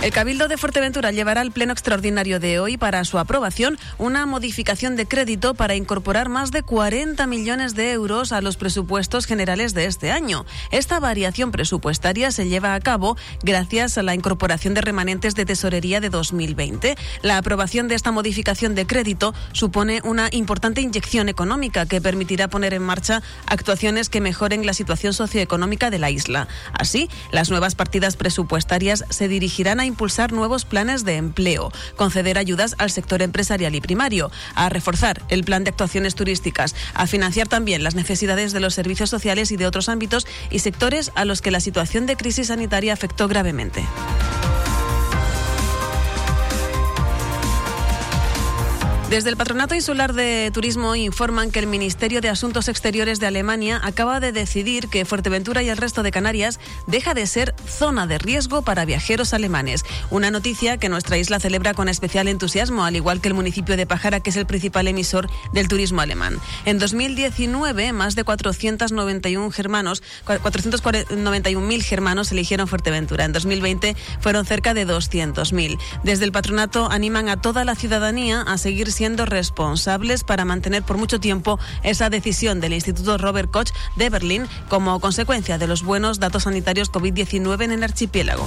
El 0.04 0.12
Cabildo 0.12 0.48
de 0.48 0.58
Fuerteventura 0.58 1.12
llevará 1.12 1.40
al 1.40 1.50
Pleno 1.50 1.72
Extraordinario 1.72 2.38
de 2.38 2.60
hoy 2.60 2.76
para 2.76 3.06
su 3.06 3.18
aprobación 3.18 3.78
una 3.96 4.26
modificación 4.26 4.96
de 4.96 5.06
crédito 5.06 5.54
para 5.54 5.76
incorporar 5.76 6.28
más 6.28 6.50
de 6.50 6.62
40 6.62 7.26
millones 7.26 7.74
de 7.74 7.92
euros 7.92 8.30
a 8.30 8.42
los 8.42 8.58
presupuestos 8.58 9.24
generales 9.24 9.72
de 9.72 9.86
este 9.86 10.12
año. 10.12 10.44
Esta 10.70 11.00
variación 11.00 11.52
presupuestaria 11.52 12.32
se 12.32 12.50
lleva 12.50 12.74
a 12.74 12.80
cabo 12.80 13.16
gracias 13.42 13.96
a 13.96 14.02
la 14.02 14.14
incorporación 14.14 14.74
de 14.74 14.82
remanentes 14.82 15.34
de 15.36 15.46
tesorería 15.46 16.02
de 16.02 16.10
2020. 16.10 16.96
La 17.22 17.38
aprobación 17.38 17.88
de 17.88 17.94
esta 17.94 18.12
modificación 18.12 18.74
de 18.74 18.86
crédito 18.86 19.32
supone 19.52 20.02
una 20.04 20.28
importante 20.32 20.82
inyección 20.82 21.30
económica 21.30 21.86
que 21.86 22.02
permitirá 22.02 22.48
poner 22.48 22.74
en 22.74 22.82
marcha 22.82 23.22
actuaciones 23.46 24.10
que 24.10 24.20
mejoren 24.20 24.66
la 24.66 24.74
situación 24.74 25.14
socioeconómica 25.14 25.88
de 25.88 25.98
la 25.98 26.10
isla. 26.10 26.46
Así, 26.74 27.08
las 27.32 27.48
nuevas 27.48 27.74
partidas 27.74 28.16
presupuestarias 28.16 29.06
se 29.08 29.28
dirigirán 29.28 29.80
a 29.80 29.93
impulsar 29.94 30.32
nuevos 30.32 30.64
planes 30.64 31.04
de 31.04 31.16
empleo, 31.16 31.70
conceder 31.96 32.36
ayudas 32.36 32.74
al 32.78 32.90
sector 32.90 33.22
empresarial 33.22 33.76
y 33.76 33.80
primario, 33.80 34.32
a 34.56 34.68
reforzar 34.68 35.22
el 35.28 35.44
plan 35.44 35.62
de 35.62 35.70
actuaciones 35.70 36.16
turísticas, 36.16 36.74
a 36.94 37.06
financiar 37.06 37.46
también 37.46 37.84
las 37.84 37.94
necesidades 37.94 38.52
de 38.52 38.58
los 38.58 38.74
servicios 38.74 39.08
sociales 39.08 39.52
y 39.52 39.56
de 39.56 39.68
otros 39.68 39.88
ámbitos 39.88 40.26
y 40.50 40.58
sectores 40.58 41.12
a 41.14 41.24
los 41.24 41.42
que 41.42 41.52
la 41.52 41.60
situación 41.60 42.06
de 42.06 42.16
crisis 42.16 42.48
sanitaria 42.48 42.92
afectó 42.92 43.28
gravemente. 43.28 43.84
Desde 49.14 49.30
el 49.30 49.36
Patronato 49.36 49.76
Insular 49.76 50.12
de 50.12 50.50
Turismo 50.52 50.96
informan 50.96 51.52
que 51.52 51.60
el 51.60 51.68
Ministerio 51.68 52.20
de 52.20 52.30
Asuntos 52.30 52.66
Exteriores 52.66 53.20
de 53.20 53.28
Alemania 53.28 53.80
acaba 53.84 54.18
de 54.18 54.32
decidir 54.32 54.88
que 54.88 55.04
Fuerteventura 55.04 55.62
y 55.62 55.68
el 55.68 55.76
resto 55.76 56.02
de 56.02 56.10
Canarias 56.10 56.58
deja 56.88 57.14
de 57.14 57.24
ser 57.28 57.54
zona 57.64 58.08
de 58.08 58.18
riesgo 58.18 58.62
para 58.62 58.84
viajeros 58.84 59.32
alemanes. 59.32 59.84
Una 60.10 60.32
noticia 60.32 60.78
que 60.78 60.88
nuestra 60.88 61.16
isla 61.16 61.38
celebra 61.38 61.74
con 61.74 61.88
especial 61.88 62.26
entusiasmo, 62.26 62.84
al 62.84 62.96
igual 62.96 63.20
que 63.20 63.28
el 63.28 63.34
municipio 63.34 63.76
de 63.76 63.86
Pajara, 63.86 64.18
que 64.18 64.30
es 64.30 64.36
el 64.36 64.46
principal 64.46 64.88
emisor 64.88 65.30
del 65.52 65.68
turismo 65.68 66.00
alemán. 66.00 66.40
En 66.64 66.80
2019, 66.80 67.92
más 67.92 68.16
de 68.16 68.24
491 68.24 69.52
germanos, 69.52 70.02
491.000 70.26 71.82
germanos 71.82 72.32
eligieron 72.32 72.66
Fuerteventura. 72.66 73.26
En 73.26 73.32
2020 73.32 73.94
fueron 74.18 74.44
cerca 74.44 74.74
de 74.74 74.84
200.000. 74.88 75.78
Desde 76.02 76.24
el 76.24 76.32
patronato 76.32 76.90
animan 76.90 77.28
a 77.28 77.40
toda 77.40 77.64
la 77.64 77.76
ciudadanía 77.76 78.42
a 78.42 78.58
seguir 78.58 78.90
siendo 78.90 79.03
responsables 79.12 80.24
para 80.24 80.44
mantener 80.44 80.82
por 80.82 80.96
mucho 80.96 81.20
tiempo 81.20 81.58
esa 81.82 82.08
decisión 82.08 82.60
del 82.60 82.72
Instituto 82.72 83.18
Robert 83.18 83.50
Koch 83.50 83.70
de 83.96 84.08
Berlín 84.08 84.46
como 84.68 84.98
consecuencia 84.98 85.58
de 85.58 85.66
los 85.66 85.82
buenos 85.82 86.18
datos 86.18 86.44
sanitarios 86.44 86.90
COVID-19 86.90 87.64
en 87.64 87.72
el 87.72 87.82
archipiélago. 87.82 88.46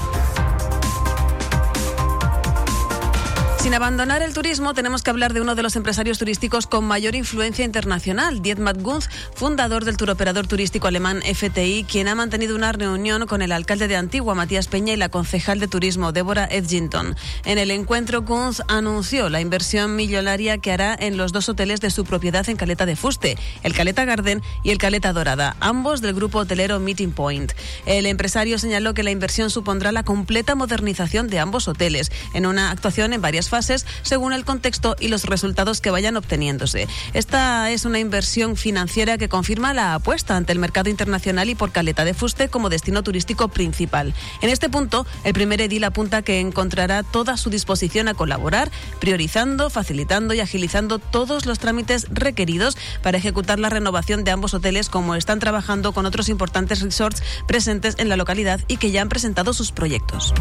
Sin 3.59 3.73
abandonar 3.73 4.21
el 4.21 4.33
turismo, 4.33 4.73
tenemos 4.75 5.01
que 5.01 5.09
hablar 5.09 5.33
de 5.33 5.41
uno 5.41 5.55
de 5.55 5.63
los 5.63 5.75
empresarios 5.75 6.19
turísticos 6.19 6.67
con 6.67 6.85
mayor 6.85 7.15
influencia 7.15 7.65
internacional, 7.65 8.41
Dietmar 8.41 8.79
Gunz, 8.79 9.09
fundador 9.33 9.83
del 9.83 9.97
turoperador 9.97 10.47
turístico 10.47 10.87
alemán 10.87 11.21
FTI, 11.21 11.83
quien 11.83 12.07
ha 12.07 12.15
mantenido 12.15 12.55
una 12.55 12.71
reunión 12.71 13.25
con 13.25 13.41
el 13.41 13.51
alcalde 13.51 13.87
de 13.87 13.97
Antigua, 13.97 14.35
Matías 14.35 14.67
Peña, 14.67 14.93
y 14.93 14.95
la 14.97 15.09
concejal 15.09 15.59
de 15.59 15.67
turismo, 15.67 16.11
Débora 16.11 16.47
Edgington. 16.49 17.15
En 17.45 17.57
el 17.57 17.71
encuentro, 17.71 18.21
Gunz 18.21 18.61
anunció 18.67 19.27
la 19.27 19.41
inversión 19.41 19.95
millonaria 19.95 20.59
que 20.59 20.71
hará 20.71 20.95
en 20.97 21.17
los 21.17 21.33
dos 21.33 21.49
hoteles 21.49 21.81
de 21.81 21.89
su 21.89 22.05
propiedad 22.05 22.47
en 22.47 22.57
Caleta 22.57 22.85
de 22.85 22.95
Fuste, 22.95 23.37
el 23.63 23.73
Caleta 23.73 24.05
Garden 24.05 24.41
y 24.63 24.69
el 24.69 24.77
Caleta 24.77 25.13
Dorada, 25.13 25.57
ambos 25.59 26.01
del 26.01 26.13
grupo 26.13 26.39
hotelero 26.39 26.79
Meeting 26.79 27.11
Point. 27.11 27.51
El 27.85 28.05
empresario 28.05 28.59
señaló 28.59 28.93
que 28.93 29.03
la 29.03 29.11
inversión 29.11 29.49
supondrá 29.49 29.91
la 29.91 30.03
completa 30.03 30.53
modernización 30.55 31.27
de 31.27 31.39
ambos 31.39 31.67
hoteles, 31.67 32.11
en 32.33 32.45
una 32.45 32.71
actuación 32.71 33.13
en 33.13 33.21
varias 33.21 33.46
fases 33.49 33.85
según 34.01 34.33
el 34.33 34.45
contexto 34.45 34.95
y 34.99 35.07
los 35.07 35.25
resultados 35.25 35.81
que 35.81 35.91
vayan 35.91 36.17
obteniéndose. 36.17 36.87
Esta 37.13 37.71
es 37.71 37.85
una 37.85 37.99
inversión 37.99 38.55
financiera 38.55 39.17
que 39.17 39.29
confirma 39.29 39.73
la 39.73 39.95
apuesta 39.95 40.35
ante 40.35 40.51
el 40.51 40.59
mercado 40.59 40.89
internacional 40.89 41.49
y 41.49 41.55
por 41.55 41.71
Caleta 41.71 42.05
de 42.05 42.13
Fuste 42.13 42.49
como 42.49 42.69
destino 42.69 43.03
turístico 43.03 43.47
principal. 43.47 44.13
En 44.41 44.49
este 44.49 44.69
punto, 44.69 45.05
el 45.23 45.33
primer 45.33 45.61
edil 45.61 45.83
apunta 45.83 46.21
que 46.21 46.39
encontrará 46.39 47.03
toda 47.03 47.37
su 47.37 47.49
disposición 47.49 48.07
a 48.07 48.13
colaborar, 48.13 48.71
priorizando, 48.99 49.69
facilitando 49.69 50.33
y 50.33 50.39
agilizando 50.39 50.99
todos 50.99 51.45
los 51.45 51.59
trámites 51.59 52.07
requeridos 52.09 52.77
para 53.01 53.17
ejecutar 53.17 53.59
la 53.59 53.69
renovación 53.69 54.23
de 54.23 54.31
ambos 54.31 54.53
hoteles 54.53 54.89
como 54.89 55.15
están 55.15 55.39
trabajando 55.39 55.91
con 55.91 56.05
otros 56.05 56.29
importantes 56.29 56.81
resorts 56.81 57.23
presentes 57.47 57.95
en 57.97 58.09
la 58.09 58.17
localidad 58.17 58.59
y 58.67 58.77
que 58.77 58.91
ya 58.91 59.01
han 59.01 59.09
presentado 59.09 59.53
sus 59.53 59.71
proyectos. 59.71 60.33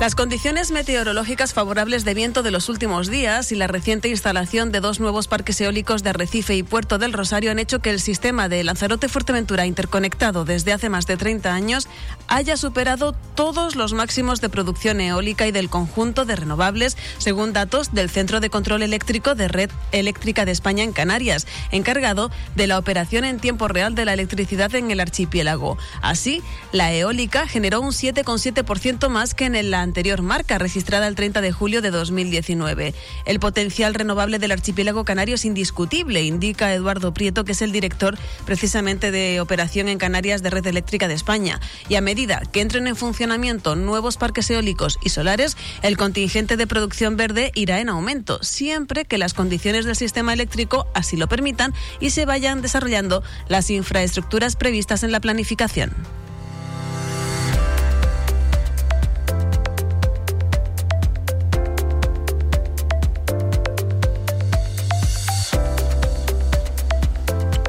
Las 0.00 0.14
condiciones 0.14 0.70
meteorológicas 0.70 1.52
favorables 1.52 2.04
de 2.04 2.14
viento 2.14 2.44
de 2.44 2.52
los 2.52 2.68
últimos 2.68 3.10
días 3.10 3.50
y 3.50 3.56
la 3.56 3.66
reciente 3.66 4.08
instalación 4.08 4.70
de 4.70 4.78
dos 4.78 5.00
nuevos 5.00 5.26
parques 5.26 5.60
eólicos 5.60 6.04
de 6.04 6.10
Arrecife 6.10 6.54
y 6.54 6.62
Puerto 6.62 6.98
del 6.98 7.12
Rosario 7.12 7.50
han 7.50 7.58
hecho 7.58 7.80
que 7.80 7.90
el 7.90 7.98
sistema 7.98 8.48
de 8.48 8.62
Lanzarote-Fuerteventura 8.62 9.66
interconectado 9.66 10.44
desde 10.44 10.72
hace 10.72 10.88
más 10.88 11.08
de 11.08 11.16
30 11.16 11.52
años 11.52 11.88
haya 12.28 12.56
superado 12.56 13.12
todos 13.34 13.74
los 13.74 13.92
máximos 13.92 14.40
de 14.40 14.48
producción 14.48 15.00
eólica 15.00 15.48
y 15.48 15.52
del 15.52 15.68
conjunto 15.68 16.24
de 16.24 16.36
renovables, 16.36 16.96
según 17.18 17.52
datos 17.52 17.92
del 17.92 18.08
Centro 18.08 18.38
de 18.38 18.50
Control 18.50 18.82
Eléctrico 18.82 19.34
de 19.34 19.48
Red 19.48 19.70
Eléctrica 19.90 20.44
de 20.44 20.52
España 20.52 20.84
en 20.84 20.92
Canarias, 20.92 21.48
encargado 21.72 22.30
de 22.54 22.68
la 22.68 22.78
operación 22.78 23.24
en 23.24 23.40
tiempo 23.40 23.66
real 23.66 23.96
de 23.96 24.04
la 24.04 24.12
electricidad 24.12 24.72
en 24.76 24.92
el 24.92 25.00
archipiélago. 25.00 25.76
Así, 26.02 26.40
la 26.70 26.92
eólica 26.92 27.48
generó 27.48 27.80
un 27.80 27.90
7,7% 27.90 29.08
más 29.08 29.34
que 29.34 29.46
en 29.46 29.56
el 29.56 29.74
anterior 29.88 30.22
marca 30.22 30.58
registrada 30.58 31.08
el 31.08 31.14
30 31.14 31.40
de 31.40 31.50
julio 31.50 31.82
de 31.82 31.90
2019. 31.90 32.94
El 33.24 33.40
potencial 33.40 33.94
renovable 33.94 34.38
del 34.38 34.52
archipiélago 34.52 35.04
canario 35.04 35.34
es 35.34 35.44
indiscutible, 35.44 36.22
indica 36.22 36.72
Eduardo 36.72 37.12
Prieto, 37.12 37.44
que 37.44 37.52
es 37.52 37.62
el 37.62 37.72
director 37.72 38.18
precisamente 38.44 39.10
de 39.10 39.40
operación 39.40 39.88
en 39.88 39.98
Canarias 39.98 40.42
de 40.42 40.50
Red 40.50 40.66
Eléctrica 40.66 41.08
de 41.08 41.14
España. 41.14 41.60
Y 41.88 41.96
a 41.96 42.00
medida 42.00 42.42
que 42.52 42.60
entren 42.60 42.86
en 42.86 42.96
funcionamiento 42.96 43.74
nuevos 43.76 44.16
parques 44.16 44.50
eólicos 44.50 44.98
y 45.02 45.08
solares, 45.08 45.56
el 45.82 45.96
contingente 45.96 46.56
de 46.56 46.66
producción 46.66 47.16
verde 47.16 47.50
irá 47.54 47.80
en 47.80 47.88
aumento, 47.88 48.42
siempre 48.42 49.06
que 49.06 49.18
las 49.18 49.34
condiciones 49.34 49.86
del 49.86 49.96
sistema 49.96 50.34
eléctrico 50.34 50.86
así 50.94 51.16
lo 51.16 51.28
permitan 51.28 51.72
y 51.98 52.10
se 52.10 52.26
vayan 52.26 52.60
desarrollando 52.60 53.22
las 53.48 53.70
infraestructuras 53.70 54.56
previstas 54.56 55.02
en 55.02 55.12
la 55.12 55.20
planificación. 55.20 55.92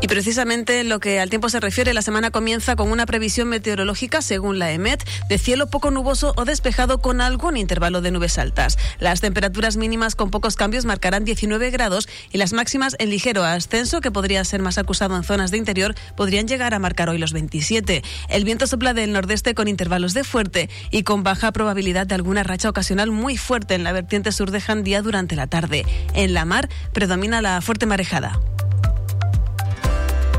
Precisamente 0.10 0.80
en 0.80 0.89
lo 0.89 0.99
que 0.99 1.20
al 1.20 1.30
tiempo 1.30 1.49
se 1.49 1.60
refiere, 1.60 1.93
la 1.93 2.01
semana 2.01 2.32
comienza 2.32 2.76
con 2.76 2.91
una 2.91 3.05
previsión 3.05 3.47
meteorológica, 3.47 4.24
según 4.24 4.57
la 4.57 4.72
EMET, 4.72 5.07
de 5.30 5.38
cielo 5.38 5.70
poco 5.70 5.91
nuboso 5.91 6.34
o 6.36 6.45
despejado 6.45 6.97
con 6.99 7.22
algún 7.22 7.57
intervalo 7.57 8.01
de 8.01 8.10
nubes 8.10 8.39
altas. 8.39 8.80
Las 8.99 9.22
temperaturas 9.22 9.78
mínimas 9.78 10.16
con 10.16 10.32
pocos 10.32 10.55
cambios 10.55 10.86
marcarán 10.86 11.26
19 11.26 11.70
grados 11.70 12.10
y 12.32 12.39
las 12.39 12.53
máximas 12.53 12.95
en 12.97 13.12
ligero 13.12 13.43
ascenso, 13.43 14.01
que 14.01 14.10
podría 14.10 14.43
ser 14.43 14.64
más 14.64 14.80
acusado 14.80 15.16
en 15.16 15.24
zonas 15.24 15.51
de 15.51 15.57
interior, 15.57 15.93
podrían 16.18 16.47
llegar 16.47 16.74
a 16.74 16.80
marcar 16.80 17.10
hoy 17.10 17.20
los 17.20 17.32
27. 17.32 18.01
El 18.30 18.43
viento 18.45 18.66
sopla 18.66 18.95
del 18.95 19.14
nordeste 19.14 19.53
con 19.53 19.68
intervalos 19.68 20.16
de 20.16 20.24
fuerte 20.24 20.72
y 20.89 21.03
con 21.03 21.22
baja 21.22 21.51
probabilidad 21.51 22.07
de 22.07 22.16
alguna 22.16 22.41
racha 22.41 22.70
ocasional 22.70 23.12
muy 23.12 23.38
fuerte 23.38 23.76
en 23.76 23.84
la 23.84 23.91
vertiente 23.91 24.32
sur 24.32 24.49
de 24.49 24.60
Jandía 24.60 25.03
durante 25.03 25.36
la 25.36 25.45
tarde. 25.45 25.86
En 26.16 26.34
la 26.34 26.45
mar 26.45 26.68
predomina 26.93 27.43
la 27.43 27.62
fuerte 27.62 27.86
marejada. 27.86 28.39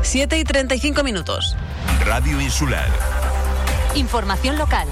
7 0.01 0.39
y 0.39 0.43
35 0.43 1.03
minutos. 1.03 1.55
Radio 2.05 2.41
Insular. 2.41 2.89
Información 3.95 4.57
local. 4.57 4.87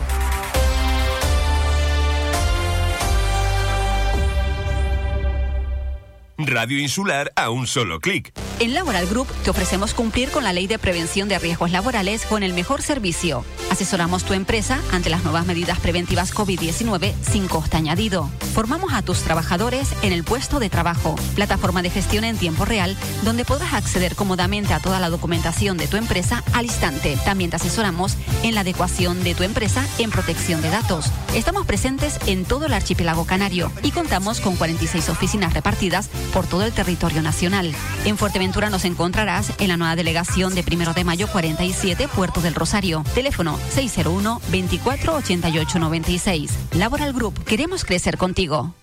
Radio 6.39 6.79
Insular 6.79 7.33
a 7.35 7.49
un 7.49 7.67
solo 7.67 7.99
clic. 7.99 8.31
En 8.61 8.73
Laboral 8.73 9.07
Group 9.07 9.27
te 9.43 9.49
ofrecemos 9.49 9.93
cumplir 9.93 10.29
con 10.31 10.43
la 10.43 10.53
ley 10.53 10.67
de 10.67 10.79
prevención 10.79 11.27
de 11.27 11.37
riesgos 11.37 11.71
laborales 11.71 12.25
con 12.25 12.43
el 12.43 12.53
mejor 12.53 12.81
servicio. 12.81 13.43
Asesoramos 13.69 14.23
tu 14.23 14.33
empresa 14.33 14.81
ante 14.91 15.09
las 15.09 15.23
nuevas 15.23 15.45
medidas 15.45 15.79
preventivas 15.79 16.33
COVID-19 16.33 17.13
sin 17.21 17.47
coste 17.47 17.77
añadido. 17.77 18.29
Formamos 18.53 18.93
a 18.93 19.01
tus 19.01 19.19
trabajadores 19.21 19.93
en 20.01 20.11
el 20.11 20.23
puesto 20.23 20.59
de 20.59 20.69
trabajo, 20.69 21.15
plataforma 21.35 21.81
de 21.81 21.89
gestión 21.89 22.23
en 22.23 22.37
tiempo 22.37 22.65
real, 22.65 22.97
donde 23.23 23.45
podrás 23.45 23.73
acceder 23.73 24.15
cómodamente 24.15 24.73
a 24.73 24.79
toda 24.79 24.99
la 24.99 25.09
documentación 25.09 25.77
de 25.77 25.87
tu 25.87 25.97
empresa 25.97 26.43
al 26.53 26.65
instante. 26.65 27.17
También 27.23 27.49
te 27.49 27.57
asesoramos 27.57 28.17
en 28.43 28.55
la 28.55 28.61
adecuación 28.61 29.23
de 29.23 29.35
tu 29.35 29.43
empresa 29.43 29.85
en 29.99 30.09
protección 30.09 30.61
de 30.61 30.69
datos. 30.69 31.05
Estamos 31.33 31.65
presentes 31.65 32.17
en 32.27 32.43
todo 32.43 32.65
el 32.65 32.73
archipiélago 32.73 33.25
canario 33.25 33.71
y 33.83 33.91
contamos 33.91 34.41
con 34.41 34.55
46 34.55 35.09
oficinas 35.09 35.53
repartidas 35.53 36.09
por 36.29 36.47
todo 36.47 36.63
el 36.63 36.73
territorio 36.73 37.21
nacional. 37.21 37.73
En 38.05 38.17
Fuerteventura 38.17 38.69
nos 38.69 38.85
encontrarás 38.85 39.51
en 39.59 39.67
la 39.69 39.77
nueva 39.77 39.95
delegación 39.95 40.55
de 40.55 40.63
Primero 40.63 40.93
de 40.93 41.03
Mayo 41.03 41.27
47, 41.27 42.07
Puerto 42.07 42.41
del 42.41 42.55
Rosario. 42.55 43.03
Teléfono 43.13 43.59
601 43.73 44.41
24 44.49 45.15
88 45.15 45.79
96. 45.79 46.51
Laboral 46.73 47.13
Group, 47.13 47.43
queremos 47.43 47.85
crecer 47.85 48.17
contigo. 48.17 48.73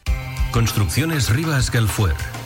Construcciones 0.52 1.30
Rivas 1.30 1.70
Galfuer. 1.70 2.45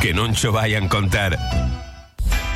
que 0.00 0.12
non 0.12 0.34
cho 0.34 0.52
vayan 0.52 0.88
contar. 0.88 1.38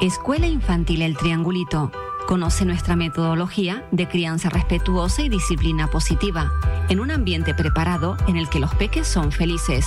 Escuela 0.00 0.46
Infantil 0.46 1.02
El 1.02 1.14
Triangulito. 1.16 1.92
Conoce 2.26 2.64
nuestra 2.64 2.96
metodología 2.96 3.86
de 3.90 4.08
crianza 4.08 4.48
respetuosa 4.48 5.22
y 5.22 5.28
disciplina 5.28 5.88
positiva, 5.88 6.50
en 6.88 7.00
un 7.00 7.10
ambiente 7.10 7.52
preparado 7.52 8.16
en 8.26 8.36
el 8.36 8.48
que 8.48 8.60
los 8.60 8.74
peques 8.74 9.06
son 9.06 9.30
felices. 9.30 9.86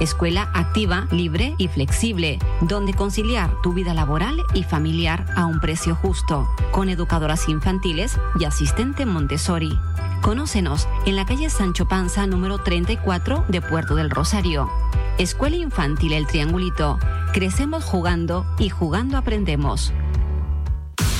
Escuela 0.00 0.50
activa, 0.54 1.06
libre 1.10 1.54
y 1.58 1.68
flexible, 1.68 2.38
donde 2.62 2.94
conciliar 2.94 3.50
tu 3.62 3.74
vida 3.74 3.92
laboral 3.92 4.42
y 4.54 4.62
familiar 4.62 5.26
a 5.36 5.44
un 5.44 5.60
precio 5.60 5.94
justo, 5.94 6.48
con 6.72 6.88
educadoras 6.88 7.46
infantiles 7.48 8.18
y 8.40 8.44
asistente 8.44 9.04
Montessori. 9.04 9.78
Conócenos 10.22 10.88
en 11.04 11.14
la 11.14 11.26
calle 11.26 11.50
Sancho 11.50 11.86
Panza 11.86 12.26
número 12.26 12.56
34 12.58 13.44
de 13.48 13.60
Puerto 13.60 13.96
del 13.96 14.10
Rosario. 14.10 14.70
Escuela 15.18 15.56
Infantil 15.56 16.12
El 16.14 16.26
Triangulito. 16.26 16.98
Crecemos 17.32 17.84
jugando 17.84 18.46
y 18.58 18.70
jugando 18.70 19.16
aprendemos. 19.18 19.92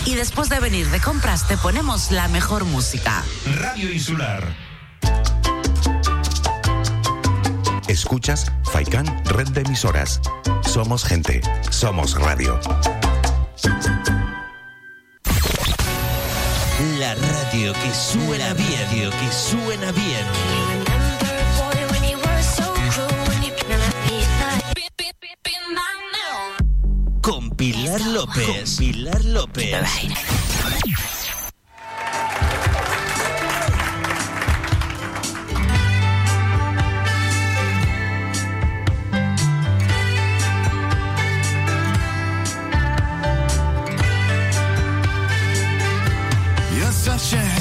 Y 0.06 0.14
después 0.14 0.48
de 0.48 0.60
venir 0.60 0.88
de 0.90 1.00
compras 1.00 1.48
te 1.48 1.56
ponemos 1.56 2.12
la 2.12 2.28
mejor 2.28 2.64
música. 2.64 3.24
Radio 3.56 3.92
Insular. 3.92 4.42
Escuchas 7.88 8.52
Faikan 8.72 9.06
Red 9.24 9.48
de 9.48 9.62
Emisoras. 9.62 10.20
Somos 10.64 11.04
gente, 11.04 11.40
somos 11.70 12.14
radio. 12.14 12.58
La 16.98 17.14
radio 17.14 17.72
que 17.72 17.94
suena 17.94 18.54
bien, 18.54 18.86
radio 18.86 19.10
que 19.10 19.32
suena 19.32 19.90
bien. 19.90 20.75
Pilar 27.56 28.00
López. 28.08 28.76
Con 28.76 28.86
Pilar 28.86 29.24
López. 29.24 29.80
You're 46.74 46.92
such 46.92 47.32
a 47.32 47.55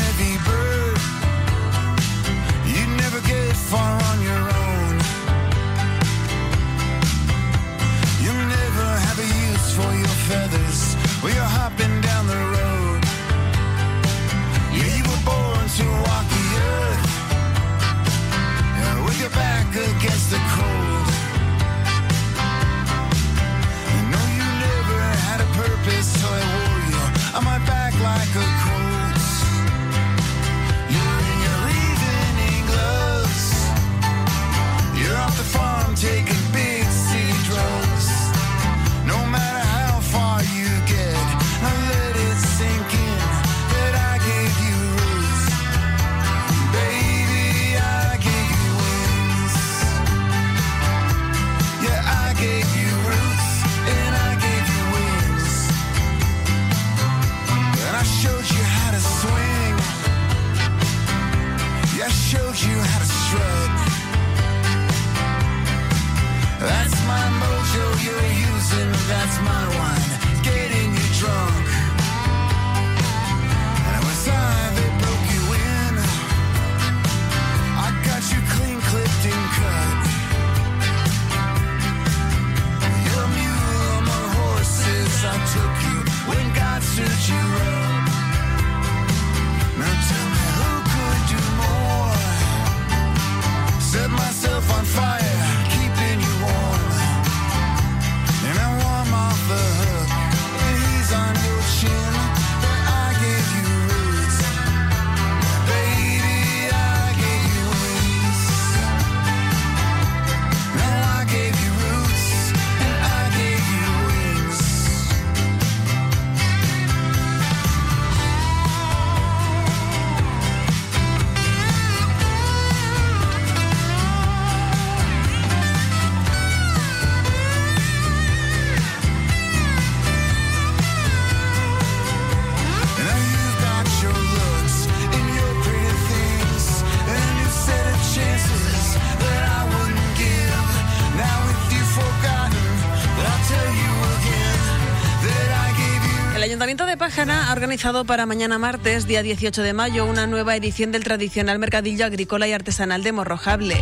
Pájara 147.15 147.47
ha 147.47 147.53
organizado 147.53 148.03
para 148.03 148.25
mañana 148.25 148.57
martes, 148.59 149.07
día 149.07 149.23
18 149.23 149.63
de 149.63 149.71
mayo, 149.71 150.05
una 150.05 150.27
nueva 150.27 150.53
edición 150.57 150.91
del 150.91 151.05
tradicional 151.05 151.59
mercadillo 151.59 152.05
agrícola 152.05 152.45
y 152.45 152.51
artesanal 152.51 153.03
de 153.03 153.13
Morrojable. 153.13 153.81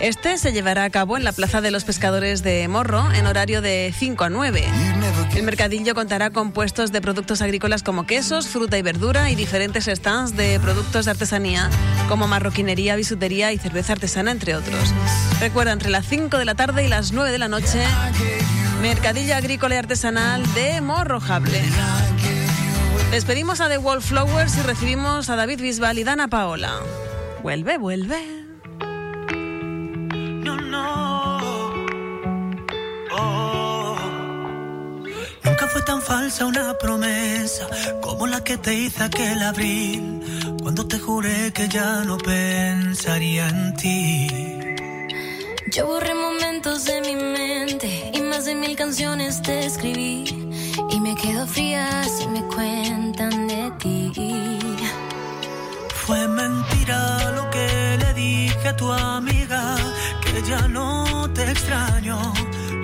Este 0.00 0.38
se 0.38 0.54
llevará 0.54 0.84
a 0.84 0.88
cabo 0.88 1.18
en 1.18 1.24
la 1.24 1.32
Plaza 1.32 1.60
de 1.60 1.70
los 1.70 1.84
Pescadores 1.84 2.42
de 2.42 2.66
Morro 2.68 3.12
en 3.12 3.26
horario 3.26 3.60
de 3.60 3.92
5 3.94 4.24
a 4.24 4.30
9. 4.30 4.64
El 5.36 5.42
mercadillo 5.42 5.94
contará 5.94 6.30
con 6.30 6.52
puestos 6.52 6.90
de 6.90 7.02
productos 7.02 7.42
agrícolas 7.42 7.82
como 7.82 8.06
quesos, 8.06 8.48
fruta 8.48 8.78
y 8.78 8.82
verdura 8.82 9.30
y 9.30 9.34
diferentes 9.34 9.84
stands 9.84 10.34
de 10.34 10.58
productos 10.58 11.04
de 11.04 11.10
artesanía 11.10 11.68
como 12.08 12.28
marroquinería, 12.28 12.96
bisutería 12.96 13.52
y 13.52 13.58
cerveza 13.58 13.92
artesana, 13.92 14.30
entre 14.30 14.54
otros. 14.54 14.94
Recuerda, 15.38 15.72
entre 15.72 15.90
las 15.90 16.06
5 16.06 16.38
de 16.38 16.46
la 16.46 16.54
tarde 16.54 16.86
y 16.86 16.88
las 16.88 17.12
9 17.12 17.30
de 17.30 17.38
la 17.38 17.48
noche, 17.48 17.84
Mercadillo 18.80 19.36
Agrícola 19.36 19.74
y 19.74 19.78
Artesanal 19.78 20.42
de 20.54 20.80
Morrojable. 20.80 21.60
Despedimos 23.10 23.60
a 23.60 23.68
The 23.68 23.78
Wallflowers 23.78 24.56
y 24.56 24.62
recibimos 24.62 25.30
a 25.30 25.36
David 25.36 25.60
Bisbal 25.60 25.98
y 25.98 26.04
Dana 26.04 26.28
Paola. 26.28 26.78
Vuelve, 27.42 27.76
vuelve. 27.76 28.24
No, 30.44 30.56
no. 30.56 31.84
Oh. 33.10 33.96
Nunca 35.42 35.66
fue 35.66 35.82
tan 35.82 36.00
falsa 36.00 36.46
una 36.46 36.78
promesa 36.78 37.66
como 38.00 38.28
la 38.28 38.44
que 38.44 38.56
te 38.58 38.74
hice 38.74 39.02
aquel 39.02 39.42
abril, 39.42 40.54
cuando 40.62 40.86
te 40.86 41.00
juré 41.00 41.52
que 41.52 41.68
ya 41.68 42.04
no 42.04 42.16
pensaría 42.16 43.48
en 43.48 43.74
ti. 43.74 44.28
Yo 45.72 45.88
borré 45.88 46.14
momentos 46.14 46.84
de 46.84 47.00
mi 47.00 47.16
mente 47.16 48.12
y 48.14 48.20
más 48.20 48.44
de 48.44 48.54
mil 48.54 48.76
canciones 48.76 49.42
te 49.42 49.66
escribí. 49.66 50.39
Y 50.92 51.00
me 51.00 51.14
quedo 51.14 51.46
fría 51.46 52.04
si 52.04 52.26
me 52.28 52.42
cuentan 52.54 53.46
de 53.46 53.70
ti. 53.78 54.12
Fue 56.04 56.26
mentira 56.26 57.30
lo 57.36 57.48
que 57.50 57.96
le 58.00 58.14
dije 58.14 58.68
a 58.68 58.76
tu 58.76 58.92
amiga, 58.92 59.76
que 60.24 60.42
ya 60.42 60.66
no 60.68 61.30
te 61.32 61.50
extraño, 61.50 62.18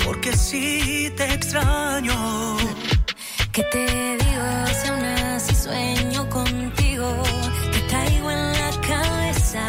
porque 0.04 0.36
sí 0.36 1.12
te 1.16 1.34
extraño. 1.34 2.56
¿Qué 3.52 3.62
te 3.72 3.84
digo 4.22 4.46
si 4.78 4.88
aún 4.88 5.04
así 5.04 5.54
sueño 5.54 6.28
contigo? 6.30 7.08
Te 7.72 7.80
traigo 7.90 8.30
en 8.30 8.52
la 8.52 8.70
cabeza, 8.92 9.64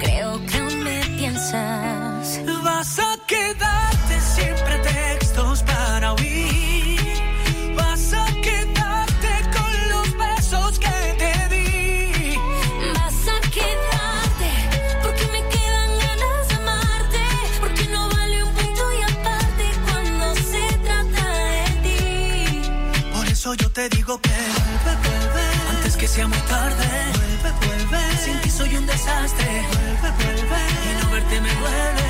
creo 0.00 0.44
que 0.46 0.58
aún 0.58 0.82
me 0.82 1.00
piensas. 1.18 2.40
Vas 2.64 2.98
a 2.98 3.16
quedarte 3.28 3.85
yo 23.54 23.70
te 23.70 23.88
digo 23.88 24.20
que 24.20 24.30
vuelve, 24.30 24.92
vuelve. 25.08 25.42
Antes 25.70 25.96
que 25.96 26.08
sea 26.08 26.26
muy 26.26 26.38
tarde. 26.38 26.86
Vuelve, 27.14 27.66
vuelve. 27.66 28.16
Sin 28.24 28.40
ti 28.40 28.50
soy 28.50 28.76
un 28.76 28.86
desastre. 28.86 29.46
Vuelve, 29.72 30.10
vuelve. 30.24 30.60
Y 30.86 31.04
no 31.04 31.10
verte 31.10 31.40
me 31.40 31.54
duele. 31.54 32.08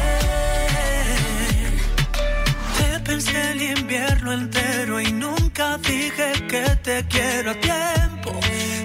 Te 2.78 3.00
pensé 3.00 3.50
el 3.52 3.62
invierno 3.78 4.32
entero 4.32 5.00
y 5.00 5.12
nunca 5.12 5.78
dije 5.78 6.32
que 6.48 6.64
te 6.82 7.06
quiero 7.06 7.50
a 7.50 7.54
tiempo. 7.54 8.40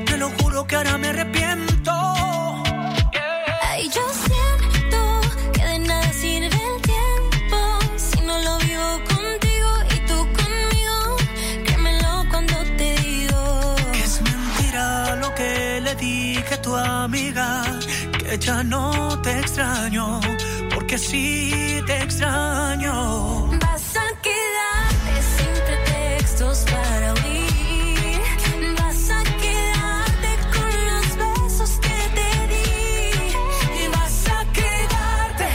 Te 0.05 0.17
lo 0.17 0.29
juro 0.29 0.67
que 0.67 0.75
ahora 0.75 0.97
me 0.97 1.07
arrepiento. 1.09 1.91
Yo 3.93 4.07
tu 16.71 16.77
amiga, 16.77 17.63
que 18.17 18.37
ya 18.37 18.63
no 18.63 19.19
te 19.21 19.31
extraño, 19.39 20.21
porque 20.73 20.97
sí 20.97 21.81
te 21.85 21.95
extraño. 22.03 22.93
Vas 23.65 23.87
a 24.05 24.07
quedarte 24.25 25.13
sin 25.33 25.53
pretextos 25.67 26.57
para 26.73 27.07
huir. 27.13 28.21
Vas 28.79 29.03
a 29.19 29.21
quedarte 29.43 30.29
con 30.55 30.73
los 30.89 31.07
besos 31.23 31.71
que 31.85 31.97
te 32.17 32.29
di. 32.51 32.69
Y 33.81 33.87
vas 33.95 34.17
a 34.37 34.39
quedarte 34.59 35.49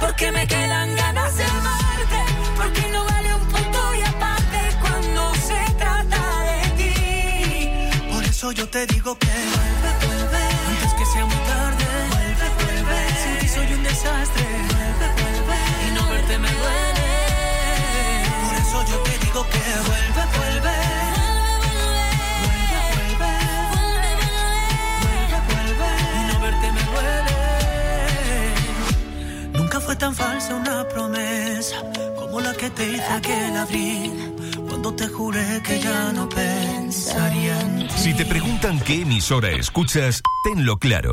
porque 0.00 0.26
me 0.36 0.46
quedan 0.46 0.88
ganas 1.02 1.36
de 1.38 1.44
amarte, 1.44 2.20
porque 2.58 2.82
no 2.92 3.00
vale 3.10 3.34
un 3.40 3.44
punto 3.52 3.80
y 3.98 4.02
aparte 4.12 4.60
cuando 4.82 5.22
se 5.48 5.60
trata 5.82 6.22
de 6.50 6.60
ti. 6.78 6.94
Por 8.12 8.22
eso 8.24 8.52
yo 8.52 8.68
te 8.68 8.86
digo 8.86 9.18
que 9.18 9.30
desastre. 14.00 14.42
Vuelve, 14.42 15.08
vuelve, 15.22 15.58
y 15.86 15.90
no 15.94 16.02
verte 16.08 16.38
me 16.38 16.48
duele. 16.48 17.10
Por 18.44 18.54
eso 18.56 18.84
yo 18.90 18.96
te 19.02 19.18
digo 19.24 19.46
que 19.52 19.58
vuelve, 19.88 20.22
vuelve. 20.36 20.76
Vuelve, 22.44 22.80
vuelve. 22.94 23.32
Vuelve, 25.02 25.38
vuelve, 25.48 25.90
y 26.16 26.22
no 26.32 26.40
verte 26.40 26.68
me 26.72 26.82
duele. 26.90 27.38
Nunca 29.58 29.80
fue 29.80 29.96
tan 29.96 30.14
falsa 30.14 30.54
una 30.54 30.88
promesa 30.88 31.76
como 32.16 32.40
la 32.40 32.54
que 32.54 32.70
te 32.70 32.88
hice 32.88 33.12
aquel 33.12 33.56
abril, 33.56 34.34
cuando 34.68 34.94
te 34.94 35.08
juré 35.08 35.62
que 35.62 35.80
ya 35.80 36.12
no 36.12 36.28
pensaría 36.28 37.60
en 37.60 37.88
ti. 37.88 37.94
Si 37.96 38.14
te 38.14 38.24
preguntan 38.24 38.80
qué 38.80 39.02
emisora 39.02 39.50
escuchas, 39.50 40.22
tenlo 40.44 40.78
claro. 40.78 41.12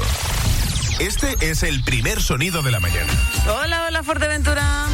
Este 0.99 1.36
es 1.41 1.61
el 1.61 1.84
primer 1.84 2.22
sonido 2.24 2.64
de 2.64 2.72
la 2.72 2.80
mañana. 2.80 3.14
Hola, 3.48 3.86
hola, 3.88 4.02
Fuerteventura. 4.02 4.88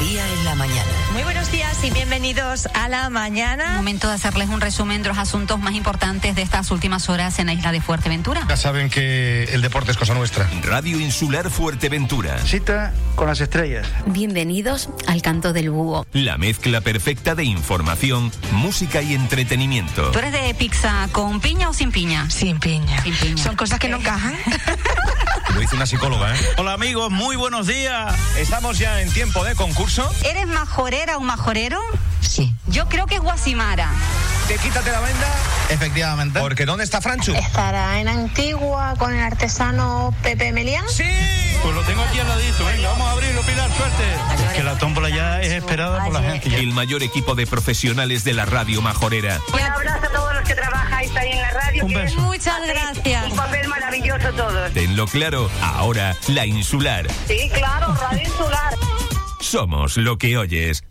Día 0.00 0.22
en 0.30 0.44
la 0.44 0.54
mañana. 0.54 0.90
Muy 1.14 1.22
buenos 1.22 1.50
días 1.50 1.82
y 1.82 1.90
bienvenidos 1.90 2.68
a 2.74 2.86
la 2.88 3.08
mañana. 3.08 3.76
Momento 3.76 4.08
de 4.08 4.14
hacerles 4.14 4.50
un 4.50 4.60
resumen 4.60 5.02
de 5.02 5.08
los 5.08 5.16
asuntos 5.16 5.58
más 5.58 5.72
importantes 5.72 6.34
de 6.34 6.42
estas 6.42 6.70
últimas 6.70 7.08
horas 7.08 7.38
en 7.38 7.46
la 7.46 7.54
isla 7.54 7.72
de 7.72 7.80
Fuerteventura. 7.80 8.44
Ya 8.46 8.58
saben 8.58 8.90
que 8.90 9.44
el 9.44 9.62
deporte 9.62 9.92
es 9.92 9.96
cosa 9.96 10.12
nuestra. 10.12 10.50
Radio 10.64 11.00
Insular 11.00 11.50
Fuerteventura. 11.50 12.38
Cita 12.44 12.92
con 13.14 13.26
las 13.26 13.40
estrellas. 13.40 13.86
Bienvenidos 14.04 14.90
al 15.06 15.22
canto 15.22 15.54
del 15.54 15.70
búho. 15.70 16.06
La 16.12 16.36
mezcla 16.36 16.82
perfecta 16.82 17.34
de 17.34 17.44
información, 17.44 18.30
música 18.52 19.00
y 19.00 19.14
entretenimiento. 19.14 20.10
¿Tú 20.10 20.18
eres 20.18 20.32
de 20.32 20.54
pizza 20.54 21.08
con 21.10 21.40
piña 21.40 21.70
o 21.70 21.72
sin 21.72 21.90
piña? 21.90 22.28
Sin 22.28 22.60
piña. 22.60 23.02
Sin 23.02 23.14
piña. 23.14 23.42
Son 23.42 23.56
cosas 23.56 23.78
que 23.78 23.88
no 23.88 23.96
encajan. 23.96 24.36
Lo 25.54 25.60
dice 25.60 25.74
una 25.74 25.86
psicóloga, 25.86 26.34
¿eh? 26.36 26.38
Hola 26.58 26.74
amigos, 26.74 27.10
muy 27.10 27.36
buenos 27.36 27.66
días. 27.66 28.14
Estamos 28.36 28.78
ya 28.78 29.00
en 29.00 29.10
tiempo 29.10 29.42
de 29.42 29.54
concurso. 29.54 29.85
¿Eres 30.24 30.46
majorera 30.46 31.16
o 31.16 31.20
majorero? 31.20 31.80
Sí. 32.20 32.52
Yo 32.66 32.88
creo 32.88 33.06
que 33.06 33.14
es 33.16 33.20
Guasimara. 33.20 33.88
¿Te 34.48 34.58
quítate 34.58 34.90
la 34.90 35.00
venda? 35.00 35.26
Efectivamente. 35.70 36.38
Porque 36.40 36.66
¿dónde 36.66 36.84
está 36.84 37.00
Franchu? 37.00 37.32
¿Estará 37.34 37.98
en 38.00 38.08
Antigua 38.08 38.94
con 38.98 39.14
el 39.14 39.22
artesano 39.22 40.14
Pepe 40.22 40.52
Melián? 40.52 40.84
¡Sí! 40.88 41.04
Pues 41.62 41.74
lo 41.74 41.82
tengo 41.82 42.02
aquí 42.02 42.18
al 42.20 42.28
ladito, 42.28 42.64
venga, 42.64 42.88
vamos 42.90 43.08
a 43.08 43.12
abrirlo, 43.12 43.42
Pilar, 43.42 43.70
suerte. 43.72 44.04
Es 44.44 44.52
que 44.56 44.62
la 44.62 44.78
tómbola 44.78 45.08
ya 45.08 45.40
es 45.40 45.52
esperada 45.52 46.04
por 46.04 46.12
la 46.12 46.22
gente. 46.22 46.50
ya. 46.50 46.58
El 46.58 46.72
mayor 46.72 47.02
equipo 47.02 47.34
de 47.34 47.46
profesionales 47.46 48.22
de 48.24 48.34
la 48.34 48.44
radio 48.44 48.82
majorera. 48.82 49.40
Un 49.52 49.60
abrazo 49.60 50.04
a 50.06 50.08
todos 50.08 50.34
los 50.34 50.44
que 50.44 50.54
trabajáis 50.54 51.16
ahí 51.16 51.30
en 51.32 51.40
la 51.40 51.50
radio. 51.50 51.84
Un 51.84 51.90
que 51.92 51.98
beso. 51.98 52.20
Muchas 52.20 52.60
gracias. 52.66 53.30
Un 53.30 53.36
papel 53.36 53.66
maravilloso 53.68 54.32
todos. 54.32 54.72
Tenlo 54.72 55.06
claro, 55.06 55.50
ahora 55.62 56.14
la 56.28 56.44
insular. 56.46 57.06
Sí, 57.26 57.50
claro, 57.52 57.94
Radio 57.94 58.22
Insular. 58.22 58.74
Somos 59.46 59.96
lo 59.96 60.18
que 60.18 60.36
oyes. 60.36 60.82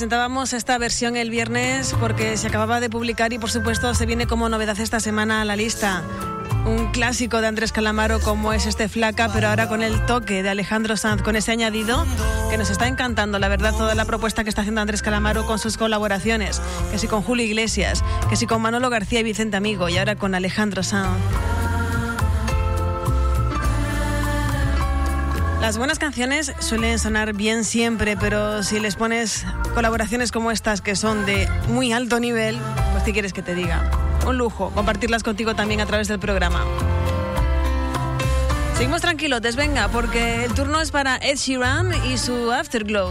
Presentábamos 0.00 0.54
esta 0.54 0.78
versión 0.78 1.14
el 1.14 1.28
viernes 1.28 1.94
porque 2.00 2.38
se 2.38 2.46
acababa 2.46 2.80
de 2.80 2.88
publicar 2.88 3.34
y 3.34 3.38
por 3.38 3.50
supuesto 3.50 3.94
se 3.94 4.06
viene 4.06 4.26
como 4.26 4.48
novedad 4.48 4.80
esta 4.80 4.98
semana 4.98 5.42
a 5.42 5.44
la 5.44 5.56
lista. 5.56 6.02
Un 6.64 6.90
clásico 6.90 7.42
de 7.42 7.48
Andrés 7.48 7.70
Calamaro 7.70 8.18
como 8.18 8.54
es 8.54 8.64
este 8.64 8.88
flaca, 8.88 9.30
pero 9.30 9.48
ahora 9.48 9.68
con 9.68 9.82
el 9.82 10.06
toque 10.06 10.42
de 10.42 10.48
Alejandro 10.48 10.96
Sanz, 10.96 11.20
con 11.20 11.36
ese 11.36 11.52
añadido 11.52 12.06
que 12.48 12.56
nos 12.56 12.70
está 12.70 12.88
encantando, 12.88 13.38
la 13.38 13.48
verdad, 13.48 13.74
toda 13.76 13.94
la 13.94 14.06
propuesta 14.06 14.42
que 14.42 14.48
está 14.48 14.62
haciendo 14.62 14.80
Andrés 14.80 15.02
Calamaro 15.02 15.44
con 15.44 15.58
sus 15.58 15.76
colaboraciones, 15.76 16.62
que 16.90 16.98
si 16.98 17.06
con 17.06 17.20
Julio 17.20 17.44
Iglesias, 17.44 18.02
que 18.30 18.36
si 18.36 18.46
con 18.46 18.62
Manolo 18.62 18.88
García 18.88 19.20
y 19.20 19.24
Vicente 19.24 19.58
Amigo 19.58 19.90
y 19.90 19.98
ahora 19.98 20.16
con 20.16 20.34
Alejandro 20.34 20.82
Sanz. 20.82 21.18
Las 25.60 25.76
buenas 25.76 25.98
canciones 25.98 26.54
suelen 26.58 26.98
sonar 26.98 27.34
bien 27.34 27.64
siempre, 27.64 28.16
pero 28.16 28.62
si 28.62 28.80
les 28.80 28.96
pones 28.96 29.44
colaboraciones 29.80 30.30
como 30.30 30.50
estas 30.50 30.82
que 30.82 30.94
son 30.94 31.24
de 31.24 31.48
muy 31.68 31.94
alto 31.94 32.20
nivel, 32.20 32.58
pues 32.92 33.02
¿qué 33.02 33.14
quieres 33.14 33.32
que 33.32 33.40
te 33.40 33.54
diga? 33.54 33.90
Un 34.26 34.36
lujo 34.36 34.70
compartirlas 34.74 35.22
contigo 35.22 35.54
también 35.54 35.80
a 35.80 35.86
través 35.86 36.06
del 36.06 36.18
programa. 36.18 36.66
Seguimos 38.74 39.00
tranquilotes, 39.00 39.56
venga, 39.56 39.88
porque 39.88 40.44
el 40.44 40.52
turno 40.52 40.82
es 40.82 40.90
para 40.90 41.16
Ed 41.16 41.36
Sheeran 41.36 41.94
y 42.12 42.18
su 42.18 42.52
Afterglow. 42.52 43.10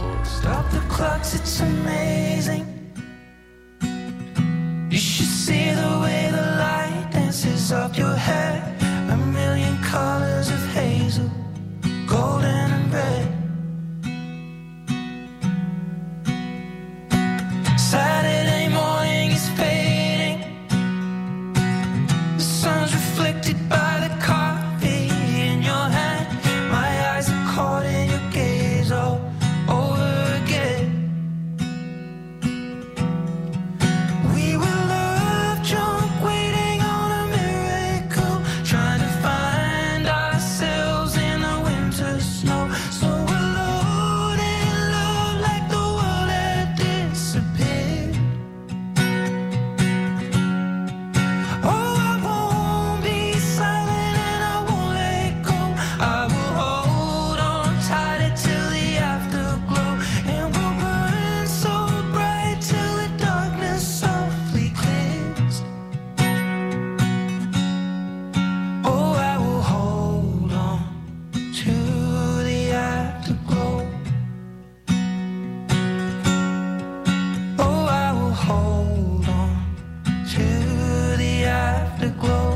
to 82.00 82.08
grow. 82.18 82.49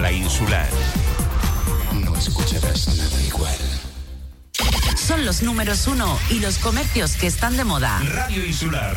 La 0.00 0.12
insular. 0.12 0.68
No 1.92 2.16
escucharás 2.16 2.88
nada 2.96 3.22
igual. 3.22 3.58
Son 4.96 5.24
los 5.24 5.42
números 5.42 5.86
uno 5.86 6.18
y 6.30 6.40
los 6.40 6.58
comercios 6.58 7.16
que 7.16 7.26
están 7.26 7.56
de 7.56 7.64
moda. 7.64 8.00
Radio 8.12 8.44
Insular. 8.44 8.96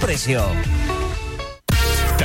precio. 0.00 1.03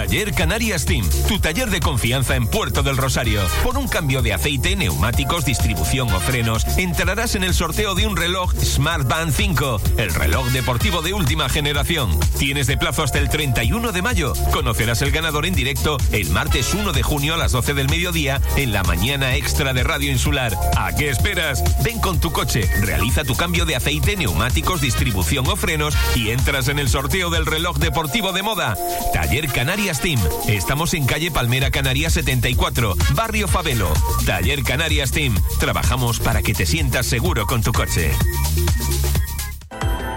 Taller 0.09 0.33
Canarias 0.33 0.85
Team, 0.85 1.07
tu 1.27 1.37
taller 1.37 1.69
de 1.69 1.79
confianza 1.79 2.35
en 2.35 2.47
Puerto 2.47 2.81
del 2.81 2.97
Rosario. 2.97 3.43
Por 3.63 3.77
un 3.77 3.87
cambio 3.87 4.23
de 4.23 4.33
aceite, 4.33 4.75
neumáticos, 4.75 5.45
distribución 5.45 6.11
o 6.11 6.19
frenos, 6.19 6.65
entrarás 6.79 7.35
en 7.35 7.43
el 7.43 7.53
sorteo 7.53 7.93
de 7.93 8.07
un 8.07 8.17
reloj 8.17 8.51
Smart 8.55 9.07
Band 9.07 9.31
5, 9.31 9.79
el 9.97 10.11
reloj 10.11 10.47
deportivo 10.47 11.03
de 11.03 11.13
última 11.13 11.47
generación. 11.47 12.19
Tienes 12.39 12.65
de 12.65 12.75
plazo 12.75 13.03
hasta 13.03 13.19
el 13.19 13.29
31 13.29 13.91
de 13.91 14.01
mayo. 14.01 14.33
Conocerás 14.51 15.03
el 15.03 15.11
ganador 15.11 15.45
en 15.45 15.53
directo 15.53 15.97
el 16.11 16.31
martes 16.31 16.73
1 16.73 16.91
de 16.91 17.03
junio 17.03 17.35
a 17.35 17.37
las 17.37 17.51
12 17.51 17.75
del 17.75 17.87
mediodía 17.87 18.41
en 18.55 18.73
la 18.73 18.81
mañana 18.81 19.35
extra 19.35 19.73
de 19.73 19.83
Radio 19.83 20.11
Insular. 20.11 20.57
¿A 20.75 20.91
qué 20.95 21.11
esperas? 21.11 21.63
Ven 21.83 21.99
con 21.99 22.19
tu 22.19 22.31
coche, 22.31 22.67
realiza 22.81 23.25
tu 23.25 23.35
cambio 23.35 23.63
de 23.63 23.75
aceite, 23.75 24.15
neumáticos, 24.15 24.81
distribución 24.81 25.45
o 25.45 25.55
frenos 25.55 25.93
y 26.15 26.31
entras 26.31 26.67
en 26.67 26.79
el 26.79 26.89
sorteo 26.89 27.29
del 27.29 27.45
reloj 27.45 27.77
deportivo 27.77 28.31
de 28.31 28.41
moda. 28.41 28.75
Taller 29.13 29.47
Canarias 29.49 29.98
Team. 29.99 30.19
Estamos 30.47 30.93
en 30.93 31.05
calle 31.05 31.31
Palmera 31.31 31.71
Canarias 31.71 32.13
74, 32.13 32.95
Barrio 33.15 33.47
Favelo. 33.47 33.91
Taller 34.25 34.63
Canarias 34.63 35.11
Team. 35.11 35.35
Trabajamos 35.59 36.19
para 36.19 36.41
que 36.41 36.53
te 36.53 36.65
sientas 36.65 37.05
seguro 37.05 37.45
con 37.45 37.61
tu 37.61 37.71
coche. 37.71 38.11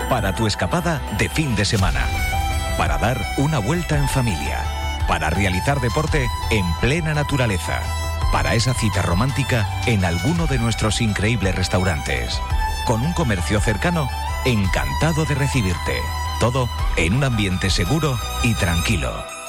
Para 0.09 0.35
tu 0.35 0.47
escapada 0.47 1.03
de 1.19 1.29
fin 1.29 1.57
de 1.57 1.65
semana. 1.65 2.07
Para 2.77 2.99
dar 2.99 3.21
una 3.39 3.59
vuelta 3.59 3.99
en 3.99 4.09
familia. 4.09 4.61
Para 5.09 5.31
realizar 5.31 5.81
deporte 5.81 6.29
en 6.51 6.65
plena 6.81 7.15
naturaleza. 7.15 7.81
Para 8.31 8.55
esa 8.55 8.75
cita 8.75 9.03
romántica 9.03 9.69
en 9.87 10.05
alguno 10.05 10.47
de 10.47 10.59
nuestros 10.59 11.01
increíbles 11.01 11.55
restaurantes. 11.55 12.41
Con 12.87 13.03
un 13.03 13.13
comercio 13.13 13.61
cercano, 13.61 14.09
encantado 14.45 15.25
de 15.25 15.35
recibirte. 15.35 16.01
Todo 16.41 16.69
en 16.97 17.15
un 17.15 17.25
ambiente 17.25 17.71
seguro 17.71 18.19
y 18.43 18.55
tranquilo. 18.55 19.42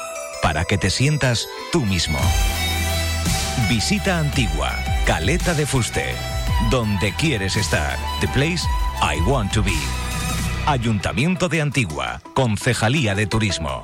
Para 0.43 0.65
que 0.65 0.77
te 0.77 0.89
sientas 0.89 1.47
tú 1.71 1.81
mismo. 1.85 2.19
Visita 3.69 4.19
Antigua, 4.19 4.77
Caleta 5.05 5.53
de 5.53 5.65
Fuste. 5.65 6.13
Donde 6.69 7.13
quieres 7.13 7.55
estar. 7.55 7.97
The 8.19 8.27
place 8.27 8.61
I 9.01 9.21
want 9.21 9.53
to 9.53 9.63
be. 9.63 9.71
Ayuntamiento 10.65 11.47
de 11.47 11.61
Antigua, 11.61 12.21
Concejalía 12.33 13.15
de 13.15 13.25
Turismo. 13.25 13.83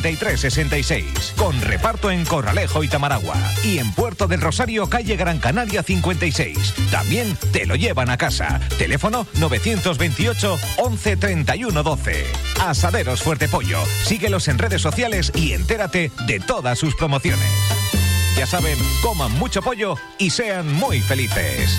66. 0.00 1.34
Con 1.36 1.60
reparto 1.60 2.10
en 2.10 2.24
Corralejo 2.24 2.82
y 2.82 2.88
Tamaragua. 2.88 3.36
Y 3.64 3.78
en 3.78 3.92
Puerto 3.92 4.26
del 4.26 4.40
Rosario, 4.40 4.88
calle 4.88 5.16
Gran 5.16 5.38
Canaria 5.38 5.82
56. 5.82 6.74
También 6.90 7.36
te 7.52 7.66
lo 7.66 7.76
llevan 7.76 8.10
a 8.10 8.16
casa. 8.16 8.60
Teléfono 8.78 9.26
928 9.38 10.58
11 10.78 11.16
31 11.16 11.82
12. 11.82 12.26
Asaderos 12.60 13.22
Fuerte 13.22 13.48
Pollo. 13.48 13.78
Síguelos 14.04 14.48
en 14.48 14.58
redes 14.58 14.82
sociales 14.82 15.32
y 15.34 15.52
entérate 15.52 16.10
de 16.26 16.40
todas 16.40 16.78
sus 16.78 16.94
promociones. 16.94 17.48
Ya 18.36 18.46
saben, 18.46 18.78
coman 19.02 19.32
mucho 19.32 19.60
pollo 19.60 19.96
y 20.18 20.30
sean 20.30 20.72
muy 20.72 21.00
felices. 21.00 21.78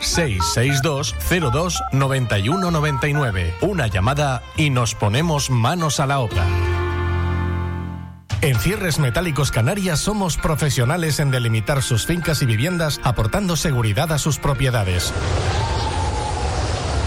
662 0.00 1.14
02 1.52 1.82
91 1.92 2.70
99. 2.70 3.54
Una 3.60 3.86
llamada 3.86 4.42
y 4.56 4.70
nos 4.70 4.94
ponemos 4.94 5.50
manos 5.50 6.00
a 6.00 6.06
la 6.06 6.20
obra. 6.20 6.46
En 8.40 8.58
Cierres 8.58 8.98
Metálicos 8.98 9.50
Canarias 9.50 10.00
somos 10.00 10.36
profesionales 10.36 11.18
en 11.18 11.30
delimitar 11.30 11.82
sus 11.82 12.04
fincas 12.04 12.42
y 12.42 12.46
viviendas 12.46 13.00
aportando 13.02 13.56
seguridad 13.56 14.12
a 14.12 14.18
sus 14.18 14.38
propiedades. 14.38 15.14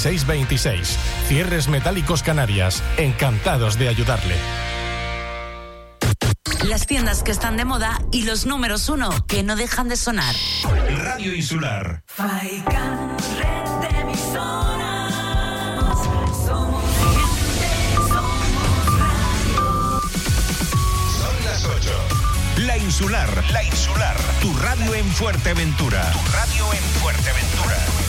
46 0.00 0.26
26. 0.26 0.98
Cierres 1.28 1.68
Metálicos 1.68 2.22
Canarias. 2.22 2.82
Encantados 2.96 3.78
de 3.78 3.88
ayudarle. 3.88 4.34
Las 6.64 6.86
tiendas 6.86 7.22
que 7.22 7.30
están 7.32 7.58
de 7.58 7.66
moda 7.66 8.00
y 8.10 8.22
los 8.22 8.46
números 8.46 8.88
uno 8.88 9.10
que 9.26 9.42
no 9.42 9.56
dejan 9.56 9.88
de 9.90 9.96
sonar. 9.96 10.34
Radio 11.04 11.34
Insular. 11.34 12.02
Faikan, 12.06 13.16
red 13.38 13.88
de 13.88 14.00
emisoras. 14.00 15.14
Somos 16.46 16.84
gente, 17.04 17.96
somos 18.08 18.86
radio. 18.98 20.00
Son 21.18 21.44
las 21.44 21.64
8. 21.64 21.90
La 22.66 22.78
Insular. 22.78 23.44
La 23.52 23.64
Insular. 23.64 24.16
Tu 24.40 24.54
radio 24.54 24.94
en 24.94 25.06
Fuerteventura. 25.10 26.10
Tu 26.12 26.32
radio 26.32 26.72
en 26.72 26.82
Fuerteventura. 27.00 27.99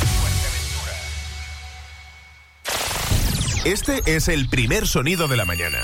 Este 3.65 4.01
es 4.07 4.27
el 4.27 4.49
primer 4.49 4.87
sonido 4.87 5.27
de 5.27 5.37
la 5.37 5.45
mañana. 5.45 5.77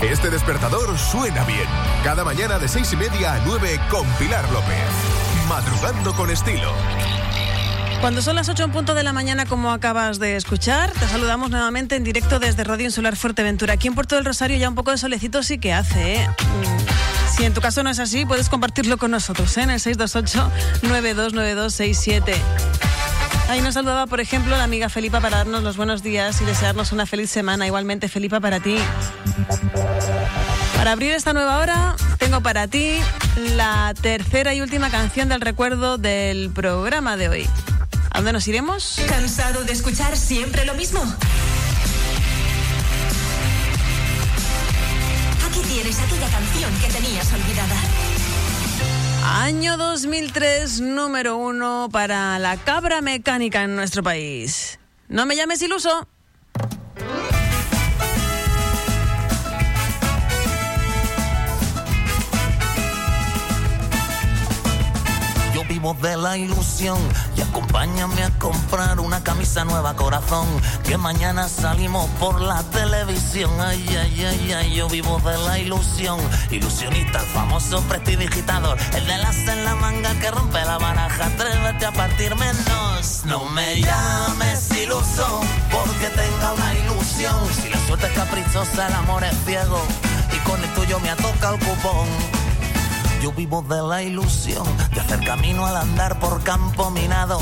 Este 0.00 0.30
despertador 0.30 0.98
suena 0.98 1.44
bien. 1.44 1.68
Cada 2.02 2.24
mañana 2.24 2.58
de 2.58 2.66
seis 2.66 2.92
y 2.92 2.96
media 2.96 3.34
a 3.34 3.38
9 3.46 3.78
con 3.88 4.04
Pilar 4.14 4.50
López. 4.50 4.76
Madrugando 5.48 6.12
con 6.14 6.30
estilo. 6.30 6.72
Cuando 8.00 8.20
son 8.20 8.34
las 8.34 8.48
8 8.48 8.64
en 8.64 8.72
punto 8.72 8.94
de 8.94 9.04
la 9.04 9.12
mañana, 9.12 9.46
como 9.46 9.70
acabas 9.70 10.18
de 10.18 10.34
escuchar, 10.36 10.90
te 10.90 11.06
saludamos 11.06 11.50
nuevamente 11.50 11.94
en 11.94 12.02
directo 12.02 12.40
desde 12.40 12.64
Radio 12.64 12.86
Insular 12.86 13.14
Fuerteventura. 13.16 13.74
Aquí 13.74 13.86
en 13.86 13.94
Puerto 13.94 14.16
del 14.16 14.24
Rosario 14.24 14.56
ya 14.58 14.68
un 14.68 14.74
poco 14.74 14.90
de 14.90 14.98
solecito 14.98 15.44
sí 15.44 15.58
que 15.58 15.72
hace, 15.72 16.16
¿eh? 16.16 16.28
Mm, 16.28 17.34
Si 17.36 17.44
en 17.44 17.54
tu 17.54 17.60
caso 17.60 17.84
no 17.84 17.90
es 17.90 18.00
así, 18.00 18.26
puedes 18.26 18.48
compartirlo 18.48 18.96
con 18.98 19.12
nosotros 19.12 19.56
¿eh? 19.56 19.62
en 19.62 19.70
el 19.70 19.78
628-929267. 19.80 22.34
Ahí 23.48 23.60
nos 23.60 23.74
saludaba, 23.74 24.06
por 24.06 24.20
ejemplo, 24.20 24.56
la 24.56 24.64
amiga 24.64 24.88
Felipa 24.88 25.20
para 25.20 25.38
darnos 25.38 25.62
los 25.62 25.76
buenos 25.76 26.02
días 26.02 26.40
y 26.40 26.44
desearnos 26.44 26.92
una 26.92 27.06
feliz 27.06 27.30
semana. 27.30 27.66
Igualmente, 27.66 28.08
Felipa, 28.08 28.40
para 28.40 28.60
ti. 28.60 28.76
Para 30.76 30.92
abrir 30.92 31.12
esta 31.12 31.32
nueva 31.32 31.58
hora, 31.58 31.96
tengo 32.18 32.40
para 32.40 32.66
ti 32.68 32.98
la 33.56 33.94
tercera 34.00 34.54
y 34.54 34.60
última 34.60 34.90
canción 34.90 35.28
del 35.28 35.40
recuerdo 35.40 35.98
del 35.98 36.50
programa 36.50 37.16
de 37.16 37.28
hoy. 37.28 37.48
¿A 38.10 38.18
dónde 38.18 38.32
nos 38.32 38.48
iremos? 38.48 39.00
¿Cansado 39.08 39.64
de 39.64 39.72
escuchar 39.72 40.16
siempre 40.16 40.64
lo 40.64 40.74
mismo? 40.74 41.00
Aquí 45.48 45.60
tienes 45.68 45.98
aquella 45.98 46.28
canción 46.28 46.70
que 46.80 46.88
tenías 46.88 47.32
olvidada. 47.32 47.76
Año 49.26 49.78
2003, 49.78 50.82
número 50.82 51.38
uno 51.38 51.88
para 51.90 52.38
la 52.38 52.58
cabra 52.58 53.00
mecánica 53.00 53.62
en 53.62 53.74
nuestro 53.74 54.02
país. 54.02 54.78
No 55.08 55.24
me 55.24 55.34
llames 55.34 55.62
iluso. 55.62 56.06
Vivo 65.84 65.96
de 66.00 66.16
la 66.16 66.38
ilusión 66.38 66.98
y 67.36 67.42
acompáñame 67.42 68.22
a 68.22 68.30
comprar 68.38 69.00
una 69.00 69.22
camisa 69.22 69.66
nueva 69.66 69.94
corazón 69.94 70.46
que 70.82 70.96
mañana 70.96 71.46
salimos 71.46 72.08
por 72.18 72.40
la 72.40 72.62
televisión. 72.70 73.50
Ay, 73.60 73.84
ay, 73.90 74.24
ay, 74.24 74.52
ay, 74.52 74.74
yo 74.74 74.88
vivo 74.88 75.20
de 75.20 75.36
la 75.36 75.58
ilusión. 75.58 76.18
Ilusionista, 76.50 77.20
el 77.20 77.26
famoso 77.26 77.82
prestidigitador, 77.82 78.78
el 78.96 79.06
de 79.06 79.18
las 79.18 79.36
en 79.36 79.62
la 79.64 79.74
manga 79.74 80.14
que 80.20 80.30
rompe 80.30 80.64
la 80.64 80.78
baraja. 80.78 81.26
Atrévete 81.26 81.84
a 81.84 81.92
partir 81.92 82.34
menos. 82.36 83.22
No 83.26 83.44
me 83.50 83.82
llames 83.82 84.70
iluso 84.82 85.42
porque 85.70 86.08
tenga 86.16 86.52
una 86.52 86.74
ilusión. 86.78 87.36
Si 87.60 87.68
la 87.68 87.78
suerte 87.86 88.06
es 88.06 88.12
caprichosa, 88.12 88.86
el 88.86 88.94
amor 88.94 89.22
es 89.22 89.36
ciego 89.44 89.82
y 90.32 90.38
con 90.48 90.62
el 90.64 90.70
tuyo 90.72 90.98
me 91.00 91.10
ha 91.10 91.16
tocado 91.16 91.56
el 91.56 91.60
cupón. 91.60 92.43
Yo 93.24 93.32
vivo 93.32 93.62
de 93.62 93.80
la 93.80 94.02
ilusión 94.02 94.66
de 94.92 95.00
hacer 95.00 95.24
camino 95.24 95.64
al 95.64 95.78
andar 95.78 96.20
por 96.20 96.42
campo 96.42 96.90
minado, 96.90 97.40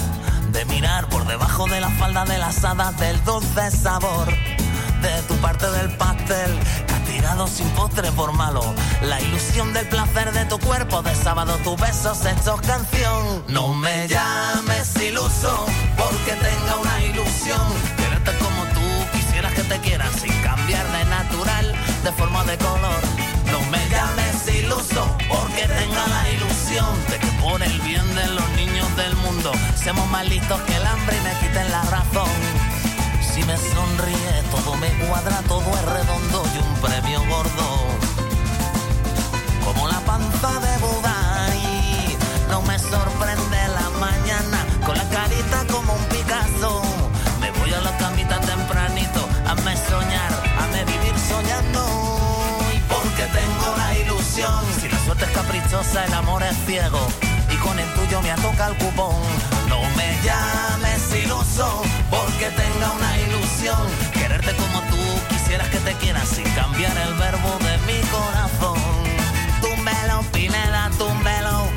de 0.52 0.64
mirar 0.66 1.08
por 1.08 1.26
debajo 1.26 1.66
de 1.66 1.80
la 1.80 1.90
falda 1.90 2.24
de 2.24 2.38
las 2.38 2.62
hadas 2.64 2.96
del 3.00 3.20
dulce 3.24 3.68
sabor, 3.72 4.28
de 4.28 5.22
tu 5.26 5.34
parte 5.38 5.68
del 5.72 5.90
pastel, 5.96 6.56
castigado 6.86 7.48
sin 7.48 7.68
postre 7.70 8.12
por 8.12 8.32
malo, 8.32 8.62
la 9.02 9.20
ilusión 9.22 9.72
del 9.72 9.88
placer 9.88 10.30
de 10.30 10.44
tu 10.44 10.56
cuerpo, 10.60 11.02
de 11.02 11.16
sábado 11.16 11.58
tus 11.64 11.76
besos 11.80 12.24
hechos 12.26 12.60
canción. 12.60 13.42
No 13.48 13.74
me 13.74 14.06
llames 14.06 14.94
iluso 15.02 15.66
porque 15.96 16.34
tenga 16.34 16.76
una 16.80 17.04
ilusión, 17.06 17.66
quererte 17.96 18.30
como 18.38 18.62
tú 18.66 19.16
quisieras 19.18 19.52
que 19.54 19.64
te 19.64 19.80
quieran 19.80 20.14
sin 20.14 20.32
cambiar 20.42 20.86
de 20.92 21.04
natural, 21.06 21.74
de 22.04 22.12
forma 22.12 22.44
de 22.44 22.56
color. 22.58 23.11
de 26.72 27.18
que 27.18 27.26
por 27.42 27.62
el 27.62 27.80
bien 27.82 28.14
de 28.14 28.26
los 28.28 28.48
niños 28.56 28.96
del 28.96 29.14
mundo, 29.16 29.52
seamos 29.74 30.08
más 30.10 30.26
listos 30.26 30.58
que 30.62 30.74
el 30.74 30.86
hambre 30.86 31.18
y 31.18 31.20
me 31.20 31.46
quiten 31.46 31.70
la 31.70 31.82
razón. 31.82 32.30
Si 33.20 33.42
me 33.44 33.58
sonríe, 33.58 34.42
todo 34.50 34.74
me 34.76 34.88
cuadra, 35.06 35.42
todo 35.48 35.68
es 35.76 35.84
redondo 35.84 36.42
y 36.54 36.58
un 36.58 36.74
premio 36.80 37.20
gordo. 37.28 37.66
Como 39.66 39.86
la 39.86 40.00
panza 40.00 40.60
de 40.60 40.71
el 55.72 56.12
amor 56.12 56.42
es 56.42 56.54
ciego. 56.66 56.98
Y 57.50 57.56
con 57.56 57.78
el 57.78 57.88
tuyo 57.94 58.20
me 58.20 58.30
toca 58.42 58.68
el 58.68 58.76
cupón. 58.76 59.16
No 59.70 59.80
me 59.96 60.18
llames 60.22 61.24
iluso, 61.24 61.82
porque 62.10 62.50
tenga 62.50 62.92
una 62.92 63.18
ilusión. 63.18 63.88
Quererte 64.12 64.54
como 64.54 64.80
tú 64.90 64.96
quisieras 65.30 65.68
que 65.70 65.78
te 65.78 65.94
quieras 65.94 66.28
sin 66.28 66.44
cambiar 66.50 66.94
el 66.98 67.14
verbo 67.14 67.58
de 67.60 67.78
mi 67.86 68.00
corazón. 68.08 68.78
Túmbelo, 69.62 70.22
Pineda, 70.30 70.90
túmbelo. 70.98 71.71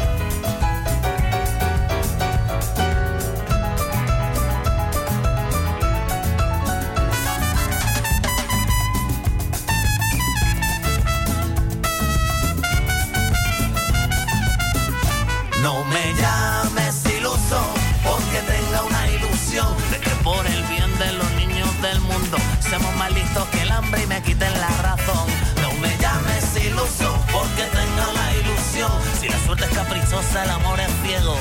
Llames 16.25 17.05
iluso, 17.17 17.59
porque 18.03 18.39
tenga 18.53 18.81
una 18.81 19.07
ilusión 19.11 19.71
de 19.91 19.99
que 19.99 20.09
por 20.23 20.43
el 20.47 20.63
bien 20.63 20.91
de 20.97 21.13
los 21.13 21.31
niños 21.33 21.69
del 21.83 21.99
mundo 22.01 22.37
seamos 22.59 22.93
más 22.95 23.11
listos 23.11 23.45
que 23.49 23.61
el 23.61 23.71
hambre 23.71 24.01
y 24.03 24.07
me 24.07 24.19
quiten 24.23 24.53
la 24.59 24.69
razón. 24.81 25.27
No 25.61 25.69
me 25.81 25.95
llames 25.99 26.45
iluso, 26.65 27.09
porque 27.31 27.63
tenga 27.79 28.03
una 28.13 28.27
ilusión. 28.41 28.91
Si 29.19 29.29
la 29.29 29.39
suerte 29.45 29.65
es 29.65 29.71
caprichosa, 29.77 30.43
el 30.45 30.49
amor 30.49 30.79
es 30.79 30.91
ciego 31.03 31.35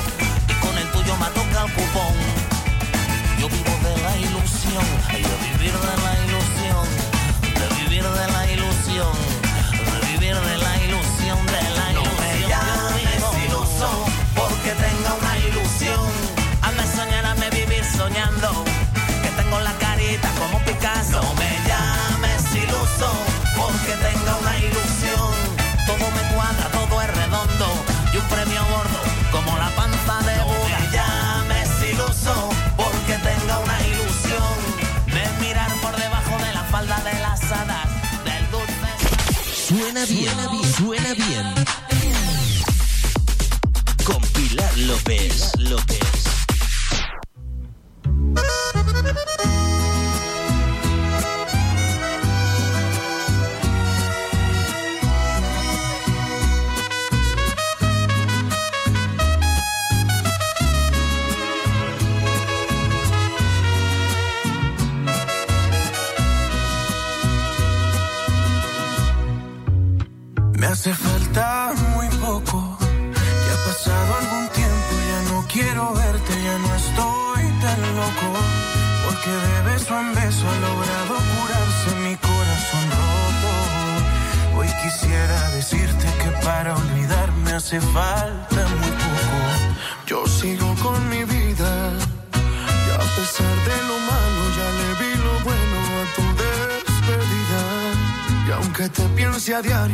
y 0.51 0.53
con 0.63 0.77
el 0.77 0.87
tuyo 0.91 1.13
me 1.17 1.29
toca 1.37 1.65
el 1.65 1.71
cupón. 1.73 2.15
Yo 3.39 3.49
vivo 3.49 3.73
de 3.85 3.93
la 4.03 4.17
ilusión, 4.17 4.85
y 5.17 5.21
de 5.29 5.35
vivir 5.45 5.73
de 5.73 5.97
la 6.03 6.14
Suena 40.05 40.47
bien, 40.49 40.73
suena 40.75 41.13
bien. 41.15 41.65
Con 44.03 44.21
Pilar 44.33 44.77
López. 44.77 45.51
López. 45.57 46.04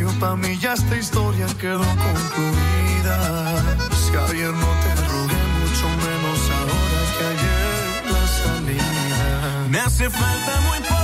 Diario, 0.02 0.19
pa' 0.19 0.36
mí 0.36 0.57
ya 0.57 0.73
esta 0.73 0.98
historia 0.98 1.45
quedó 1.60 1.80
concluida. 1.80 3.18
Si 3.94 4.15
ayer 4.15 4.53
no 4.53 4.68
te 4.82 4.95
rogué, 5.07 5.41
mucho 5.61 5.88
menos 6.06 6.40
ahora 6.57 7.02
que 7.18 7.23
ayer 7.34 8.11
la 8.11 8.28
salida. 8.28 9.68
Me 9.69 9.80
hace 9.80 10.10
falta 10.10 10.61
muy 10.68 10.80
poco 10.80 11.01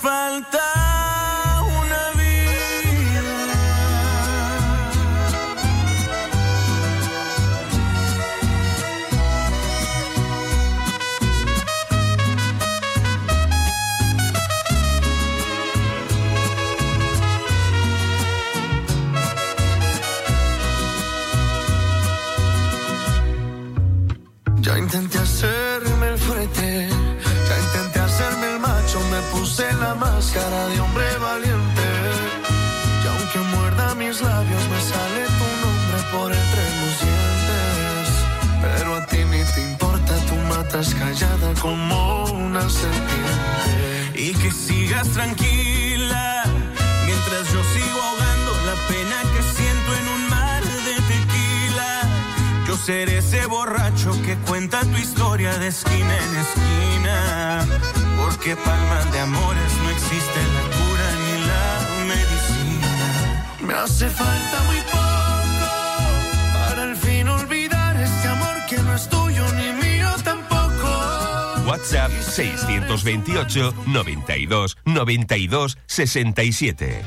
falta 0.00 0.49
628 72.30 73.74
92 73.86 74.76
92 74.84 75.78
67. 75.86 77.02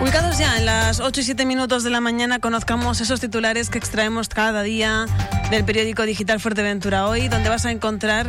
Ubicados 0.00 0.38
ya 0.38 0.58
en 0.58 0.66
las 0.66 1.00
8 1.00 1.20
y 1.20 1.24
7 1.24 1.46
minutos 1.46 1.82
de 1.82 1.90
la 1.90 2.02
mañana, 2.02 2.38
conozcamos 2.38 3.00
esos 3.00 3.18
titulares 3.18 3.70
que 3.70 3.78
extraemos 3.78 4.28
cada 4.28 4.62
día 4.62 5.06
del 5.50 5.64
periódico 5.64 6.02
digital 6.02 6.38
Fuerteventura 6.38 7.08
Hoy, 7.08 7.28
donde 7.28 7.48
vas 7.48 7.64
a 7.64 7.70
encontrar 7.70 8.28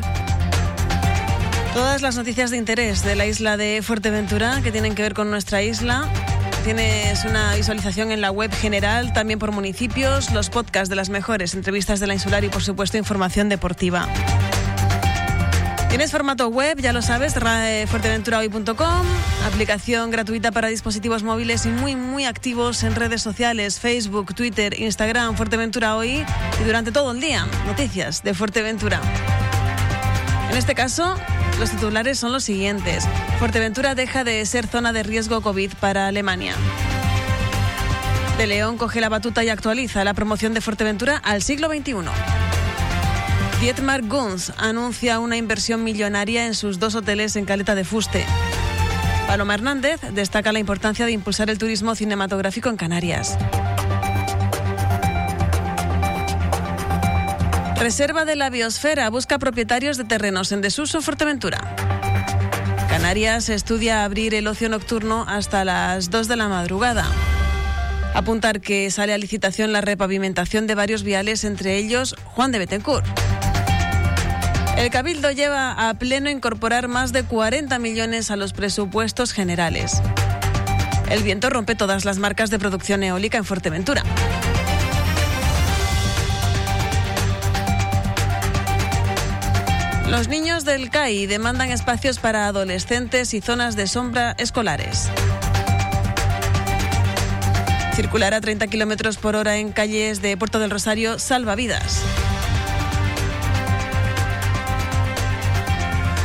todas 1.73 2.02
las 2.02 2.15
noticias 2.15 2.52
de 2.52 2.57
interés 2.57 3.03
de 3.03 3.15
la 3.15 3.26
isla 3.26 3.57
de 3.57 3.81
Fuerteventura 3.84 4.61
que 4.64 4.72
tienen 4.72 4.95
que 4.95 5.02
ver 5.02 5.14
con 5.14 5.30
nuestra 5.30 5.61
isla. 5.61 6.10
Tienes 6.68 7.23
una 7.23 7.56
visualización 7.56 8.11
en 8.11 8.19
la 8.19 8.30
web 8.30 8.53
general, 8.53 9.14
también 9.14 9.39
por 9.39 9.53
municipios, 9.53 10.31
los 10.31 10.49
podcasts 10.49 10.89
de 10.89 10.98
las 10.98 11.07
mejores 11.07 11.53
entrevistas 11.53 12.02
de 12.02 12.07
la 12.07 12.14
insular 12.14 12.44
y, 12.44 12.49
por 12.49 12.61
supuesto, 12.61 12.98
información 12.98 13.48
deportiva. 13.48 14.06
Tienes 15.88 16.11
formato 16.11 16.49
web, 16.49 16.77
ya 16.81 16.91
lo 16.91 17.02
sabes, 17.02 17.38
ra- 17.38 17.88
fuerteventurahoy.com, 17.88 19.06
aplicación 19.45 20.11
gratuita 20.11 20.52
para 20.52 20.68
dispositivos 20.68 21.23
móviles 21.23 21.65
y 21.65 21.69
muy, 21.69 21.95
muy 21.95 22.26
activos 22.26 22.84
en 22.84 22.95
redes 22.95 23.22
sociales, 23.22 23.80
Facebook, 23.80 24.35
Twitter, 24.35 24.77
Instagram, 24.77 25.38
Fuerteventura 25.38 25.95
Hoy 25.95 26.26
y 26.60 26.64
durante 26.65 26.91
todo 26.91 27.14
el 27.14 27.22
día, 27.22 27.48
noticias 27.65 28.23
de 28.23 28.34
Fuerteventura. 28.34 28.99
En 30.52 30.57
este 30.57 30.76
caso, 30.76 31.15
los 31.59 31.71
titulares 31.71 32.19
son 32.19 32.31
los 32.31 32.43
siguientes. 32.43 33.07
Fuerteventura 33.39 33.95
deja 33.95 34.23
de 34.23 34.45
ser 34.45 34.67
zona 34.67 34.93
de 34.93 35.03
riesgo 35.03 35.41
COVID 35.41 35.73
para 35.79 36.07
Alemania. 36.07 36.53
De 38.38 38.45
León 38.45 38.77
coge 38.77 39.01
la 39.01 39.09
batuta 39.09 39.43
y 39.43 39.49
actualiza 39.49 40.03
la 40.03 40.13
promoción 40.13 40.53
de 40.53 40.61
Fuerteventura 40.61 41.17
al 41.17 41.41
siglo 41.41 41.69
XXI. 41.69 41.95
Dietmar 43.59 44.03
Guns 44.03 44.53
anuncia 44.57 45.19
una 45.19 45.38
inversión 45.38 45.84
millonaria 45.84 46.45
en 46.45 46.53
sus 46.53 46.77
dos 46.77 46.93
hoteles 46.93 47.35
en 47.35 47.45
Caleta 47.45 47.73
de 47.73 47.84
Fuste. 47.84 48.23
Paloma 49.25 49.55
Hernández 49.55 49.99
destaca 50.11 50.51
la 50.51 50.59
importancia 50.59 51.05
de 51.07 51.11
impulsar 51.11 51.49
el 51.49 51.57
turismo 51.57 51.95
cinematográfico 51.95 52.69
en 52.69 52.77
Canarias. 52.77 53.38
Reserva 57.80 58.26
de 58.26 58.36
la 58.36 58.49
Biosfera 58.49 59.08
busca 59.12 59.38
propietarios 59.38 59.98
de 59.98 60.04
terrenos 60.04 60.52
en 60.52 60.62
desuso 60.62 61.02
Fuerteventura. 61.02 61.76
Canarias 62.90 63.49
estudia 63.49 64.04
abrir 64.04 64.34
el 64.34 64.48
ocio 64.48 64.68
nocturno 64.68 65.26
hasta 65.28 65.64
las 65.64 66.10
2 66.10 66.28
de 66.28 66.36
la 66.38 66.48
madrugada. 66.48 67.06
Apuntar 68.16 68.62
que 68.62 68.90
sale 68.90 69.14
a 69.14 69.18
licitación 69.20 69.74
la 69.74 69.82
repavimentación 69.82 70.66
de 70.66 70.74
varios 70.74 71.04
viales, 71.04 71.44
entre 71.44 71.78
ellos 71.78 72.16
Juan 72.26 72.52
de 72.52 72.60
Betancourt. 72.60 73.06
El 74.76 74.90
Cabildo 74.90 75.30
lleva 75.32 75.90
a 75.90 75.94
pleno 75.94 76.32
incorporar 76.32 76.88
más 76.88 77.14
de 77.14 77.24
40 77.24 77.78
millones 77.78 78.32
a 78.32 78.38
los 78.38 78.54
presupuestos 78.54 79.34
generales. 79.34 80.02
El 81.12 81.22
viento 81.22 81.49
rompe 81.52 81.76
todas 81.76 82.06
las 82.06 82.18
marcas 82.18 82.49
de 82.49 82.58
producción 82.58 83.04
eólica 83.04 83.38
en 83.38 83.45
Fuerteventura. 83.45 84.04
Los 90.09 90.29
niños 90.29 90.63
del 90.63 90.89
CAI 90.89 91.25
demandan 91.25 91.69
espacios 91.69 92.17
para 92.17 92.47
adolescentes 92.47 93.34
y 93.34 93.41
zonas 93.41 93.75
de 93.75 93.88
sombra 93.88 94.35
escolares. 94.38 95.09
Circular 97.93 98.34
a 98.34 98.39
30 98.39 98.67
kilómetros 98.67 99.17
por 99.17 99.35
hora 99.35 99.57
en 99.57 99.73
calles 99.73 100.21
de 100.21 100.38
Puerto 100.38 100.59
del 100.59 100.69
Rosario 100.69 101.19
salva 101.19 101.55
vidas. 101.55 102.03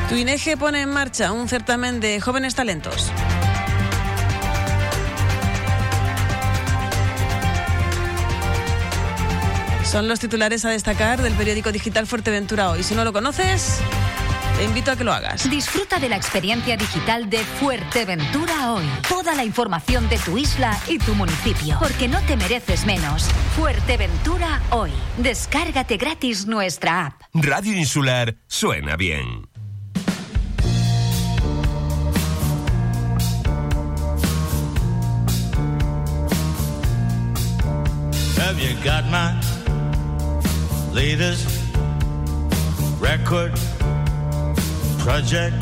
Tuineje 0.08 0.56
pone 0.56 0.82
en 0.82 0.90
marcha 0.90 1.32
un 1.32 1.48
certamen 1.48 1.98
de 1.98 2.20
jóvenes 2.20 2.54
talentos. 2.54 3.10
Son 9.92 10.08
los 10.08 10.20
titulares 10.20 10.64
a 10.64 10.70
destacar 10.70 11.20
del 11.20 11.34
periódico 11.34 11.70
digital 11.70 12.06
Fuerteventura 12.06 12.70
hoy. 12.70 12.82
Si 12.82 12.94
no 12.94 13.04
lo 13.04 13.12
conoces, 13.12 13.78
te 14.56 14.64
invito 14.64 14.90
a 14.90 14.96
que 14.96 15.04
lo 15.04 15.12
hagas. 15.12 15.50
Disfruta 15.50 15.98
de 15.98 16.08
la 16.08 16.16
experiencia 16.16 16.78
digital 16.78 17.28
de 17.28 17.36
Fuerteventura 17.36 18.72
hoy. 18.72 18.86
Toda 19.06 19.34
la 19.34 19.44
información 19.44 20.08
de 20.08 20.16
tu 20.16 20.38
isla 20.38 20.80
y 20.88 20.96
tu 20.96 21.14
municipio. 21.14 21.76
Porque 21.78 22.08
no 22.08 22.18
te 22.22 22.38
mereces 22.38 22.86
menos. 22.86 23.24
Fuerteventura 23.54 24.62
hoy. 24.70 24.90
Descárgate 25.18 25.98
gratis 25.98 26.46
nuestra 26.46 27.04
app. 27.04 27.20
Radio 27.34 27.76
Insular 27.76 28.38
suena 28.46 28.96
bien. 28.96 29.46
Have 38.38 38.58
you 38.58 38.74
got 38.82 39.04
my 39.10 39.51
latest 40.92 41.48
record 43.00 43.52
project? 44.98 45.56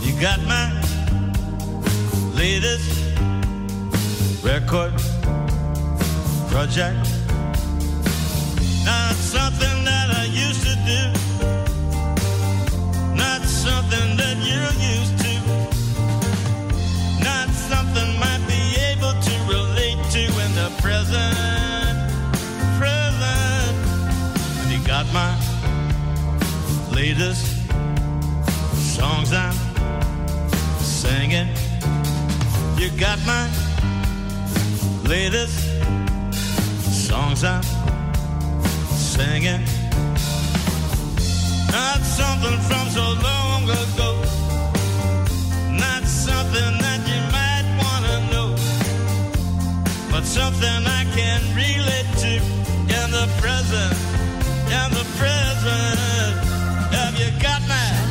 You 0.00 0.12
got 0.20 0.40
my 0.42 0.70
latest 2.34 2.88
record 4.44 4.92
project? 6.48 6.96
Not 8.84 9.14
something 9.14 9.84
that 9.84 10.10
I 10.14 10.24
used 10.30 10.62
to 10.62 10.76
do, 10.86 11.02
not 13.16 13.42
something 13.42 14.16
that 14.16 14.36
you're 14.46 14.76
used 14.94 15.18
to, 15.24 15.34
not 17.24 17.48
something 17.50 18.18
might 18.20 18.44
be 18.46 18.76
able 18.92 19.14
to 19.20 19.34
relate 19.48 19.98
to 20.12 20.22
in 20.44 20.54
the 20.54 20.70
present. 20.80 20.86
Present. 20.86 21.65
My 25.12 25.34
latest 26.90 27.46
songs 28.96 29.32
I'm 29.32 29.54
singing. 30.78 31.48
You 32.76 32.90
got 32.98 33.18
my 33.26 33.48
latest 35.04 35.56
songs 37.08 37.44
I'm 37.44 37.62
singing. 38.92 39.62
Not 41.70 42.00
something 42.02 42.58
from 42.68 42.88
so 42.90 43.06
long 43.28 43.64
ago. 43.64 44.10
Not 45.70 46.04
something 46.04 46.72
that 46.84 47.00
you 47.10 47.20
might 47.36 47.66
want 47.82 48.04
to 48.10 48.18
know. 48.32 48.48
But 50.10 50.24
something 50.24 50.86
I 51.00 51.04
can 51.14 51.40
relate 51.54 52.10
to 52.22 52.34
in 52.98 53.10
the 53.10 53.26
present. 53.40 54.25
In 54.66 54.90
the 54.90 55.06
present. 55.16 56.36
Have 56.92 57.14
you 57.18 57.30
got 57.40 57.62
my 57.68 58.05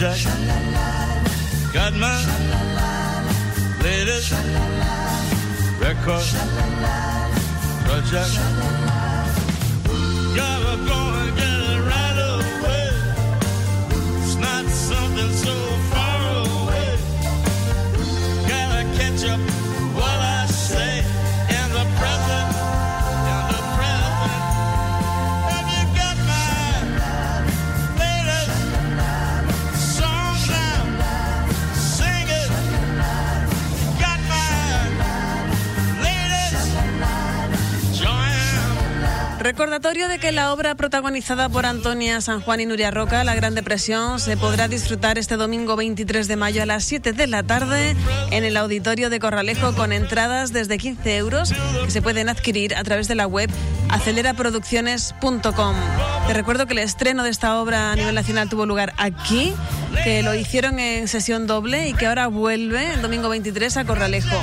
project. 0.00 0.24
Got 1.74 1.92
my 1.92 2.16
latest 3.82 4.32
record 5.78 6.24
project. 7.84 8.79
Recordatorio 39.50 40.06
de 40.06 40.20
que 40.20 40.30
la 40.30 40.52
obra 40.52 40.76
protagonizada 40.76 41.48
por 41.48 41.66
Antonia 41.66 42.20
San 42.20 42.40
Juan 42.40 42.60
y 42.60 42.66
Nuria 42.66 42.92
Roca, 42.92 43.24
La 43.24 43.34
Gran 43.34 43.56
Depresión, 43.56 44.20
se 44.20 44.36
podrá 44.36 44.68
disfrutar 44.68 45.18
este 45.18 45.36
domingo 45.36 45.74
23 45.74 46.28
de 46.28 46.36
mayo 46.36 46.62
a 46.62 46.66
las 46.66 46.84
7 46.84 47.12
de 47.12 47.26
la 47.26 47.42
tarde 47.42 47.96
en 48.30 48.44
el 48.44 48.56
auditorio 48.56 49.10
de 49.10 49.18
Corralejo 49.18 49.74
con 49.74 49.92
entradas 49.92 50.52
desde 50.52 50.78
15 50.78 51.16
euros 51.16 51.52
que 51.84 51.90
se 51.90 52.00
pueden 52.00 52.28
adquirir 52.28 52.76
a 52.76 52.84
través 52.84 53.08
de 53.08 53.16
la 53.16 53.26
web 53.26 53.50
aceleraproducciones.com. 53.88 55.74
Te 56.28 56.32
recuerdo 56.32 56.66
que 56.66 56.74
el 56.74 56.78
estreno 56.78 57.24
de 57.24 57.30
esta 57.30 57.60
obra 57.60 57.90
a 57.90 57.96
nivel 57.96 58.14
nacional 58.14 58.48
tuvo 58.48 58.66
lugar 58.66 58.94
aquí, 58.98 59.52
que 60.04 60.22
lo 60.22 60.32
hicieron 60.36 60.78
en 60.78 61.08
sesión 61.08 61.48
doble 61.48 61.88
y 61.88 61.94
que 61.94 62.06
ahora 62.06 62.28
vuelve 62.28 62.92
el 62.92 63.02
domingo 63.02 63.28
23 63.28 63.78
a 63.78 63.84
Corralejo. 63.84 64.40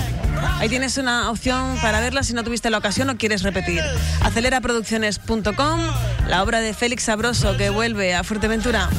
Ahí 0.60 0.70
tienes 0.70 0.98
una 0.98 1.30
opción 1.30 1.78
para 1.82 2.00
verla 2.00 2.24
si 2.24 2.34
no 2.34 2.44
tuviste 2.44 2.70
la 2.70 2.78
ocasión 2.78 3.10
o 3.10 3.18
quieres 3.18 3.44
repetir. 3.44 3.82
Aceleraproducciones.com, 4.22 5.80
la 6.28 6.44
obra 6.44 6.60
de 6.60 6.74
Félix 6.74 7.04
Sabroso 7.04 7.58
que 7.58 7.70
vuelve 7.70 8.16
a 8.16 8.24
Fuerteventura. 8.24 8.90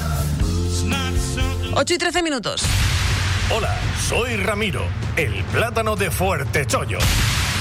8 1.75 1.95
y 1.95 1.99
13 1.99 2.23
minutos. 2.23 2.63
Hola, 3.55 3.75
soy 4.09 4.37
Ramiro, 4.37 4.85
el 5.17 5.43
plátano 5.45 5.97
de 5.97 6.11
Fuerte 6.11 6.67
Chollo. 6.67 6.99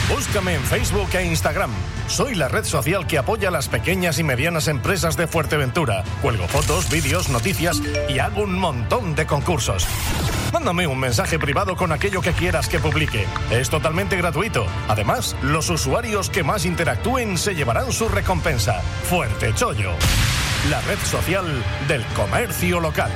Búscame 0.09 0.55
en 0.55 0.63
Facebook 0.63 1.09
e 1.13 1.25
Instagram. 1.25 1.71
Soy 2.07 2.35
la 2.35 2.47
red 2.47 2.63
social 2.63 3.07
que 3.07 3.17
apoya 3.17 3.49
a 3.49 3.51
las 3.51 3.67
pequeñas 3.67 4.19
y 4.19 4.23
medianas 4.23 4.67
empresas 4.67 5.17
de 5.17 5.27
Fuerteventura. 5.27 6.03
Cuelgo 6.21 6.47
fotos, 6.47 6.89
vídeos, 6.89 7.29
noticias 7.29 7.81
y 8.07 8.19
hago 8.19 8.43
un 8.43 8.57
montón 8.57 9.15
de 9.15 9.25
concursos. 9.25 9.85
Mándame 10.53 10.87
un 10.87 10.99
mensaje 10.99 11.37
privado 11.37 11.75
con 11.75 11.91
aquello 11.91 12.21
que 12.21 12.31
quieras 12.31 12.67
que 12.69 12.79
publique. 12.79 13.25
Es 13.51 13.69
totalmente 13.69 14.15
gratuito. 14.15 14.65
Además, 14.87 15.35
los 15.41 15.69
usuarios 15.69 16.29
que 16.29 16.43
más 16.43 16.65
interactúen 16.65 17.37
se 17.37 17.53
llevarán 17.53 17.91
su 17.91 18.07
recompensa. 18.07 18.81
Fuerte 19.09 19.53
Chollo, 19.53 19.91
la 20.69 20.81
red 20.81 20.99
social 20.99 21.45
del 21.87 22.05
comercio 22.15 22.79
local. 22.79 23.11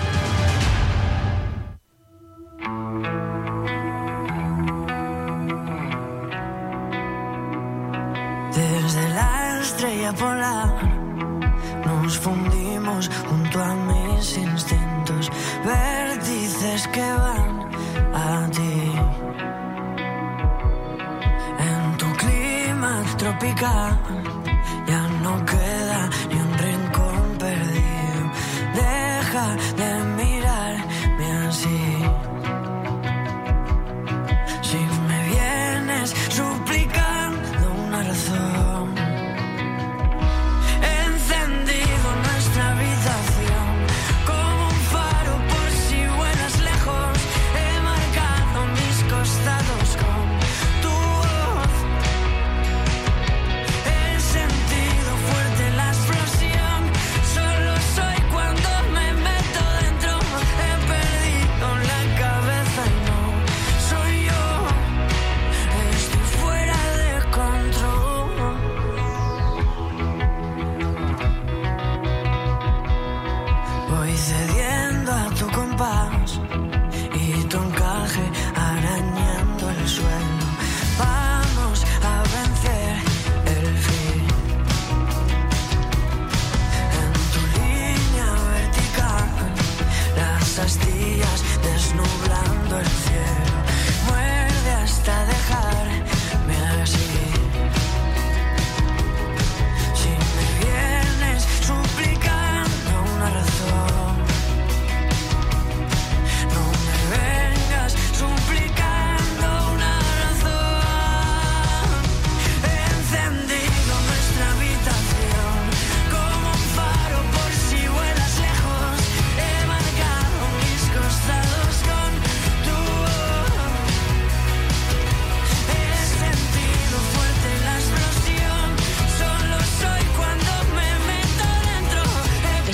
Tropical 23.61 24.10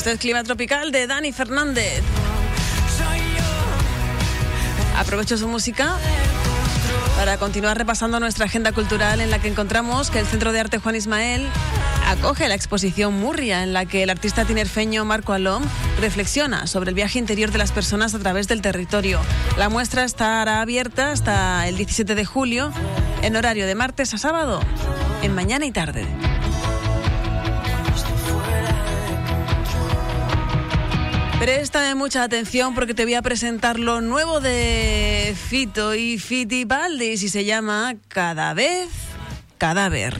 Esto 0.07 0.15
es 0.15 0.21
Clima 0.21 0.41
Tropical 0.41 0.93
de 0.93 1.05
Dani 1.05 1.33
Fernández. 1.33 2.01
Aprovecho 4.95 5.37
su 5.37 5.49
música 5.49 5.97
para 7.17 7.37
continuar 7.37 7.77
repasando 7.77 8.17
nuestra 8.21 8.45
agenda 8.45 8.71
cultural 8.71 9.19
en 9.19 9.31
la 9.31 9.39
que 9.39 9.49
encontramos 9.49 10.09
que 10.09 10.19
el 10.19 10.25
Centro 10.25 10.53
de 10.53 10.61
Arte 10.61 10.77
Juan 10.77 10.95
Ismael 10.95 11.45
acoge 12.05 12.47
la 12.47 12.55
exposición 12.55 13.19
Murria 13.19 13.63
en 13.63 13.73
la 13.73 13.85
que 13.85 14.03
el 14.03 14.09
artista 14.09 14.45
tinerfeño 14.45 15.03
Marco 15.03 15.33
Alom 15.33 15.61
reflexiona 15.99 16.67
sobre 16.67 16.91
el 16.91 16.95
viaje 16.95 17.19
interior 17.19 17.51
de 17.51 17.57
las 17.57 17.73
personas 17.73 18.15
a 18.15 18.19
través 18.19 18.47
del 18.47 18.61
territorio. 18.61 19.19
La 19.57 19.67
muestra 19.67 20.05
estará 20.05 20.61
abierta 20.61 21.11
hasta 21.11 21.67
el 21.67 21.75
17 21.75 22.15
de 22.15 22.23
julio 22.23 22.71
en 23.23 23.35
horario 23.35 23.67
de 23.67 23.75
martes 23.75 24.13
a 24.13 24.17
sábado, 24.17 24.61
en 25.21 25.35
mañana 25.35 25.65
y 25.65 25.71
tarde. 25.73 26.05
Préstame 31.39 31.93
mucha 31.93 32.23
atención 32.23 32.73
porque 32.73 32.95
te 32.95 33.03
voy 33.03 33.13
a 33.13 33.21
presentar 33.21 33.77
lo 33.77 34.01
nuevo 34.01 34.39
de 34.39 35.35
Fito 35.35 35.93
y 35.93 36.17
Fitipaldis 36.17 37.21
y 37.21 37.29
se 37.29 37.45
llama 37.45 37.95
Cada 38.07 38.55
vez 38.55 38.89
Cadáver. 39.59 40.17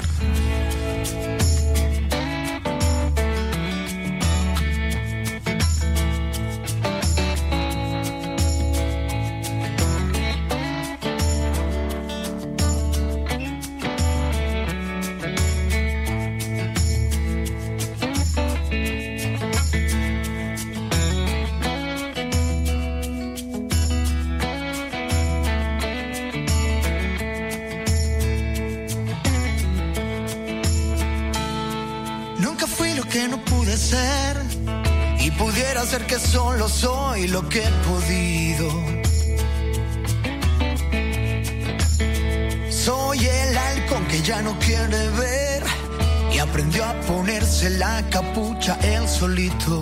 capucha 48.04 48.78
él 48.82 49.08
solito. 49.08 49.82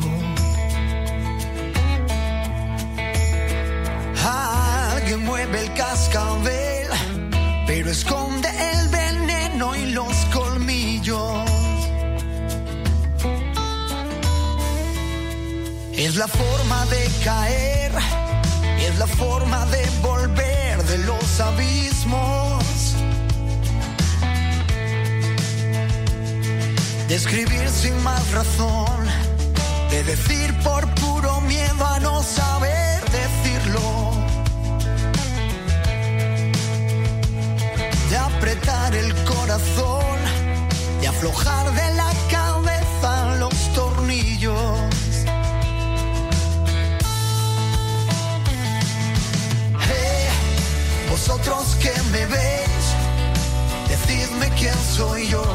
Alguien 4.24 5.26
mueve 5.26 5.62
el 5.62 5.74
cascabel, 5.74 6.88
pero 7.68 7.90
esconde 7.90 8.50
el 8.72 8.90
veneno 8.90 9.76
y 9.76 9.92
los 9.92 10.14
colmillos. 10.34 11.50
Es 15.94 16.16
la 16.16 16.28
forma 16.28 16.86
de 16.88 17.10
caer, 17.24 17.92
es 18.80 18.98
la 18.98 19.08
forma 19.08 19.66
de 19.68 19.84
volver 20.02 20.84
de 20.84 20.98
los 21.00 21.40
abismos. 21.40 22.65
De 27.08 27.14
escribir 27.14 27.70
sin 27.70 27.96
más 28.02 28.32
razón, 28.32 29.06
de 29.92 30.04
decir 30.04 30.52
por 30.64 30.84
puro 30.96 31.40
miedo 31.42 31.86
a 31.86 32.00
no 32.00 32.24
saber 32.24 33.00
decirlo. 33.12 34.12
De 38.10 38.18
apretar 38.18 38.96
el 38.96 39.14
corazón, 39.24 40.18
de 41.00 41.08
aflojar 41.08 41.72
de 41.74 41.94
la 41.94 42.12
cabeza 42.32 43.36
los 43.36 43.74
tornillos. 43.74 44.82
Vosotros 51.12 51.76
que 51.80 51.94
me 52.12 52.26
veis, 52.26 52.86
decidme 53.88 54.50
quién 54.58 54.76
soy 54.96 55.28
yo. 55.30 55.46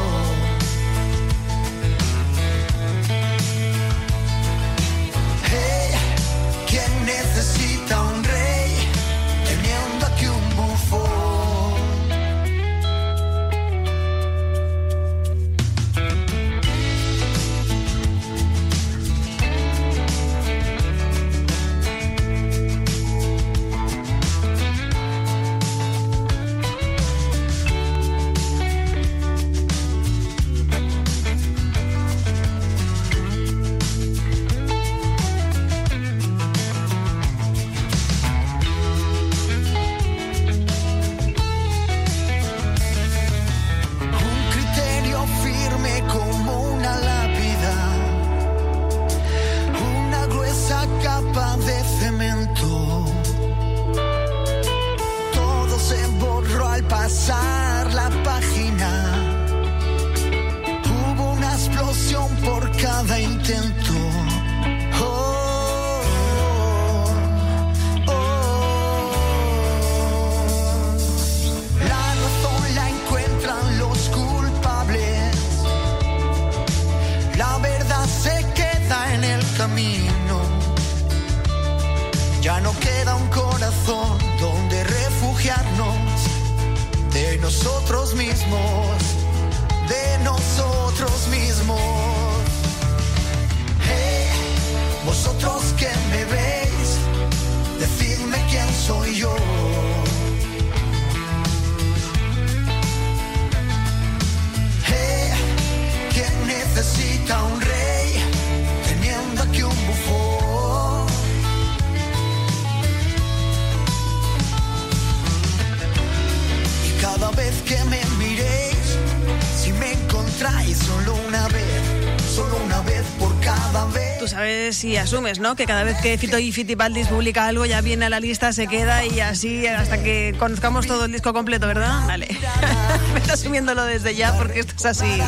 Asumes, 125.01 125.39
¿no? 125.39 125.55
Que 125.55 125.65
cada 125.65 125.83
vez 125.83 125.97
que 126.01 126.17
Fito 126.17 126.39
y 126.39 126.51
Fitipaldis 126.51 127.07
publica 127.07 127.47
algo 127.47 127.65
ya 127.65 127.81
viene 127.81 128.05
a 128.05 128.09
la 128.09 128.19
lista, 128.19 128.53
se 128.53 128.67
queda 128.67 129.05
y 129.05 129.19
así 129.19 129.67
hasta 129.67 130.01
que 130.01 130.35
conozcamos 130.37 130.87
todo 130.87 131.05
el 131.05 131.11
disco 131.11 131.33
completo, 131.33 131.67
¿verdad? 131.67 132.05
Vale. 132.07 132.27
Me 133.13 133.19
está 133.19 133.33
asumiéndolo 133.33 133.83
desde 133.85 134.15
ya 134.15 134.37
porque 134.37 134.61
esto 134.61 134.73
es 134.77 134.85
así. 134.85 135.21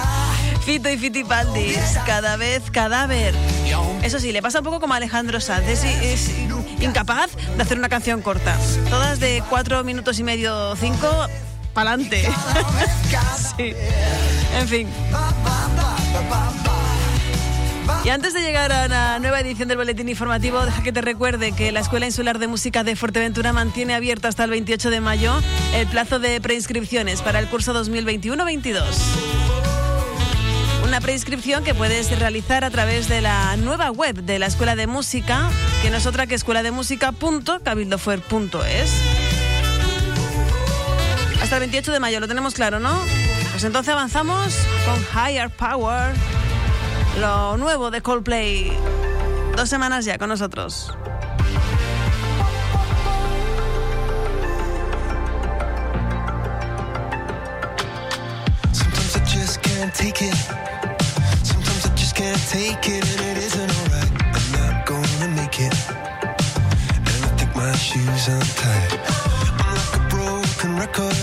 Fito 0.66 0.90
y 0.90 0.98
Fitipaldis, 0.98 1.78
cada 2.06 2.38
vez 2.38 2.64
cadáver. 2.72 3.34
Eso 4.02 4.20
sí, 4.20 4.32
le 4.32 4.42
pasa 4.42 4.60
un 4.60 4.66
poco 4.66 4.80
como 4.80 4.94
a 4.94 4.98
Alejandro 4.98 5.42
Sanz, 5.42 5.68
es, 5.68 5.84
es 5.84 6.32
incapaz 6.80 7.32
de 7.56 7.62
hacer 7.62 7.78
una 7.78 7.90
canción 7.90 8.22
corta. 8.22 8.58
Todas 8.90 9.20
de 9.20 9.44
cuatro 9.50 9.84
minutos 9.84 10.20
y 10.20 10.24
medio, 10.24 10.76
cinco, 10.76 11.08
pa'lante. 11.74 12.22
sí. 13.58 13.74
En 14.56 14.68
fin. 14.68 14.88
Y 18.04 18.10
antes 18.10 18.34
de 18.34 18.42
llegar 18.42 18.74
a 18.74 18.86
una 18.86 19.20
nueva 19.20 19.40
edición 19.40 19.70
del 19.70 19.78
Boletín 19.78 20.10
Informativo, 20.10 20.66
deja 20.66 20.84
que 20.84 20.92
te 20.92 21.00
recuerde 21.00 21.54
que 21.54 21.72
la 21.72 21.80
Escuela 21.80 22.06
Insular 22.06 22.38
de 22.38 22.48
Música 22.48 22.84
de 22.84 22.98
Fuerteventura 22.98 23.54
mantiene 23.54 23.96
abierto 23.96 24.28
hasta 24.28 24.44
el 24.44 24.50
28 24.50 24.90
de 24.90 25.00
mayo 25.00 25.34
el 25.74 25.88
plazo 25.88 26.20
de 26.20 26.42
preinscripciones 26.42 27.22
para 27.22 27.40
el 27.40 27.48
curso 27.48 27.74
2021-22. 27.74 28.84
Una 30.86 31.00
preinscripción 31.00 31.64
que 31.64 31.74
puedes 31.74 32.20
realizar 32.20 32.66
a 32.66 32.72
través 32.72 33.08
de 33.08 33.22
la 33.22 33.56
nueva 33.56 33.90
web 33.90 34.22
de 34.22 34.38
la 34.38 34.48
Escuela 34.48 34.76
de 34.76 34.86
Música, 34.86 35.50
que 35.82 35.90
no 35.90 35.96
es 35.96 36.06
otra 36.06 36.28
que 36.28 36.36
escuela 36.36 36.62
de 36.62 36.72
música.cabildofuer.es. 36.72 38.92
Hasta 41.42 41.56
el 41.56 41.60
28 41.62 41.94
de 41.94 42.02
mayo, 42.02 42.20
lo 42.20 42.28
tenemos 42.28 42.54
claro, 42.54 42.82
¿no? 42.82 43.00
Pues 43.52 43.64
entonces 43.64 43.94
avanzamos 43.94 44.54
con 44.86 45.00
Higher 45.14 45.50
Power, 45.52 46.14
lo 47.20 47.58
nuevo 47.58 47.92
de 47.92 48.02
Coldplay. 48.02 48.72
Dos 49.56 49.70
semanas 49.70 50.06
ya 50.06 50.18
con 50.18 50.30
nosotros. 50.30 50.92
Like 69.74 69.96
a 69.96 70.08
broken 70.10 70.78
record. 70.78 71.23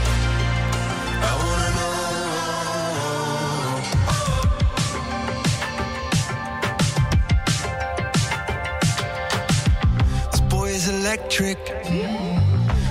electric. 11.01 11.57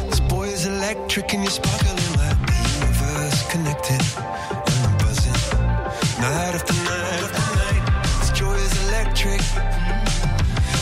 This 0.08 0.18
boy 0.18 0.48
is 0.48 0.66
electric 0.66 1.32
and 1.32 1.44
you're 1.44 1.50
sparkling 1.50 1.94
like 2.18 2.38
the 2.50 2.56
universe 2.74 3.40
connected. 3.52 4.02
And 4.66 4.78
I'm 4.84 4.98
buzzing. 4.98 5.40
Night 6.20 6.54
after 6.58 6.74
night 6.90 7.20
after 7.26 7.44
night. 7.62 7.84
This 8.18 8.30
joy 8.36 8.54
is 8.54 8.88
electric. 8.88 9.40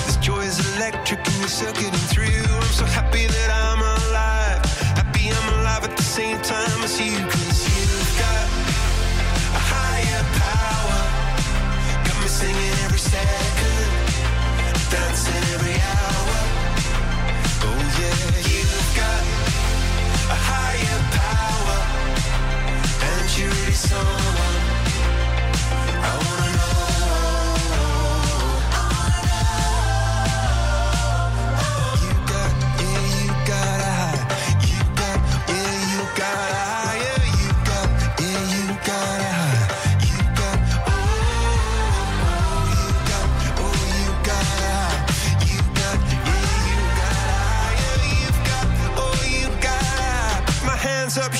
This 0.07 0.17
joy 0.17 0.41
is 0.41 0.59
electric 0.77 1.21
and 1.29 1.37
you're 1.41 1.49
circuiting 1.49 2.01
through. 2.11 2.18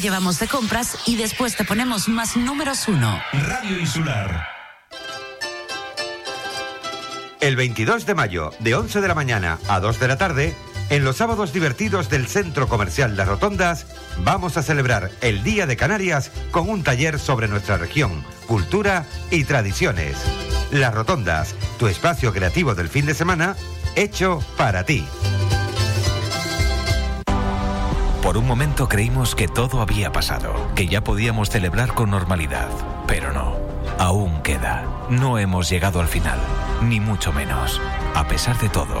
llevamos 0.00 0.38
de 0.38 0.48
compras 0.48 0.96
y 1.06 1.16
después 1.16 1.56
te 1.56 1.64
ponemos 1.64 2.08
más 2.08 2.36
números 2.36 2.88
uno. 2.88 3.20
Radio 3.32 3.78
Insular. 3.78 4.46
El 7.40 7.54
22 7.54 8.06
de 8.06 8.14
mayo, 8.14 8.50
de 8.60 8.74
11 8.74 9.00
de 9.00 9.08
la 9.08 9.14
mañana 9.14 9.58
a 9.68 9.78
2 9.80 10.00
de 10.00 10.08
la 10.08 10.16
tarde, 10.16 10.54
en 10.88 11.04
los 11.04 11.16
sábados 11.16 11.52
divertidos 11.52 12.08
del 12.08 12.26
Centro 12.26 12.68
Comercial 12.68 13.16
Las 13.16 13.28
Rotondas, 13.28 13.86
vamos 14.24 14.56
a 14.56 14.62
celebrar 14.62 15.10
el 15.20 15.42
Día 15.42 15.66
de 15.66 15.76
Canarias 15.76 16.30
con 16.50 16.68
un 16.68 16.82
taller 16.82 17.18
sobre 17.18 17.48
nuestra 17.48 17.76
región, 17.76 18.24
cultura 18.46 19.04
y 19.30 19.44
tradiciones. 19.44 20.16
Las 20.70 20.94
Rotondas, 20.94 21.54
tu 21.78 21.88
espacio 21.88 22.32
creativo 22.32 22.74
del 22.74 22.88
fin 22.88 23.06
de 23.06 23.14
semana, 23.14 23.56
hecho 23.96 24.40
para 24.56 24.84
ti. 24.84 25.04
Por 28.26 28.38
un 28.38 28.44
momento 28.48 28.88
creímos 28.88 29.36
que 29.36 29.46
todo 29.46 29.80
había 29.80 30.10
pasado, 30.10 30.52
que 30.74 30.88
ya 30.88 31.00
podíamos 31.00 31.48
celebrar 31.48 31.94
con 31.94 32.10
normalidad, 32.10 32.68
pero 33.06 33.32
no. 33.32 33.54
Aún 34.00 34.42
queda. 34.42 34.84
No 35.08 35.38
hemos 35.38 35.68
llegado 35.68 36.00
al 36.00 36.08
final, 36.08 36.40
ni 36.82 36.98
mucho 36.98 37.32
menos. 37.32 37.80
A 38.16 38.26
pesar 38.26 38.58
de 38.58 38.68
todo, 38.68 39.00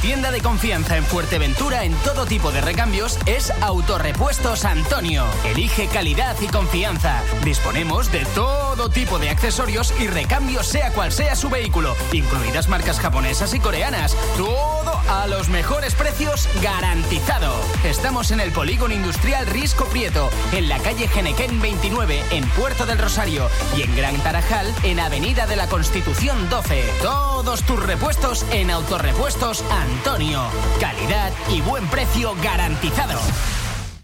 Tienda 0.00 0.30
de 0.30 0.40
confianza 0.40 0.96
en 0.96 1.02
Fuerteventura 1.02 1.82
en 1.82 1.92
todo 2.04 2.24
tipo 2.24 2.52
de 2.52 2.60
recambios 2.60 3.18
es 3.26 3.52
Autorepuestos 3.60 4.64
Antonio. 4.64 5.24
Elige 5.44 5.88
calidad 5.88 6.36
y 6.40 6.46
confianza. 6.46 7.20
Disponemos 7.44 8.12
de 8.12 8.24
todo 8.26 8.88
tipo 8.90 9.18
de 9.18 9.30
accesorios 9.30 9.92
y 9.98 10.06
recambios 10.06 10.68
sea 10.68 10.92
cual 10.92 11.10
sea 11.10 11.34
su 11.34 11.50
vehículo, 11.50 11.96
incluidas 12.12 12.68
marcas 12.68 13.00
japonesas 13.00 13.52
y 13.54 13.58
coreanas. 13.58 14.16
Todo 14.36 14.97
a 15.08 15.26
los 15.26 15.48
mejores 15.48 15.94
precios 15.94 16.48
garantizado. 16.62 17.54
Estamos 17.84 18.30
en 18.30 18.40
el 18.40 18.52
Polígono 18.52 18.94
Industrial 18.94 19.46
Risco 19.46 19.86
Prieto, 19.86 20.30
en 20.52 20.68
la 20.68 20.78
calle 20.78 21.08
Genequén 21.08 21.60
29, 21.60 22.22
en 22.30 22.48
Puerto 22.50 22.86
del 22.86 22.98
Rosario, 22.98 23.48
y 23.76 23.82
en 23.82 23.96
Gran 23.96 24.16
Tarajal, 24.22 24.72
en 24.82 25.00
Avenida 25.00 25.46
de 25.46 25.56
la 25.56 25.66
Constitución 25.66 26.48
12. 26.48 26.84
Todos 27.02 27.62
tus 27.62 27.82
repuestos 27.84 28.44
en 28.52 28.70
Autorepuestos 28.70 29.64
Antonio. 29.70 30.42
Calidad 30.80 31.32
y 31.50 31.60
buen 31.62 31.86
precio 31.88 32.34
garantizado. 32.42 33.18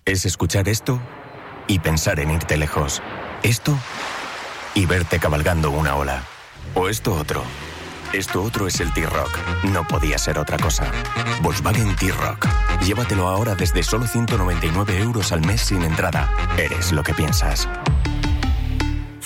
Es 0.04 0.24
escuchar 0.24 0.68
esto 0.68 1.00
y 1.66 1.78
pensar 1.78 2.20
en 2.20 2.30
irte 2.30 2.56
lejos. 2.56 3.02
Esto 3.42 3.76
y 4.74 4.86
verte 4.86 5.18
cabalgando 5.18 5.70
una 5.70 5.96
ola. 5.96 6.24
O 6.74 6.88
esto 6.88 7.14
otro. 7.14 7.44
Esto 8.14 8.44
otro 8.44 8.68
es 8.68 8.78
el 8.78 8.92
T-Rock. 8.92 9.36
No 9.64 9.84
podía 9.88 10.18
ser 10.18 10.38
otra 10.38 10.56
cosa. 10.56 10.88
Volkswagen 11.42 11.96
T-Rock. 11.96 12.46
Llévatelo 12.86 13.26
ahora 13.26 13.56
desde 13.56 13.82
solo 13.82 14.06
199 14.06 14.98
euros 15.00 15.32
al 15.32 15.44
mes 15.44 15.62
sin 15.62 15.82
entrada. 15.82 16.30
Eres 16.56 16.92
lo 16.92 17.02
que 17.02 17.12
piensas. 17.12 17.68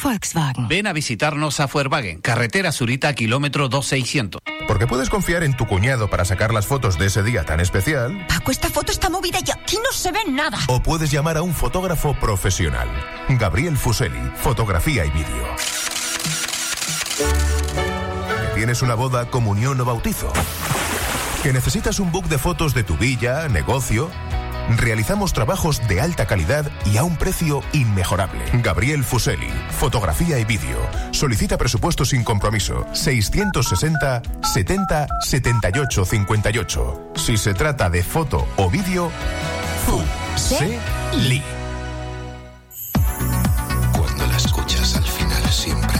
Volkswagen. 0.02 0.68
Ven 0.68 0.86
a 0.86 0.94
visitarnos 0.94 1.60
a 1.60 1.68
Fuerwagen, 1.68 2.22
carretera 2.22 2.72
Zurita, 2.72 3.12
kilómetro 3.12 3.68
2600. 3.68 4.40
Porque 4.66 4.86
puedes 4.86 5.10
confiar 5.10 5.42
en 5.42 5.54
tu 5.54 5.66
cuñado 5.66 6.08
para 6.08 6.24
sacar 6.24 6.54
las 6.54 6.66
fotos 6.66 6.98
de 6.98 7.06
ese 7.06 7.22
día 7.22 7.44
tan 7.44 7.60
especial. 7.60 8.26
Paco, 8.26 8.50
esta 8.50 8.70
foto 8.70 8.90
está 8.90 9.10
movida 9.10 9.38
y 9.46 9.50
aquí 9.50 9.76
no 9.76 9.92
se 9.92 10.12
ve 10.12 10.20
nada. 10.30 10.58
O 10.68 10.82
puedes 10.82 11.10
llamar 11.10 11.36
a 11.36 11.42
un 11.42 11.52
fotógrafo 11.52 12.14
profesional. 12.14 12.88
Gabriel 13.28 13.76
Fuseli, 13.76 14.32
fotografía 14.36 15.04
y 15.04 15.10
vídeo. 15.10 15.46
¿Que 18.58 18.62
¿Tienes 18.62 18.82
una 18.82 18.96
boda, 18.96 19.30
comunión 19.30 19.80
o 19.80 19.84
bautizo? 19.84 20.32
¿Que 21.44 21.52
necesitas 21.52 22.00
un 22.00 22.10
book 22.10 22.26
de 22.26 22.38
fotos 22.38 22.74
de 22.74 22.82
tu 22.82 22.96
villa, 22.96 23.46
negocio? 23.46 24.10
Realizamos 24.76 25.32
trabajos 25.32 25.80
de 25.86 26.00
alta 26.00 26.26
calidad 26.26 26.68
y 26.84 26.96
a 26.96 27.04
un 27.04 27.16
precio 27.16 27.62
inmejorable. 27.72 28.44
Gabriel 28.54 29.04
Fuseli, 29.04 29.48
fotografía 29.70 30.40
y 30.40 30.44
vídeo. 30.44 30.76
Solicita 31.12 31.56
presupuesto 31.56 32.04
sin 32.04 32.24
compromiso. 32.24 32.84
660 32.94 34.22
70 34.42 35.06
78 35.20 36.04
58. 36.04 37.12
Si 37.14 37.36
se 37.36 37.54
trata 37.54 37.88
de 37.88 38.02
foto 38.02 38.44
o 38.56 38.68
vídeo, 38.68 39.12
Fuseli. 39.86 41.44
Cuando 43.92 44.26
la 44.26 44.36
escuchas 44.36 44.96
al 44.96 45.04
final 45.04 45.44
siempre 45.48 45.97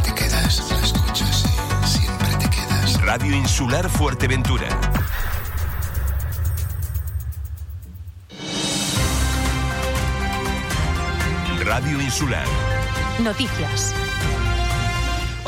Radio 3.11 3.35
Insular 3.35 3.89
Fuerteventura. 3.89 4.69
Radio 11.65 12.03
Insular. 12.03 12.45
Noticias. 13.21 13.95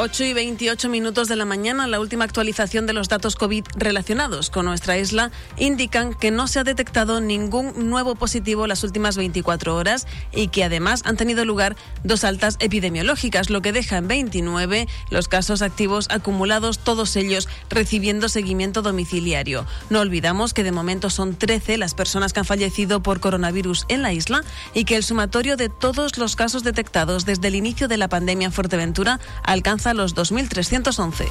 8 0.02 0.24
y 0.24 0.32
28 0.32 0.88
minutos 0.88 1.28
de 1.28 1.36
la 1.36 1.44
mañana, 1.44 1.86
la 1.86 2.00
última 2.00 2.24
actualización 2.24 2.86
de 2.86 2.94
los 2.94 3.10
datos 3.10 3.36
COVID 3.36 3.66
relacionados 3.76 4.48
con 4.48 4.64
nuestra 4.64 4.96
isla 4.96 5.30
indican 5.58 6.14
que 6.14 6.30
no 6.30 6.48
se 6.48 6.58
ha 6.58 6.64
detectado 6.64 7.20
ningún 7.20 7.90
nuevo 7.90 8.14
positivo 8.14 8.66
las 8.66 8.82
últimas 8.82 9.18
24 9.18 9.76
horas 9.76 10.06
y 10.32 10.48
que 10.48 10.64
además 10.64 11.02
han 11.04 11.18
tenido 11.18 11.44
lugar 11.44 11.76
dos 12.02 12.24
altas 12.24 12.56
epidemiológicas, 12.60 13.50
lo 13.50 13.60
que 13.60 13.72
deja 13.72 13.98
en 13.98 14.08
29 14.08 14.88
los 15.10 15.28
casos 15.28 15.60
activos 15.60 16.06
acumulados, 16.08 16.78
todos 16.78 17.14
ellos 17.16 17.46
recibiendo 17.68 18.30
seguimiento 18.30 18.80
domiciliario. 18.80 19.66
No 19.90 20.00
olvidamos 20.00 20.54
que 20.54 20.64
de 20.64 20.72
momento 20.72 21.10
son 21.10 21.36
13 21.36 21.76
las 21.76 21.92
personas 21.92 22.32
que 22.32 22.40
han 22.40 22.46
fallecido 22.46 23.02
por 23.02 23.20
coronavirus 23.20 23.84
en 23.88 24.00
la 24.00 24.14
isla 24.14 24.44
y 24.72 24.84
que 24.84 24.96
el 24.96 25.04
sumatorio 25.04 25.58
de 25.58 25.68
todos 25.68 26.16
los 26.16 26.36
casos 26.36 26.64
detectados 26.64 27.26
desde 27.26 27.48
el 27.48 27.54
inicio 27.54 27.86
de 27.86 27.98
la 27.98 28.08
pandemia 28.08 28.46
en 28.46 28.52
Fuerteventura 28.52 29.20
alcanza 29.42 29.89
los 29.94 30.14
2.311. 30.14 31.28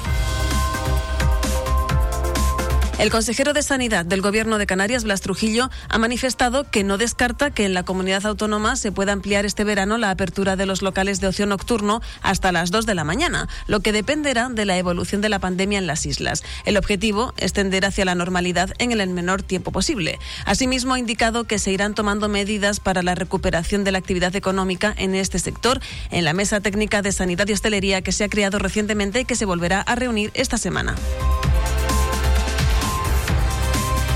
El 3.00 3.10
consejero 3.10 3.54
de 3.54 3.62
Sanidad 3.62 4.04
del 4.04 4.20
Gobierno 4.20 4.58
de 4.58 4.66
Canarias, 4.66 5.04
Blas 5.04 5.22
Trujillo, 5.22 5.70
ha 5.88 5.96
manifestado 5.96 6.70
que 6.70 6.84
no 6.84 6.98
descarta 6.98 7.50
que 7.50 7.64
en 7.64 7.72
la 7.72 7.82
comunidad 7.82 8.26
autónoma 8.26 8.76
se 8.76 8.92
pueda 8.92 9.12
ampliar 9.12 9.46
este 9.46 9.64
verano 9.64 9.96
la 9.96 10.10
apertura 10.10 10.54
de 10.54 10.66
los 10.66 10.82
locales 10.82 11.18
de 11.18 11.28
ocio 11.28 11.46
nocturno 11.46 12.02
hasta 12.20 12.52
las 12.52 12.70
2 12.70 12.84
de 12.84 12.94
la 12.94 13.04
mañana, 13.04 13.48
lo 13.66 13.80
que 13.80 13.92
dependerá 13.92 14.50
de 14.50 14.66
la 14.66 14.76
evolución 14.76 15.22
de 15.22 15.30
la 15.30 15.38
pandemia 15.38 15.78
en 15.78 15.86
las 15.86 16.04
islas. 16.04 16.44
El 16.66 16.76
objetivo 16.76 17.32
es 17.38 17.54
tender 17.54 17.86
hacia 17.86 18.04
la 18.04 18.14
normalidad 18.14 18.74
en 18.76 18.92
el 18.92 19.08
menor 19.08 19.42
tiempo 19.42 19.72
posible. 19.72 20.18
Asimismo, 20.44 20.92
ha 20.92 20.98
indicado 20.98 21.44
que 21.44 21.58
se 21.58 21.72
irán 21.72 21.94
tomando 21.94 22.28
medidas 22.28 22.80
para 22.80 23.02
la 23.02 23.14
recuperación 23.14 23.82
de 23.82 23.92
la 23.92 23.98
actividad 23.98 24.36
económica 24.36 24.92
en 24.98 25.14
este 25.14 25.38
sector 25.38 25.80
en 26.10 26.26
la 26.26 26.34
Mesa 26.34 26.60
Técnica 26.60 27.00
de 27.00 27.12
Sanidad 27.12 27.48
y 27.48 27.54
Hostelería 27.54 28.02
que 28.02 28.12
se 28.12 28.24
ha 28.24 28.28
creado 28.28 28.58
recientemente 28.58 29.20
y 29.20 29.24
que 29.24 29.36
se 29.36 29.46
volverá 29.46 29.80
a 29.80 29.94
reunir 29.94 30.30
esta 30.34 30.58
semana. 30.58 30.96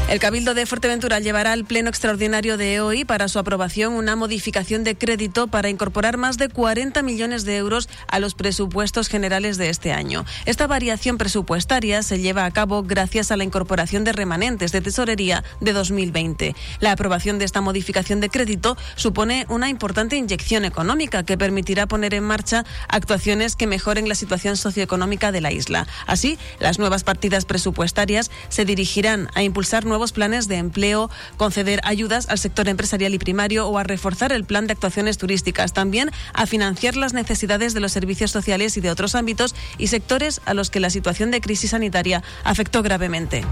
El 0.06 0.20
Cabildo 0.20 0.52
de 0.52 0.66
Fuerteventura 0.66 1.18
llevará 1.18 1.52
al 1.52 1.64
Pleno 1.64 1.89
Extraordinario 1.89 2.59
de 2.59 2.78
hoy 2.82 3.06
para 3.06 3.26
su 3.26 3.39
aprobación 3.39 3.94
una 3.94 4.16
modificación 4.16 4.85
de 4.85 4.97
crédito 4.97 5.47
para 5.47 5.70
incorporar 5.70 6.18
más 6.18 6.36
de 6.36 6.51
40 6.51 7.02
millones 7.02 7.47
de 7.47 7.56
euros 7.56 7.89
a 8.06 8.20
los 8.20 8.35
presupuestos 8.35 9.09
generales 9.09 9.56
de 9.56 9.70
este 9.70 9.93
año. 9.93 10.26
Esta 10.44 10.66
variación 10.66 11.16
presupuestaria 11.16 12.02
se 12.02 12.20
lleva 12.20 12.44
a 12.44 12.51
cabo 12.51 12.82
gracias 12.82 13.31
a 13.31 13.39
la 13.39 13.44
incorporación 13.44 14.05
de 14.05 14.12
remanentes 14.12 14.72
de 14.72 14.82
tesorería 14.82 15.43
de 15.62 15.72
2020. 15.72 16.55
La 16.81 16.93
aprobación 16.93 17.39
de 17.39 17.47
esta 17.47 17.62
modificación 17.62 18.20
de 18.20 18.28
crédito 18.28 18.76
supone 18.97 19.47
una 19.48 19.70
importante 19.70 20.16
inyección 20.16 20.66
económica 20.66 21.24
que 21.24 21.39
permitirá 21.39 21.86
poner 21.86 22.12
en 22.12 22.24
marcha 22.24 22.66
actuaciones 22.89 23.56
que 23.56 23.66
mejoren 23.66 24.09
la 24.09 24.14
situación 24.14 24.59
socioeconómica 24.59 25.32
de 25.32 25.40
la 25.40 25.51
isla. 25.51 25.86
Así, 26.06 26.39
las 26.60 26.78
nuevas 26.78 27.05
partidas 27.05 27.47
presupuestarias 27.47 28.31
se 28.51 28.66
dirigirán 28.66 29.31
a 29.35 29.43
impulsar 29.43 29.86
nuevos 29.94 30.10
planes 30.10 30.48
de 30.48 30.56
empleo, 30.56 31.08
conceder 31.36 31.80
ayudas 31.84 32.28
al 32.28 32.40
sector 32.40 32.68
empresarial 32.68 33.14
y 33.14 33.18
primario 33.20 33.68
o 33.68 33.78
a 33.78 33.84
reforzar 33.84 34.32
el 34.32 34.42
plan 34.42 34.66
de 34.66 34.72
actuaciones 34.72 35.18
turísticas. 35.18 35.72
También 35.72 36.10
a 36.32 36.46
financiar 36.46 36.96
las 36.96 37.12
necesidades 37.12 37.74
de 37.74 37.80
los 37.80 37.92
servicios 37.92 38.32
sociales 38.32 38.76
y 38.76 38.80
de 38.80 38.90
otros 38.90 39.14
ámbitos 39.14 39.54
y 39.78 39.86
sectores 39.86 40.40
a 40.46 40.54
los 40.54 40.70
que 40.70 40.80
la 40.80 40.90
situación 40.90 41.30
de 41.30 41.40
crisis 41.40 41.70
sanitaria 41.70 42.24
afectó 42.42 42.82
gravemente. 42.82 43.44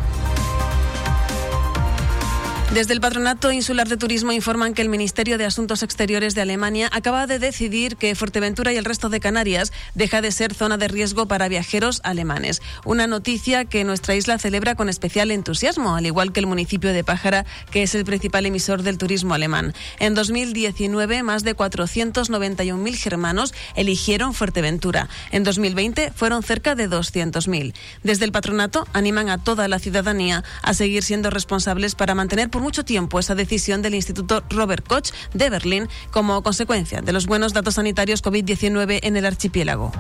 Desde 2.75 2.95
el 2.95 3.03
Patronato 3.03 3.53
Insular 3.53 3.87
de 3.87 3.99
Turismo 3.99 4.33
informan 4.33 4.73
que 4.73 4.81
el 4.81 4.89
Ministerio 4.89 5.37
de 5.37 5.45
Asuntos 5.45 5.83
Exteriores 5.83 6.35
de 6.35 6.41
Alemania 6.41 6.89
acaba 6.91 7.27
de 7.27 7.39
decidir 7.39 7.97
que 7.97 8.15
Fuerteventura 8.15 8.73
y 8.73 8.79
el 8.79 8.87
resto 8.87 9.11
de 9.11 9.21
Canarias 9.21 9.75
deja 9.95 10.23
de 10.23 10.33
ser 10.33 10.55
zona 10.55 10.79
de 10.79 10.89
riesgo 10.89 11.29
para 11.29 11.49
viajeros 11.49 12.01
alemanes. 12.03 12.63
Una 12.87 13.07
noticia 13.07 13.67
que 13.67 13.85
nuestra 13.85 14.15
isla 14.15 14.39
celebra 14.39 14.75
con 14.75 14.89
especial 14.89 15.31
entusiasmo, 15.31 15.97
al 15.97 16.07
igual 16.07 16.33
que 16.33 16.41
el 16.41 16.47
municipio 16.47 16.95
de 16.95 17.05
Pájara, 17.05 17.45
que 17.71 17.83
es 17.83 17.95
el 17.95 18.07
principal 18.07 18.47
emisor 18.47 18.83
del 18.83 18.97
turismo 18.97 19.35
alemán. 19.35 19.75
En 19.99 20.15
2019, 20.15 21.23
más 21.23 21.45
de 21.45 21.55
491.000 21.55 22.97
germanos 22.97 23.53
eligieron 23.77 24.33
Fuerteventura. 24.33 25.11
En 25.31 25.45
2020 25.45 26.11
fueron 26.17 26.43
cerca 26.43 26.75
de 26.75 26.89
200.000. 26.89 27.75
Desde 28.03 28.25
el 28.25 28.33
patronato 28.33 28.89
animan 28.95 29.29
a 29.29 29.37
toda 29.37 29.69
la 29.69 29.79
ciudadanía 29.79 30.43
a 30.63 30.73
seguir 30.73 31.03
siendo 31.03 31.29
responsables 31.29 31.95
para 31.95 32.15
mantener 32.15 32.49
por 32.49 32.62
mucho 32.63 32.85
tiempo 32.85 33.19
esa 33.19 33.35
decisión 33.35 33.83
del 33.83 33.95
Instituto 33.95 34.43
Robert 34.49 34.87
Koch 34.87 35.11
de 35.35 35.51
Berlín 35.51 35.89
como 36.11 36.43
consecuencia 36.43 37.03
de 37.03 37.13
los 37.13 37.27
buenos 37.27 37.53
datos 37.53 37.75
sanitarios 37.75 38.23
COVID-19 38.23 39.01
en 39.03 39.17
el 39.17 39.27
archipiélago. 39.27 39.93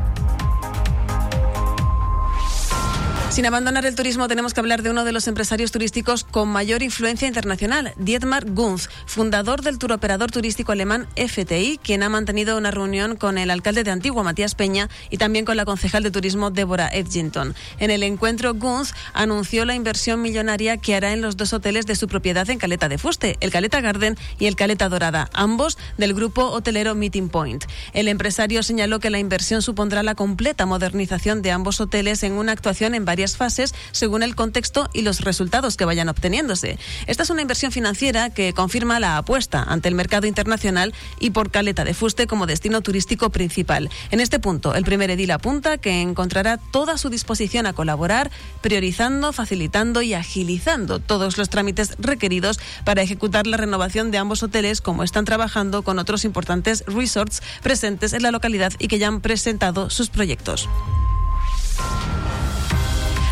Sin 3.33 3.47
abandonar 3.47 3.87
el 3.87 3.95
turismo, 3.95 4.29
tenemos 4.29 4.53
que 4.53 4.61
hablar 4.61 4.83
de 4.83 4.91
uno 4.91 5.05
de 5.07 5.13
los 5.13 5.27
empresarios 5.27 5.73
turísticos 5.73 6.23
con 6.23 6.51
mayor 6.51 6.83
influencia 6.83 7.27
internacional, 7.27 7.95
Dietmar 7.97 8.45
Gunz, 8.51 8.91
fundador 9.07 9.63
del 9.63 9.79
turoperador 9.79 10.31
turístico 10.31 10.73
alemán 10.73 11.09
FTI, 11.17 11.81
quien 11.83 12.03
ha 12.03 12.11
mantenido 12.11 12.59
una 12.59 12.71
reunión 12.71 13.17
con 13.17 13.39
el 13.39 13.51
alcalde 13.51 13.85
de 13.85 13.91
Antigua, 13.91 14.23
Matías 14.23 14.55
Peña, 14.55 14.91
y 15.09 15.17
también 15.17 15.47
con 15.47 15.57
la 15.57 15.65
concejal 15.65 16.03
de 16.03 16.11
turismo, 16.11 16.51
Débora 16.51 16.91
Edgington. 16.93 17.55
En 17.79 17.91
el 17.91 18.03
encuentro, 18.03 18.53
Gunz 18.53 18.93
anunció 19.15 19.65
la 19.65 19.75
inversión 19.75 20.21
millonaria 20.21 20.77
que 20.77 20.95
hará 20.95 21.15
en 21.15 21.23
los 21.23 21.39
dos 21.39 21.55
hoteles 21.55 21.87
de 21.87 21.97
su 21.97 22.09
propiedad 22.09 22.51
en 22.51 22.59
Caleta 22.59 22.91
de 22.91 22.99
Fuste, 22.99 23.39
el 23.41 23.51
Caleta 23.51 23.81
Garden 23.81 24.19
y 24.39 24.45
el 24.45 24.57
Caleta 24.57 24.91
Dorada, 24.91 25.31
ambos 25.33 25.79
del 25.97 26.13
grupo 26.13 26.51
hotelero 26.51 26.95
Meeting 26.95 27.31
Point. 27.31 27.65
El 27.95 28.09
empresario 28.09 28.63
señaló 28.63 29.01
que 29.01 29.09
la 29.09 29.21
inversión 29.21 29.63
supondrá 29.63 30.03
la 30.03 30.15
completa 30.15 30.67
modernización 30.67 31.41
de 31.41 31.51
ambos 31.51 31.81
hoteles 31.81 32.25
en 32.25 32.33
una 32.35 32.53
actuación 32.53 32.95
en 32.95 33.07
varias 33.07 33.22
fases 33.36 33.74
según 33.93 34.23
el 34.23 34.35
contexto 34.35 34.90
y 34.93 35.03
los 35.03 35.20
resultados 35.20 35.77
que 35.77 35.85
vayan 35.85 36.09
obteniéndose. 36.09 36.78
Esta 37.07 37.23
es 37.23 37.31
una 37.31 37.43
inversión 37.43 37.73
financiera 37.73 38.31
que 38.31 38.53
confirma 38.53 39.01
la 39.01 39.16
apuesta 39.16 39.62
ante 39.62 39.89
el 39.89 39.94
mercado 39.94 40.27
internacional 40.27 40.94
y 41.19 41.31
por 41.31 41.51
Caleta 41.51 41.85
de 41.85 41.94
Fuste 41.94 42.27
como 42.27 42.47
destino 42.47 42.81
turístico 42.81 43.31
principal. 43.31 43.90
En 44.11 44.20
este 44.20 44.39
punto, 44.39 44.74
el 44.74 44.85
primer 44.85 45.11
edil 45.11 45.31
apunta 45.31 45.78
que 45.78 46.01
encontrará 46.01 46.57
toda 46.57 46.99
su 46.99 47.09
disposición 47.09 47.66
a 47.66 47.73
colaborar, 47.73 48.31
priorizando, 48.61 49.32
facilitando 49.32 50.03
y 50.03 50.15
agilizando 50.15 50.99
todos 50.99 51.39
los 51.39 51.49
trámites 51.49 51.94
requeridos 51.99 52.59
para 52.85 53.03
ejecutar 53.03 53.47
la 53.47 53.57
renovación 53.57 54.11
de 54.11 54.19
ambos 54.19 54.43
hoteles, 54.43 54.81
como 54.81 55.05
están 55.05 55.24
trabajando 55.24 55.82
con 55.82 55.99
otros 55.99 56.24
importantes 56.24 56.85
resorts 56.86 57.43
presentes 57.62 58.12
en 58.12 58.23
la 58.23 58.31
localidad 58.31 58.73
y 58.78 58.89
que 58.89 58.99
ya 58.99 59.09
han 59.09 59.20
presentado 59.20 59.90
sus 59.90 60.11
proyectos. 60.11 60.69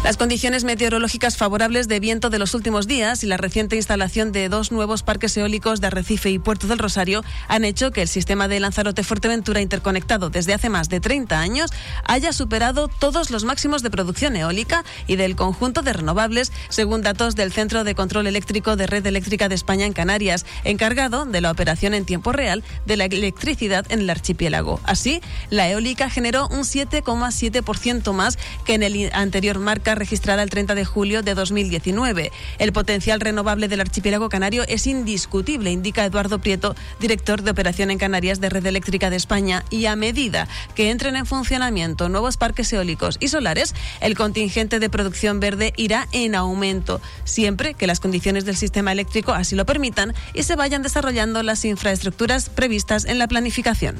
Las 0.03 0.17
condiciones 0.17 0.65
meteorológicas 0.65 1.37
favorables 1.37 1.87
de 1.87 2.01
viento 2.01 2.31
de 2.31 2.39
los 2.39 2.55
últimos 2.55 2.87
días 2.87 3.23
y 3.23 3.27
la 3.27 3.37
reciente 3.37 3.77
instalación 3.77 4.33
de 4.33 4.49
dos 4.49 4.73
nuevos 4.73 5.03
parques 5.03 5.37
eólicos 5.37 5.83
de 5.83 5.89
Arrecife 5.89 6.31
y 6.31 6.39
Puerto 6.39 6.67
del 6.67 6.79
Rosario 6.79 7.23
han 7.49 7.67
hecho 7.67 7.91
que 7.91 8.01
el 8.01 8.09
sistema 8.09 8.49
de 8.49 8.61
Lanzarote-Fuerteventura 8.61 9.61
interconectado 9.61 10.31
desde 10.31 10.55
hace 10.55 10.71
más 10.71 10.89
de 10.89 11.01
30 11.01 11.39
años 11.39 11.71
haya 12.07 12.33
superado 12.33 12.89
todos 12.89 13.31
los 13.31 13.45
máximos 13.45 13.83
de 13.83 13.91
producción 13.91 14.37
eólica 14.37 14.85
y 15.07 15.17
del 15.17 15.37
conjunto 15.37 15.83
de 15.83 15.93
renovables, 15.93 16.51
según 16.71 17.03
datos 17.03 17.37
del 17.37 17.53
Centro 17.53 17.85
de 17.85 17.95
Control 17.95 18.27
Eléctrico 18.27 18.77
de 18.77 18.87
Red 18.87 19.07
Eléctrica 19.07 19.51
de 19.51 19.55
España 19.55 19.85
en 19.85 19.93
Canarias, 19.93 20.47
encargado 20.65 21.27
de 21.27 21.43
la 21.43 21.51
operación 21.51 21.93
en 21.93 22.07
tiempo 22.07 22.33
real 22.33 22.65
de 22.87 22.97
la 22.97 23.05
electricidad 23.05 23.85
en 23.91 24.01
el 24.01 24.11
archipiélago. 24.11 24.81
Así, 24.85 25.21
la 25.51 25.69
eólica 25.69 26.09
generó 26.09 26.49
un 26.49 26.61
7,7% 26.61 28.15
más 28.15 28.39
que 28.65 28.73
en 28.75 28.83
el 28.83 29.11
anterior 29.13 29.59
marca 29.59 29.90
registrada 29.95 30.43
el 30.43 30.51
30 30.51 30.75
de 30.75 30.85
julio 30.85 31.23
de 31.23 31.35
2019. 31.35 32.33
El 32.59 32.73
potencial 32.73 33.21
renovable 33.21 33.69
del 33.69 33.81
archipiélago 33.81 34.29
canario 34.29 34.65
es 34.69 34.87
indiscutible, 34.87 35.71
indica 35.71 36.05
Eduardo 36.05 36.39
Prieto, 36.39 36.75
director 37.01 37.43
de 37.43 37.51
operación 37.51 37.91
en 37.91 37.99
Canarias 37.99 38.41
de 38.41 38.49
Red 38.49 38.67
Eléctrica 38.67 39.11
de 39.11 39.17
España, 39.17 39.65
y 39.71 39.87
a 39.87 39.97
medida 39.97 40.49
que 40.75 40.91
entren 40.91 41.17
en 41.17 41.27
funcionamiento 41.27 42.09
nuevos 42.09 42.37
parques 42.37 42.73
eólicos 42.73 43.17
y 43.21 43.29
solares, 43.29 43.75
el 44.01 44.17
contingente 44.17 44.81
de 44.81 44.91
producción 44.91 45.41
verde 45.41 45.73
irá 45.77 46.09
en 46.13 46.35
aumento, 46.35 47.01
siempre 47.25 47.75
que 47.75 47.87
las 47.87 48.01
condiciones 48.01 48.45
del 48.45 48.57
sistema 48.57 48.93
eléctrico 48.93 49.33
así 49.33 49.57
lo 49.57 49.67
permitan 49.67 50.15
y 50.35 50.43
se 50.43 50.57
vayan 50.57 50.83
desarrollando 50.83 51.43
las 51.43 51.65
infraestructuras 51.65 52.49
previstas 52.49 53.05
en 53.05 53.19
la 53.19 53.29
planificación. 53.29 53.97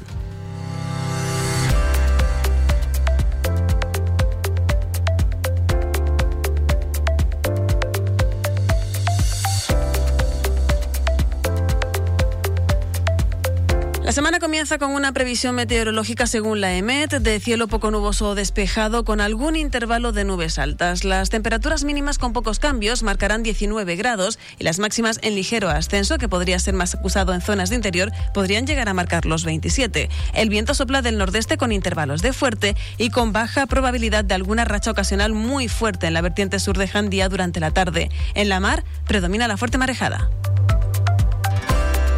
La 14.11 14.15
semana 14.15 14.39
comienza 14.39 14.77
con 14.77 14.91
una 14.91 15.13
previsión 15.13 15.55
meteorológica 15.55 16.27
según 16.27 16.59
la 16.59 16.75
EMET 16.75 17.11
de 17.21 17.39
cielo 17.39 17.69
poco 17.69 17.91
nuboso 17.91 18.31
o 18.31 18.35
despejado 18.35 19.05
con 19.05 19.21
algún 19.21 19.55
intervalo 19.55 20.11
de 20.11 20.25
nubes 20.25 20.59
altas. 20.59 21.05
Las 21.05 21.29
temperaturas 21.29 21.85
mínimas 21.85 22.17
con 22.17 22.33
pocos 22.33 22.59
cambios 22.59 23.03
marcarán 23.03 23.41
19 23.41 23.95
grados 23.95 24.37
y 24.59 24.65
las 24.65 24.79
máximas 24.79 25.17
en 25.21 25.35
ligero 25.35 25.69
ascenso, 25.69 26.17
que 26.17 26.27
podría 26.27 26.59
ser 26.59 26.73
más 26.73 26.93
acusado 26.93 27.33
en 27.33 27.39
zonas 27.39 27.69
de 27.69 27.77
interior, 27.77 28.11
podrían 28.33 28.67
llegar 28.67 28.89
a 28.89 28.93
marcar 28.93 29.25
los 29.25 29.45
27. 29.45 30.09
El 30.33 30.49
viento 30.49 30.73
sopla 30.73 31.01
del 31.01 31.17
nordeste 31.17 31.55
con 31.55 31.71
intervalos 31.71 32.21
de 32.21 32.33
fuerte 32.33 32.75
y 32.97 33.11
con 33.11 33.31
baja 33.31 33.65
probabilidad 33.65 34.25
de 34.25 34.33
alguna 34.33 34.65
racha 34.65 34.91
ocasional 34.91 35.31
muy 35.31 35.69
fuerte 35.69 36.07
en 36.07 36.15
la 36.15 36.21
vertiente 36.21 36.59
sur 36.59 36.77
de 36.77 36.89
Jandía 36.89 37.29
durante 37.29 37.61
la 37.61 37.71
tarde. 37.71 38.09
En 38.33 38.49
la 38.49 38.59
mar 38.59 38.83
predomina 39.07 39.47
la 39.47 39.55
fuerte 39.55 39.77
marejada. 39.77 40.29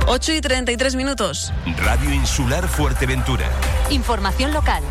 8 0.06 0.34
y 0.34 0.42
33 0.42 0.96
minutos. 0.96 1.54
Radio 1.78 2.14
Insular 2.14 2.68
Fuerteventura. 2.68 3.50
Información 3.90 4.54
local. 4.54 4.84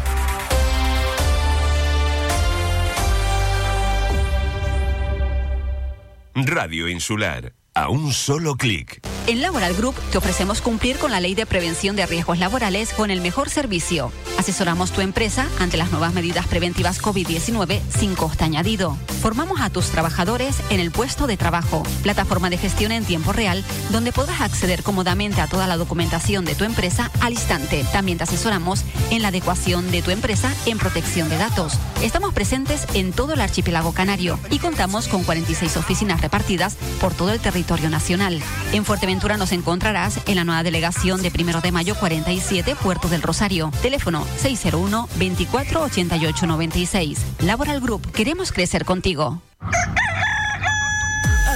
Radio 6.35 6.89
Insular. 6.89 7.53
A 7.75 7.89
un 7.89 8.13
solo 8.13 8.57
clic. 8.57 9.01
En 9.27 9.41
Laboral 9.41 9.75
Group 9.75 9.95
te 10.11 10.19
ofrecemos 10.19 10.61
cumplir 10.61 10.99
con 10.99 11.11
la 11.11 11.21
ley 11.21 11.35
de 11.35 11.47
prevención 11.47 11.97
de 11.97 12.05
riesgos 12.05 12.39
laborales 12.39 12.93
con 12.93 13.11
el 13.11 13.23
mejor 13.23 13.49
servicio. 13.49 14.13
Asesoramos 14.37 14.91
tu 14.91 15.01
empresa 15.01 15.49
ante 15.59 15.79
las 15.79 15.91
nuevas 15.91 16.13
medidas 16.13 16.47
preventivas 16.47 17.01
COVID-19 17.01 17.81
sin 17.89 18.15
coste 18.15 18.45
añadido. 18.45 18.99
Formamos 19.23 19.61
a 19.63 19.71
tus 19.71 19.87
trabajadores 19.87 20.57
en 20.69 20.81
el 20.81 20.91
puesto 20.91 21.27
de 21.27 21.39
trabajo, 21.39 21.83
plataforma 22.03 22.51
de 22.51 22.59
gestión 22.59 22.93
en 22.93 23.05
tiempo 23.05 23.33
real, 23.33 23.65
donde 23.91 24.13
podrás 24.13 24.43
acceder 24.43 24.83
cómodamente 24.83 25.41
a 25.41 25.47
toda 25.47 25.67
la 25.67 25.79
documentación 25.79 26.45
de 26.45 26.57
tu 26.57 26.65
empresa 26.65 27.11
al 27.21 27.33
instante. 27.33 27.87
También 27.93 28.19
te 28.19 28.25
asesoramos 28.25 28.85
en 29.11 29.23
la 29.23 29.29
adecuación 29.29 29.91
de 29.93 30.03
tu 30.03 30.11
empresa 30.11 30.53
en 30.67 30.77
protección 30.77 31.31
de 31.31 31.39
datos. 31.39 31.79
Estamos 32.03 32.35
presentes 32.35 32.87
en 32.93 33.13
todo 33.13 33.33
el 33.33 33.41
archipiélago 33.41 33.93
canario 33.93 34.39
y 34.51 34.59
contamos 34.59 35.07
con 35.09 35.23
46 35.23 35.77
oficinas 35.79 36.21
repartidas 36.21 36.75
por 37.01 37.15
todo 37.15 37.31
el 37.31 37.39
territorio 37.39 37.62
nacional. 37.91 38.41
En 38.73 38.85
Fuerteventura 38.85 39.37
nos 39.37 39.53
encontrarás 39.53 40.19
en 40.27 40.37
la 40.37 40.45
nueva 40.45 40.63
delegación 40.63 41.23
de 41.23 41.31
Primero 41.31 41.61
de 41.61 41.73
Mayo 41.73 41.95
47, 41.95 42.77
Puerto 42.77 43.09
del 43.09 43.23
Rosario. 43.23 43.71
Teléfono 43.83 44.27
601 44.37 45.09
24 45.17 45.83
88 45.83 46.47
96. 46.47 47.19
Laboral 47.41 47.81
Group, 47.81 48.11
queremos 48.13 48.53
crecer 48.53 48.85
contigo. 48.85 49.41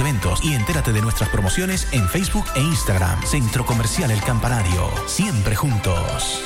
eventos 0.00 0.44
y 0.44 0.54
entérate 0.54 0.92
de 0.92 1.00
nuestras 1.00 1.30
promociones 1.30 1.88
en 1.92 2.08
Facebook 2.08 2.44
e 2.54 2.60
Instagram. 2.60 3.22
Centro 3.24 3.64
Comercial 3.64 4.10
El 4.10 4.20
Campanario. 4.20 4.90
Siempre 5.06 5.56
juntos. 5.56 6.42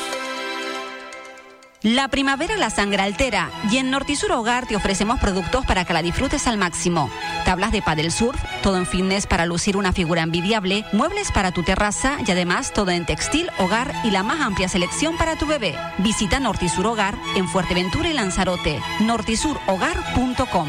La 1.82 2.06
primavera 2.06 2.56
la 2.56 2.70
sangre 2.70 3.02
altera 3.02 3.50
y 3.68 3.78
en 3.78 3.90
Nortisur 3.90 4.30
Hogar 4.30 4.66
te 4.66 4.76
ofrecemos 4.76 5.18
productos 5.18 5.66
para 5.66 5.84
que 5.84 5.92
la 5.92 6.00
disfrutes 6.00 6.46
al 6.46 6.56
máximo. 6.56 7.10
Tablas 7.44 7.72
de 7.72 7.82
paddle 7.82 8.12
surf, 8.12 8.40
todo 8.62 8.76
en 8.76 8.86
fitness 8.86 9.26
para 9.26 9.46
lucir 9.46 9.76
una 9.76 9.92
figura 9.92 10.22
envidiable, 10.22 10.84
muebles 10.92 11.32
para 11.32 11.50
tu 11.50 11.64
terraza 11.64 12.18
y 12.24 12.30
además 12.30 12.72
todo 12.72 12.92
en 12.92 13.04
textil, 13.04 13.50
hogar 13.58 13.92
y 14.04 14.12
la 14.12 14.22
más 14.22 14.40
amplia 14.40 14.68
selección 14.68 15.16
para 15.16 15.34
tu 15.34 15.46
bebé. 15.46 15.74
Visita 15.98 16.38
Nortisur 16.38 16.86
Hogar 16.86 17.16
en 17.34 17.48
Fuerteventura 17.48 18.08
y 18.08 18.12
Lanzarote. 18.12 18.80
nortisurhogar.com. 19.00 20.68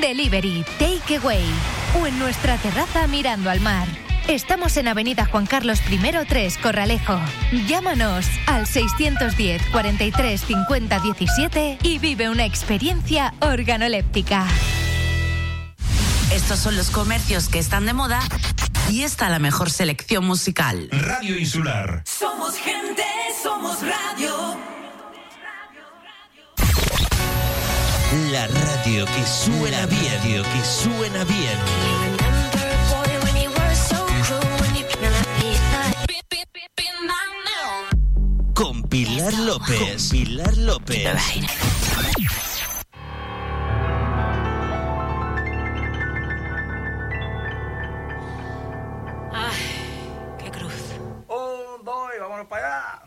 Delivery, 0.00 0.64
Takeaway 0.78 1.44
o 2.00 2.06
en 2.06 2.18
nuestra 2.18 2.58
terraza 2.58 3.06
mirando 3.06 3.50
al 3.50 3.60
mar. 3.60 3.86
Estamos 4.28 4.76
en 4.76 4.88
Avenida 4.88 5.24
Juan 5.24 5.46
Carlos 5.46 5.80
I 5.88 5.98
3, 6.28 6.58
Corralejo. 6.58 7.18
Llámanos 7.68 8.26
al 8.46 8.66
610 8.66 9.62
43 9.70 10.40
50 10.40 10.98
17 10.98 11.78
y 11.82 11.98
vive 11.98 12.28
una 12.28 12.44
experiencia 12.44 13.32
organoléptica. 13.40 14.44
Estos 16.32 16.58
son 16.58 16.76
los 16.76 16.90
comercios 16.90 17.48
que 17.48 17.60
están 17.60 17.86
de 17.86 17.92
moda 17.92 18.18
y 18.90 19.04
esta 19.04 19.28
la 19.28 19.38
mejor 19.38 19.70
selección 19.70 20.24
musical. 20.26 20.88
Radio 20.90 21.38
Insular. 21.38 22.02
Somos 22.04 22.56
gente, 22.56 23.04
somos 23.40 23.78
radio. 23.80 24.75
La 28.16 28.46
radio 28.46 29.04
que 29.04 29.26
suena 29.26 29.84
bien, 29.84 30.16
radio 30.22 30.42
que 30.42 30.64
suena 30.64 31.22
bien. 31.24 31.58
Con 38.54 38.82
Pilar 38.84 39.34
López. 39.34 39.78
Con 39.78 40.18
Pilar 40.18 40.56
López. 40.56 41.08
Qué 50.38 50.50
cruz. 50.50 50.72
Un, 51.28 51.84
dos 51.84 52.10
y 52.16 52.20
vámonos 52.20 52.46
para 52.46 52.66
allá. 52.66 53.05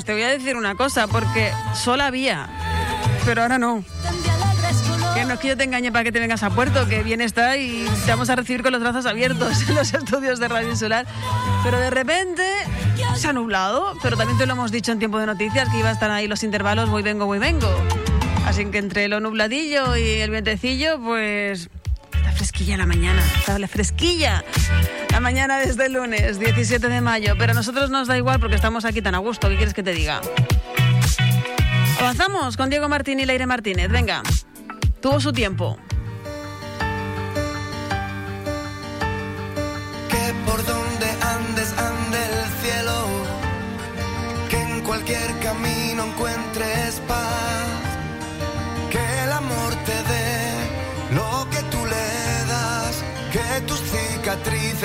Pues 0.00 0.06
te 0.06 0.12
voy 0.14 0.22
a 0.22 0.28
decir 0.28 0.56
una 0.56 0.76
cosa, 0.76 1.08
porque 1.08 1.52
sol 1.74 2.00
había, 2.00 2.48
pero 3.26 3.42
ahora 3.42 3.58
no. 3.58 3.84
Que 5.14 5.26
no 5.26 5.34
es 5.34 5.40
que 5.40 5.48
yo 5.48 5.58
te 5.58 5.64
engañe 5.64 5.92
para 5.92 6.04
que 6.04 6.10
te 6.10 6.18
vengas 6.18 6.42
a 6.42 6.48
puerto, 6.48 6.88
que 6.88 7.02
bien 7.02 7.20
está 7.20 7.58
y 7.58 7.86
te 8.06 8.10
vamos 8.10 8.30
a 8.30 8.36
recibir 8.36 8.62
con 8.62 8.72
los 8.72 8.80
brazos 8.80 9.04
abiertos 9.04 9.60
en 9.68 9.74
los 9.74 9.92
estudios 9.92 10.40
de 10.40 10.48
Radio 10.48 10.70
Insular. 10.70 11.04
Pero 11.64 11.78
de 11.78 11.90
repente 11.90 12.42
se 13.14 13.28
ha 13.28 13.34
nublado, 13.34 13.94
pero 14.02 14.16
también 14.16 14.38
te 14.38 14.46
lo 14.46 14.54
hemos 14.54 14.72
dicho 14.72 14.90
en 14.90 15.00
tiempo 15.00 15.18
de 15.18 15.26
noticias 15.26 15.68
que 15.68 15.76
iba 15.76 15.90
a 15.90 15.92
estar 15.92 16.10
ahí 16.10 16.26
los 16.26 16.44
intervalos 16.44 16.88
voy 16.88 17.02
vengo, 17.02 17.26
voy 17.26 17.38
vengo. 17.38 17.68
Así 18.46 18.64
que 18.64 18.78
entre 18.78 19.06
lo 19.06 19.20
nubladillo 19.20 19.98
y 19.98 20.22
el 20.22 20.30
vientecillo, 20.30 20.98
pues 20.98 21.68
está 22.14 22.32
fresquilla 22.32 22.78
la 22.78 22.86
mañana, 22.86 23.22
está 23.38 23.58
la 23.58 23.68
fresquilla. 23.68 24.44
Mañana 25.20 25.58
desde 25.58 25.86
el 25.86 25.92
lunes, 25.92 26.38
17 26.38 26.88
de 26.88 27.00
mayo, 27.02 27.34
pero 27.38 27.52
a 27.52 27.54
nosotros 27.54 27.90
nos 27.90 28.08
da 28.08 28.16
igual 28.16 28.40
porque 28.40 28.56
estamos 28.56 28.84
aquí 28.86 29.02
tan 29.02 29.14
a 29.14 29.18
gusto, 29.18 29.48
¿qué 29.48 29.56
quieres 29.56 29.74
que 29.74 29.82
te 29.82 29.92
diga? 29.92 30.20
Avanzamos 32.00 32.56
con 32.56 32.70
Diego 32.70 32.88
Martín 32.88 33.20
y 33.20 33.26
Leire 33.26 33.46
Martínez, 33.46 33.90
venga. 33.90 34.22
Tuvo 35.00 35.20
su 35.20 35.32
tiempo. 35.32 35.78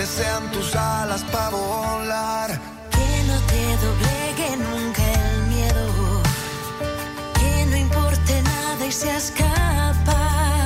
Sean 0.03 0.51
tus 0.51 0.75
alas 0.75 1.23
para 1.31 1.49
volar. 1.49 2.49
Que 2.91 3.23
no 3.27 3.39
te 3.51 3.63
doblegue 3.85 4.57
nunca 4.57 5.01
el 5.03 5.41
miedo. 5.47 6.21
Que 7.39 7.65
no 7.67 7.77
importe 7.77 8.41
nada 8.41 8.85
y 8.85 8.91
seas 8.91 9.31
capaz. 9.31 10.65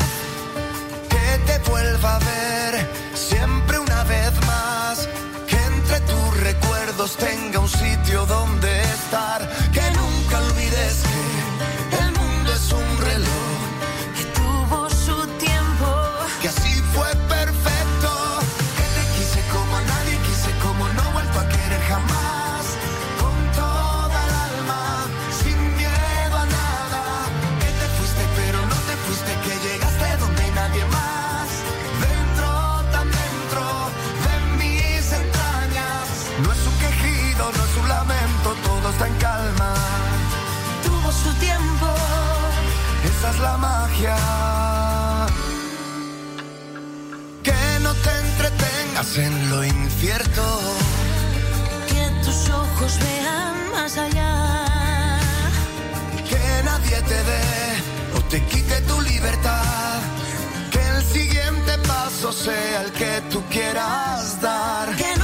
que 1.10 1.38
te 1.46 1.70
vuelva 1.70 2.16
a 2.16 2.20
ver 2.20 2.90
siempre 3.14 3.78
una 3.78 4.04
vez 4.06 4.34
más, 4.48 5.08
que 5.48 5.58
entre 5.58 6.00
tus 6.02 6.38
recuerdos 6.38 7.16
tenga 7.18 7.60
un 7.60 7.70
sitio 7.70 8.26
donde 8.26 8.82
estar, 8.82 9.48
en 49.18 49.50
lo 49.50 49.64
incierto. 49.64 50.44
Que 51.88 52.24
tus 52.24 52.50
ojos 52.50 53.00
vean 53.00 53.72
más 53.72 53.98
allá. 53.98 55.18
Que 56.30 56.64
nadie 56.64 57.02
te 57.02 57.24
dé 57.32 58.18
o 58.18 58.22
te 58.30 58.44
quite 58.46 58.82
tu 58.82 59.02
libertad. 59.02 60.00
Que 60.72 60.82
el 60.96 61.04
siguiente 61.04 61.78
paso 61.88 62.32
sea 62.32 62.82
el 62.84 62.92
que 62.92 63.22
tú 63.32 63.42
quieras 63.50 64.40
dar. 64.42 64.96
Que 64.96 65.19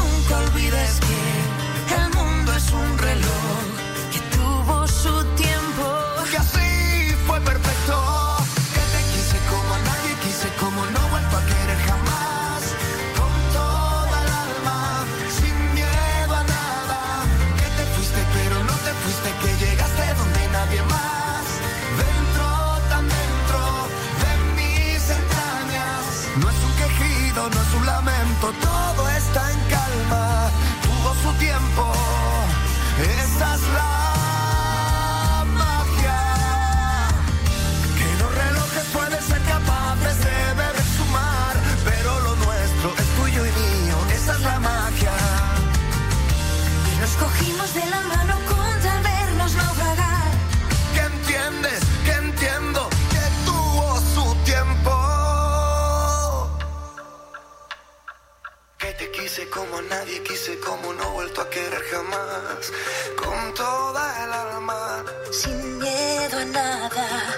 quise, 60.25 60.59
como 60.59 60.93
no 60.93 61.03
he 61.03 61.11
vuelto 61.11 61.41
a 61.41 61.49
querer 61.49 61.81
jamás. 61.91 62.71
Con 63.15 63.53
toda 63.53 64.23
el 64.23 64.33
alma, 64.33 65.05
Sin 65.31 65.79
miedo 65.79 66.37
a 66.37 66.45
nada. 66.45 67.34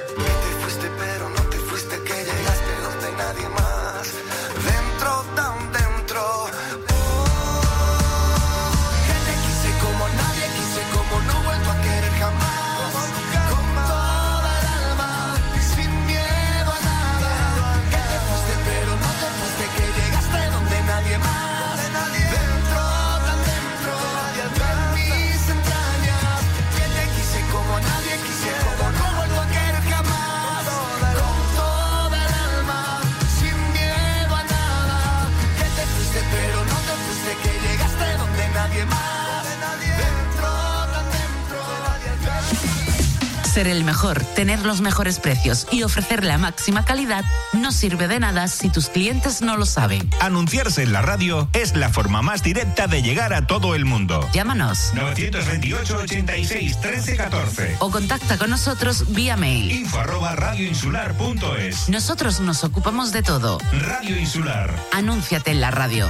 Ser 43.57 43.69
el 43.69 43.83
mejor, 43.83 44.23
tener 44.35 44.59
los 44.59 44.81
mejores 44.81 45.19
precios 45.19 45.65
y 45.71 45.81
ofrecer 45.81 46.23
la 46.23 46.37
máxima 46.37 46.85
calidad 46.85 47.25
no 47.53 47.71
sirve 47.71 48.07
de 48.07 48.19
nada 48.19 48.47
si 48.49 48.69
tus 48.69 48.87
clientes 48.87 49.41
no 49.41 49.57
lo 49.57 49.65
saben. 49.65 50.07
Anunciarse 50.21 50.83
en 50.83 50.93
la 50.93 51.01
radio 51.01 51.49
es 51.53 51.75
la 51.75 51.89
forma 51.89 52.21
más 52.21 52.43
directa 52.43 52.85
de 52.85 53.01
llegar 53.01 53.33
a 53.33 53.47
todo 53.47 53.73
el 53.73 53.83
mundo. 53.83 54.29
Llámanos 54.31 54.91
928 54.93 55.97
86 55.97 56.81
13 56.81 57.15
14. 57.17 57.77
o 57.79 57.89
contacta 57.89 58.37
con 58.37 58.51
nosotros 58.51 59.11
vía 59.15 59.35
mail. 59.37 59.71
Info 59.71 59.97
arroba 59.97 60.35
radioinsular.es. 60.35 61.89
Nosotros 61.89 62.39
nos 62.41 62.63
ocupamos 62.63 63.11
de 63.11 63.23
todo. 63.23 63.57
Radio 63.71 64.19
Insular. 64.19 64.71
Anúnciate 64.91 65.49
en 65.49 65.61
la 65.61 65.71
radio. 65.71 66.07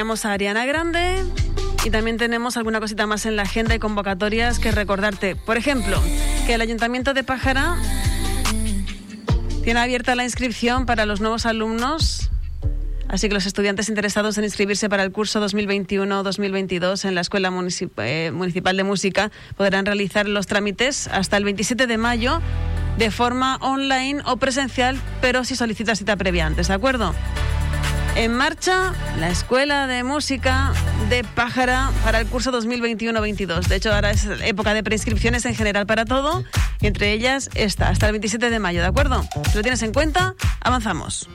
teníamos 0.00 0.24
a 0.24 0.32
Ariana 0.32 0.64
Grande 0.64 1.22
y 1.84 1.90
también 1.90 2.16
tenemos 2.16 2.56
alguna 2.56 2.80
cosita 2.80 3.06
más 3.06 3.26
en 3.26 3.36
la 3.36 3.42
agenda 3.42 3.74
y 3.74 3.78
convocatorias 3.78 4.58
que 4.58 4.72
recordarte. 4.72 5.36
Por 5.36 5.58
ejemplo, 5.58 6.00
que 6.46 6.54
el 6.54 6.62
Ayuntamiento 6.62 7.12
de 7.12 7.22
Pájara 7.22 7.76
tiene 9.62 9.78
abierta 9.78 10.14
la 10.14 10.24
inscripción 10.24 10.86
para 10.86 11.04
los 11.04 11.20
nuevos 11.20 11.44
alumnos 11.44 12.30
Así 13.10 13.28
que 13.28 13.34
los 13.34 13.44
estudiantes 13.44 13.88
interesados 13.88 14.38
en 14.38 14.44
inscribirse 14.44 14.88
para 14.88 15.02
el 15.02 15.10
curso 15.10 15.44
2021-2022 15.44 17.04
en 17.06 17.16
la 17.16 17.22
Escuela 17.22 17.50
Municip 17.50 17.98
eh, 17.98 18.30
Municipal 18.32 18.76
de 18.76 18.84
Música 18.84 19.32
podrán 19.56 19.84
realizar 19.84 20.28
los 20.28 20.46
trámites 20.46 21.08
hasta 21.08 21.36
el 21.36 21.42
27 21.42 21.88
de 21.88 21.98
mayo 21.98 22.40
de 22.98 23.10
forma 23.10 23.56
online 23.62 24.22
o 24.26 24.36
presencial, 24.36 24.96
pero 25.20 25.42
si 25.42 25.56
solicitas 25.56 25.98
cita 25.98 26.16
previa 26.16 26.46
antes, 26.46 26.68
¿de 26.68 26.74
acuerdo? 26.74 27.12
En 28.20 28.34
marcha 28.34 28.92
la 29.18 29.30
Escuela 29.30 29.86
de 29.86 30.04
Música 30.04 30.74
de 31.08 31.24
Pájara 31.24 31.90
para 32.04 32.20
el 32.20 32.26
curso 32.26 32.52
2021-22. 32.52 33.66
De 33.66 33.76
hecho, 33.76 33.94
ahora 33.94 34.10
es 34.10 34.26
época 34.44 34.74
de 34.74 34.82
prescripciones 34.82 35.46
en 35.46 35.54
general 35.54 35.86
para 35.86 36.04
todo, 36.04 36.44
entre 36.82 37.14
ellas 37.14 37.48
esta, 37.54 37.88
hasta 37.88 38.04
el 38.04 38.12
27 38.12 38.50
de 38.50 38.58
mayo, 38.58 38.82
¿de 38.82 38.88
acuerdo? 38.88 39.26
Si 39.50 39.56
lo 39.56 39.62
tienes 39.62 39.82
en 39.82 39.94
cuenta, 39.94 40.34
avanzamos. 40.60 41.30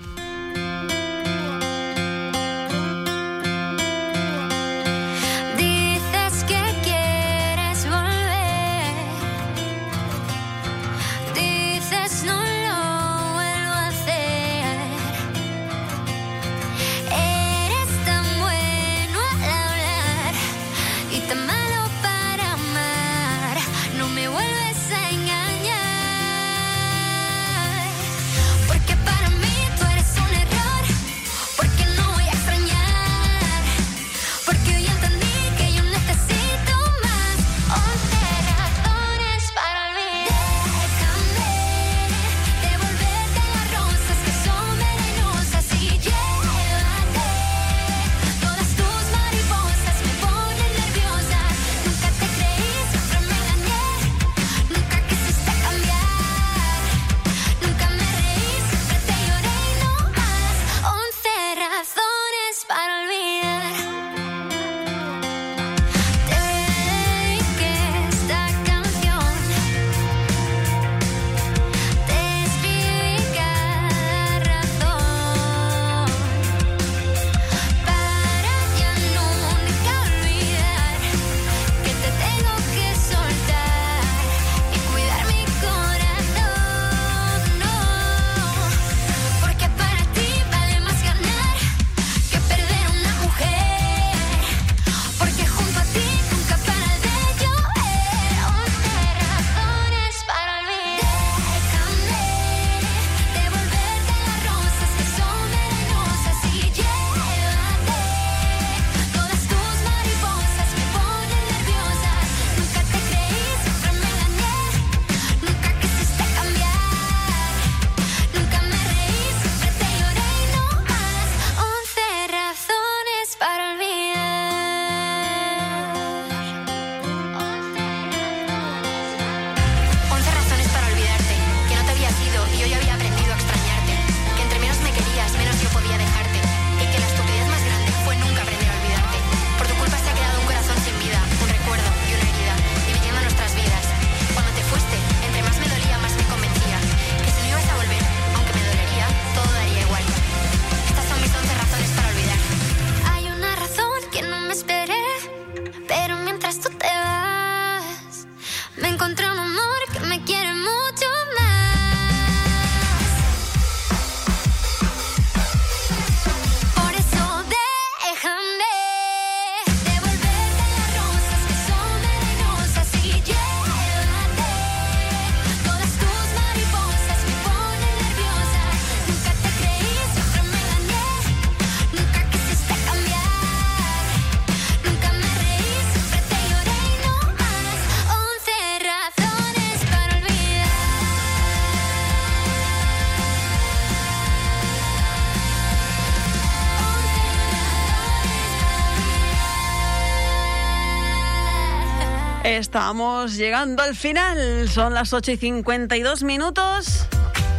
Estamos 202.55 203.35
llegando 203.35 203.83
al 203.83 203.97
final. 203.97 204.69
Son 204.69 204.93
las 204.93 205.11
8 205.11 205.31
y 205.31 205.37
52 205.37 206.23
minutos. 206.23 207.05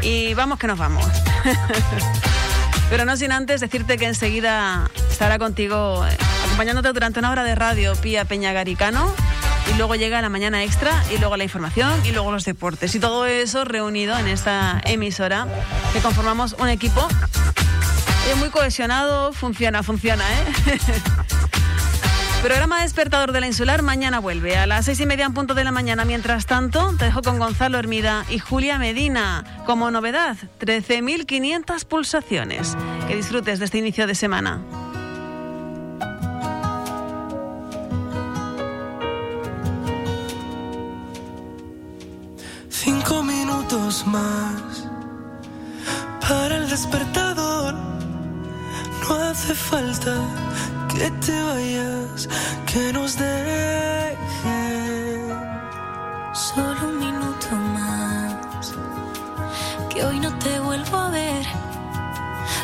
Y 0.00 0.32
vamos 0.32 0.58
que 0.58 0.66
nos 0.66 0.78
vamos. 0.78 1.04
Pero 2.90 3.04
no 3.04 3.14
sin 3.18 3.30
antes 3.30 3.60
decirte 3.60 3.98
que 3.98 4.06
enseguida 4.06 4.90
estará 5.10 5.38
contigo, 5.38 6.06
eh, 6.06 6.16
acompañándote 6.46 6.94
durante 6.94 7.18
una 7.18 7.30
hora 7.30 7.44
de 7.44 7.54
radio, 7.54 7.94
Pía 7.96 8.24
Peña 8.24 8.54
Garicano. 8.54 9.12
Y 9.70 9.76
luego 9.76 9.96
llega 9.96 10.22
la 10.22 10.30
mañana 10.30 10.64
extra, 10.64 11.04
y 11.14 11.18
luego 11.18 11.36
la 11.36 11.44
información, 11.44 11.92
y 12.06 12.12
luego 12.12 12.32
los 12.32 12.46
deportes. 12.46 12.94
Y 12.94 12.98
todo 12.98 13.26
eso 13.26 13.66
reunido 13.66 14.16
en 14.16 14.28
esta 14.28 14.80
emisora, 14.84 15.46
que 15.92 16.00
conformamos 16.00 16.56
un 16.58 16.70
equipo 16.70 17.06
eh, 18.30 18.34
muy 18.36 18.48
cohesionado. 18.48 19.34
Funciona, 19.34 19.82
funciona, 19.82 20.24
¿eh? 20.32 20.80
Programa 22.46 22.82
Despertador 22.82 23.32
de 23.32 23.40
la 23.40 23.48
Insular 23.48 23.82
mañana 23.82 24.20
vuelve 24.20 24.56
a 24.56 24.68
las 24.68 24.84
seis 24.84 25.00
y 25.00 25.06
media 25.06 25.26
en 25.26 25.34
punto 25.34 25.54
de 25.54 25.64
la 25.64 25.72
mañana. 25.72 26.04
Mientras 26.04 26.46
tanto, 26.46 26.94
te 26.96 27.06
dejo 27.06 27.20
con 27.20 27.40
Gonzalo 27.40 27.76
Hermida 27.76 28.24
y 28.30 28.38
Julia 28.38 28.78
Medina. 28.78 29.64
Como 29.66 29.90
novedad, 29.90 30.36
13.500 30.60 31.84
pulsaciones. 31.86 32.76
Que 33.08 33.16
disfrutes 33.16 33.58
de 33.58 33.64
este 33.64 33.78
inicio 33.78 34.06
de 34.06 34.14
semana. 34.14 34.60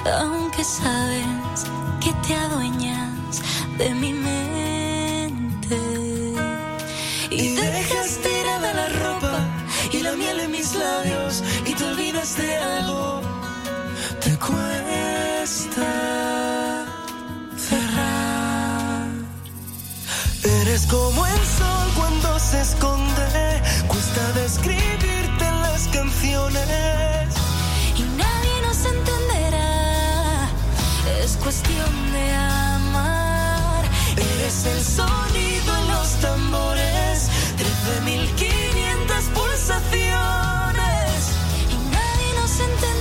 Aunque 0.06 0.64
sabes 0.64 1.66
que 2.00 2.12
te 2.26 2.34
adueñas 2.34 3.42
de 3.78 3.90
mi 3.94 4.12
mente. 4.12 5.78
Y 7.30 7.54
dejas 7.54 8.18
tirada 8.18 8.74
la 8.74 8.88
ropa 8.88 9.38
y 9.92 9.98
la 10.00 10.12
miel 10.12 10.40
en 10.40 10.50
mis 10.50 10.74
labios 10.74 11.42
y 11.64 11.74
te 11.74 11.84
olvidas 11.84 12.36
de 12.36 12.56
algo. 12.56 13.20
Te 14.20 14.36
cuesta 14.38 15.90
cerrar. 17.56 19.06
Eres 20.60 20.86
como 20.86 21.26
el 21.26 21.44
sol 21.58 21.88
cuando 21.96 22.38
se 22.38 22.60
esconde. 22.60 23.62
Cuesta 23.88 24.32
describirte 24.32 25.44
en 25.44 25.62
las 25.62 25.88
canciones. 25.88 27.11
Es 31.22 31.36
cuestión 31.36 32.12
de 32.12 32.34
amar. 32.34 33.84
Eres 34.16 34.66
el 34.66 34.82
sonido 34.82 35.76
en 35.78 35.88
los 35.88 36.08
tambores. 36.20 37.30
13.500 37.58 39.28
pulsaciones. 39.34 39.92
Y 41.70 41.76
nadie 41.94 42.34
nos 42.40 42.60
entenderá. 42.60 42.91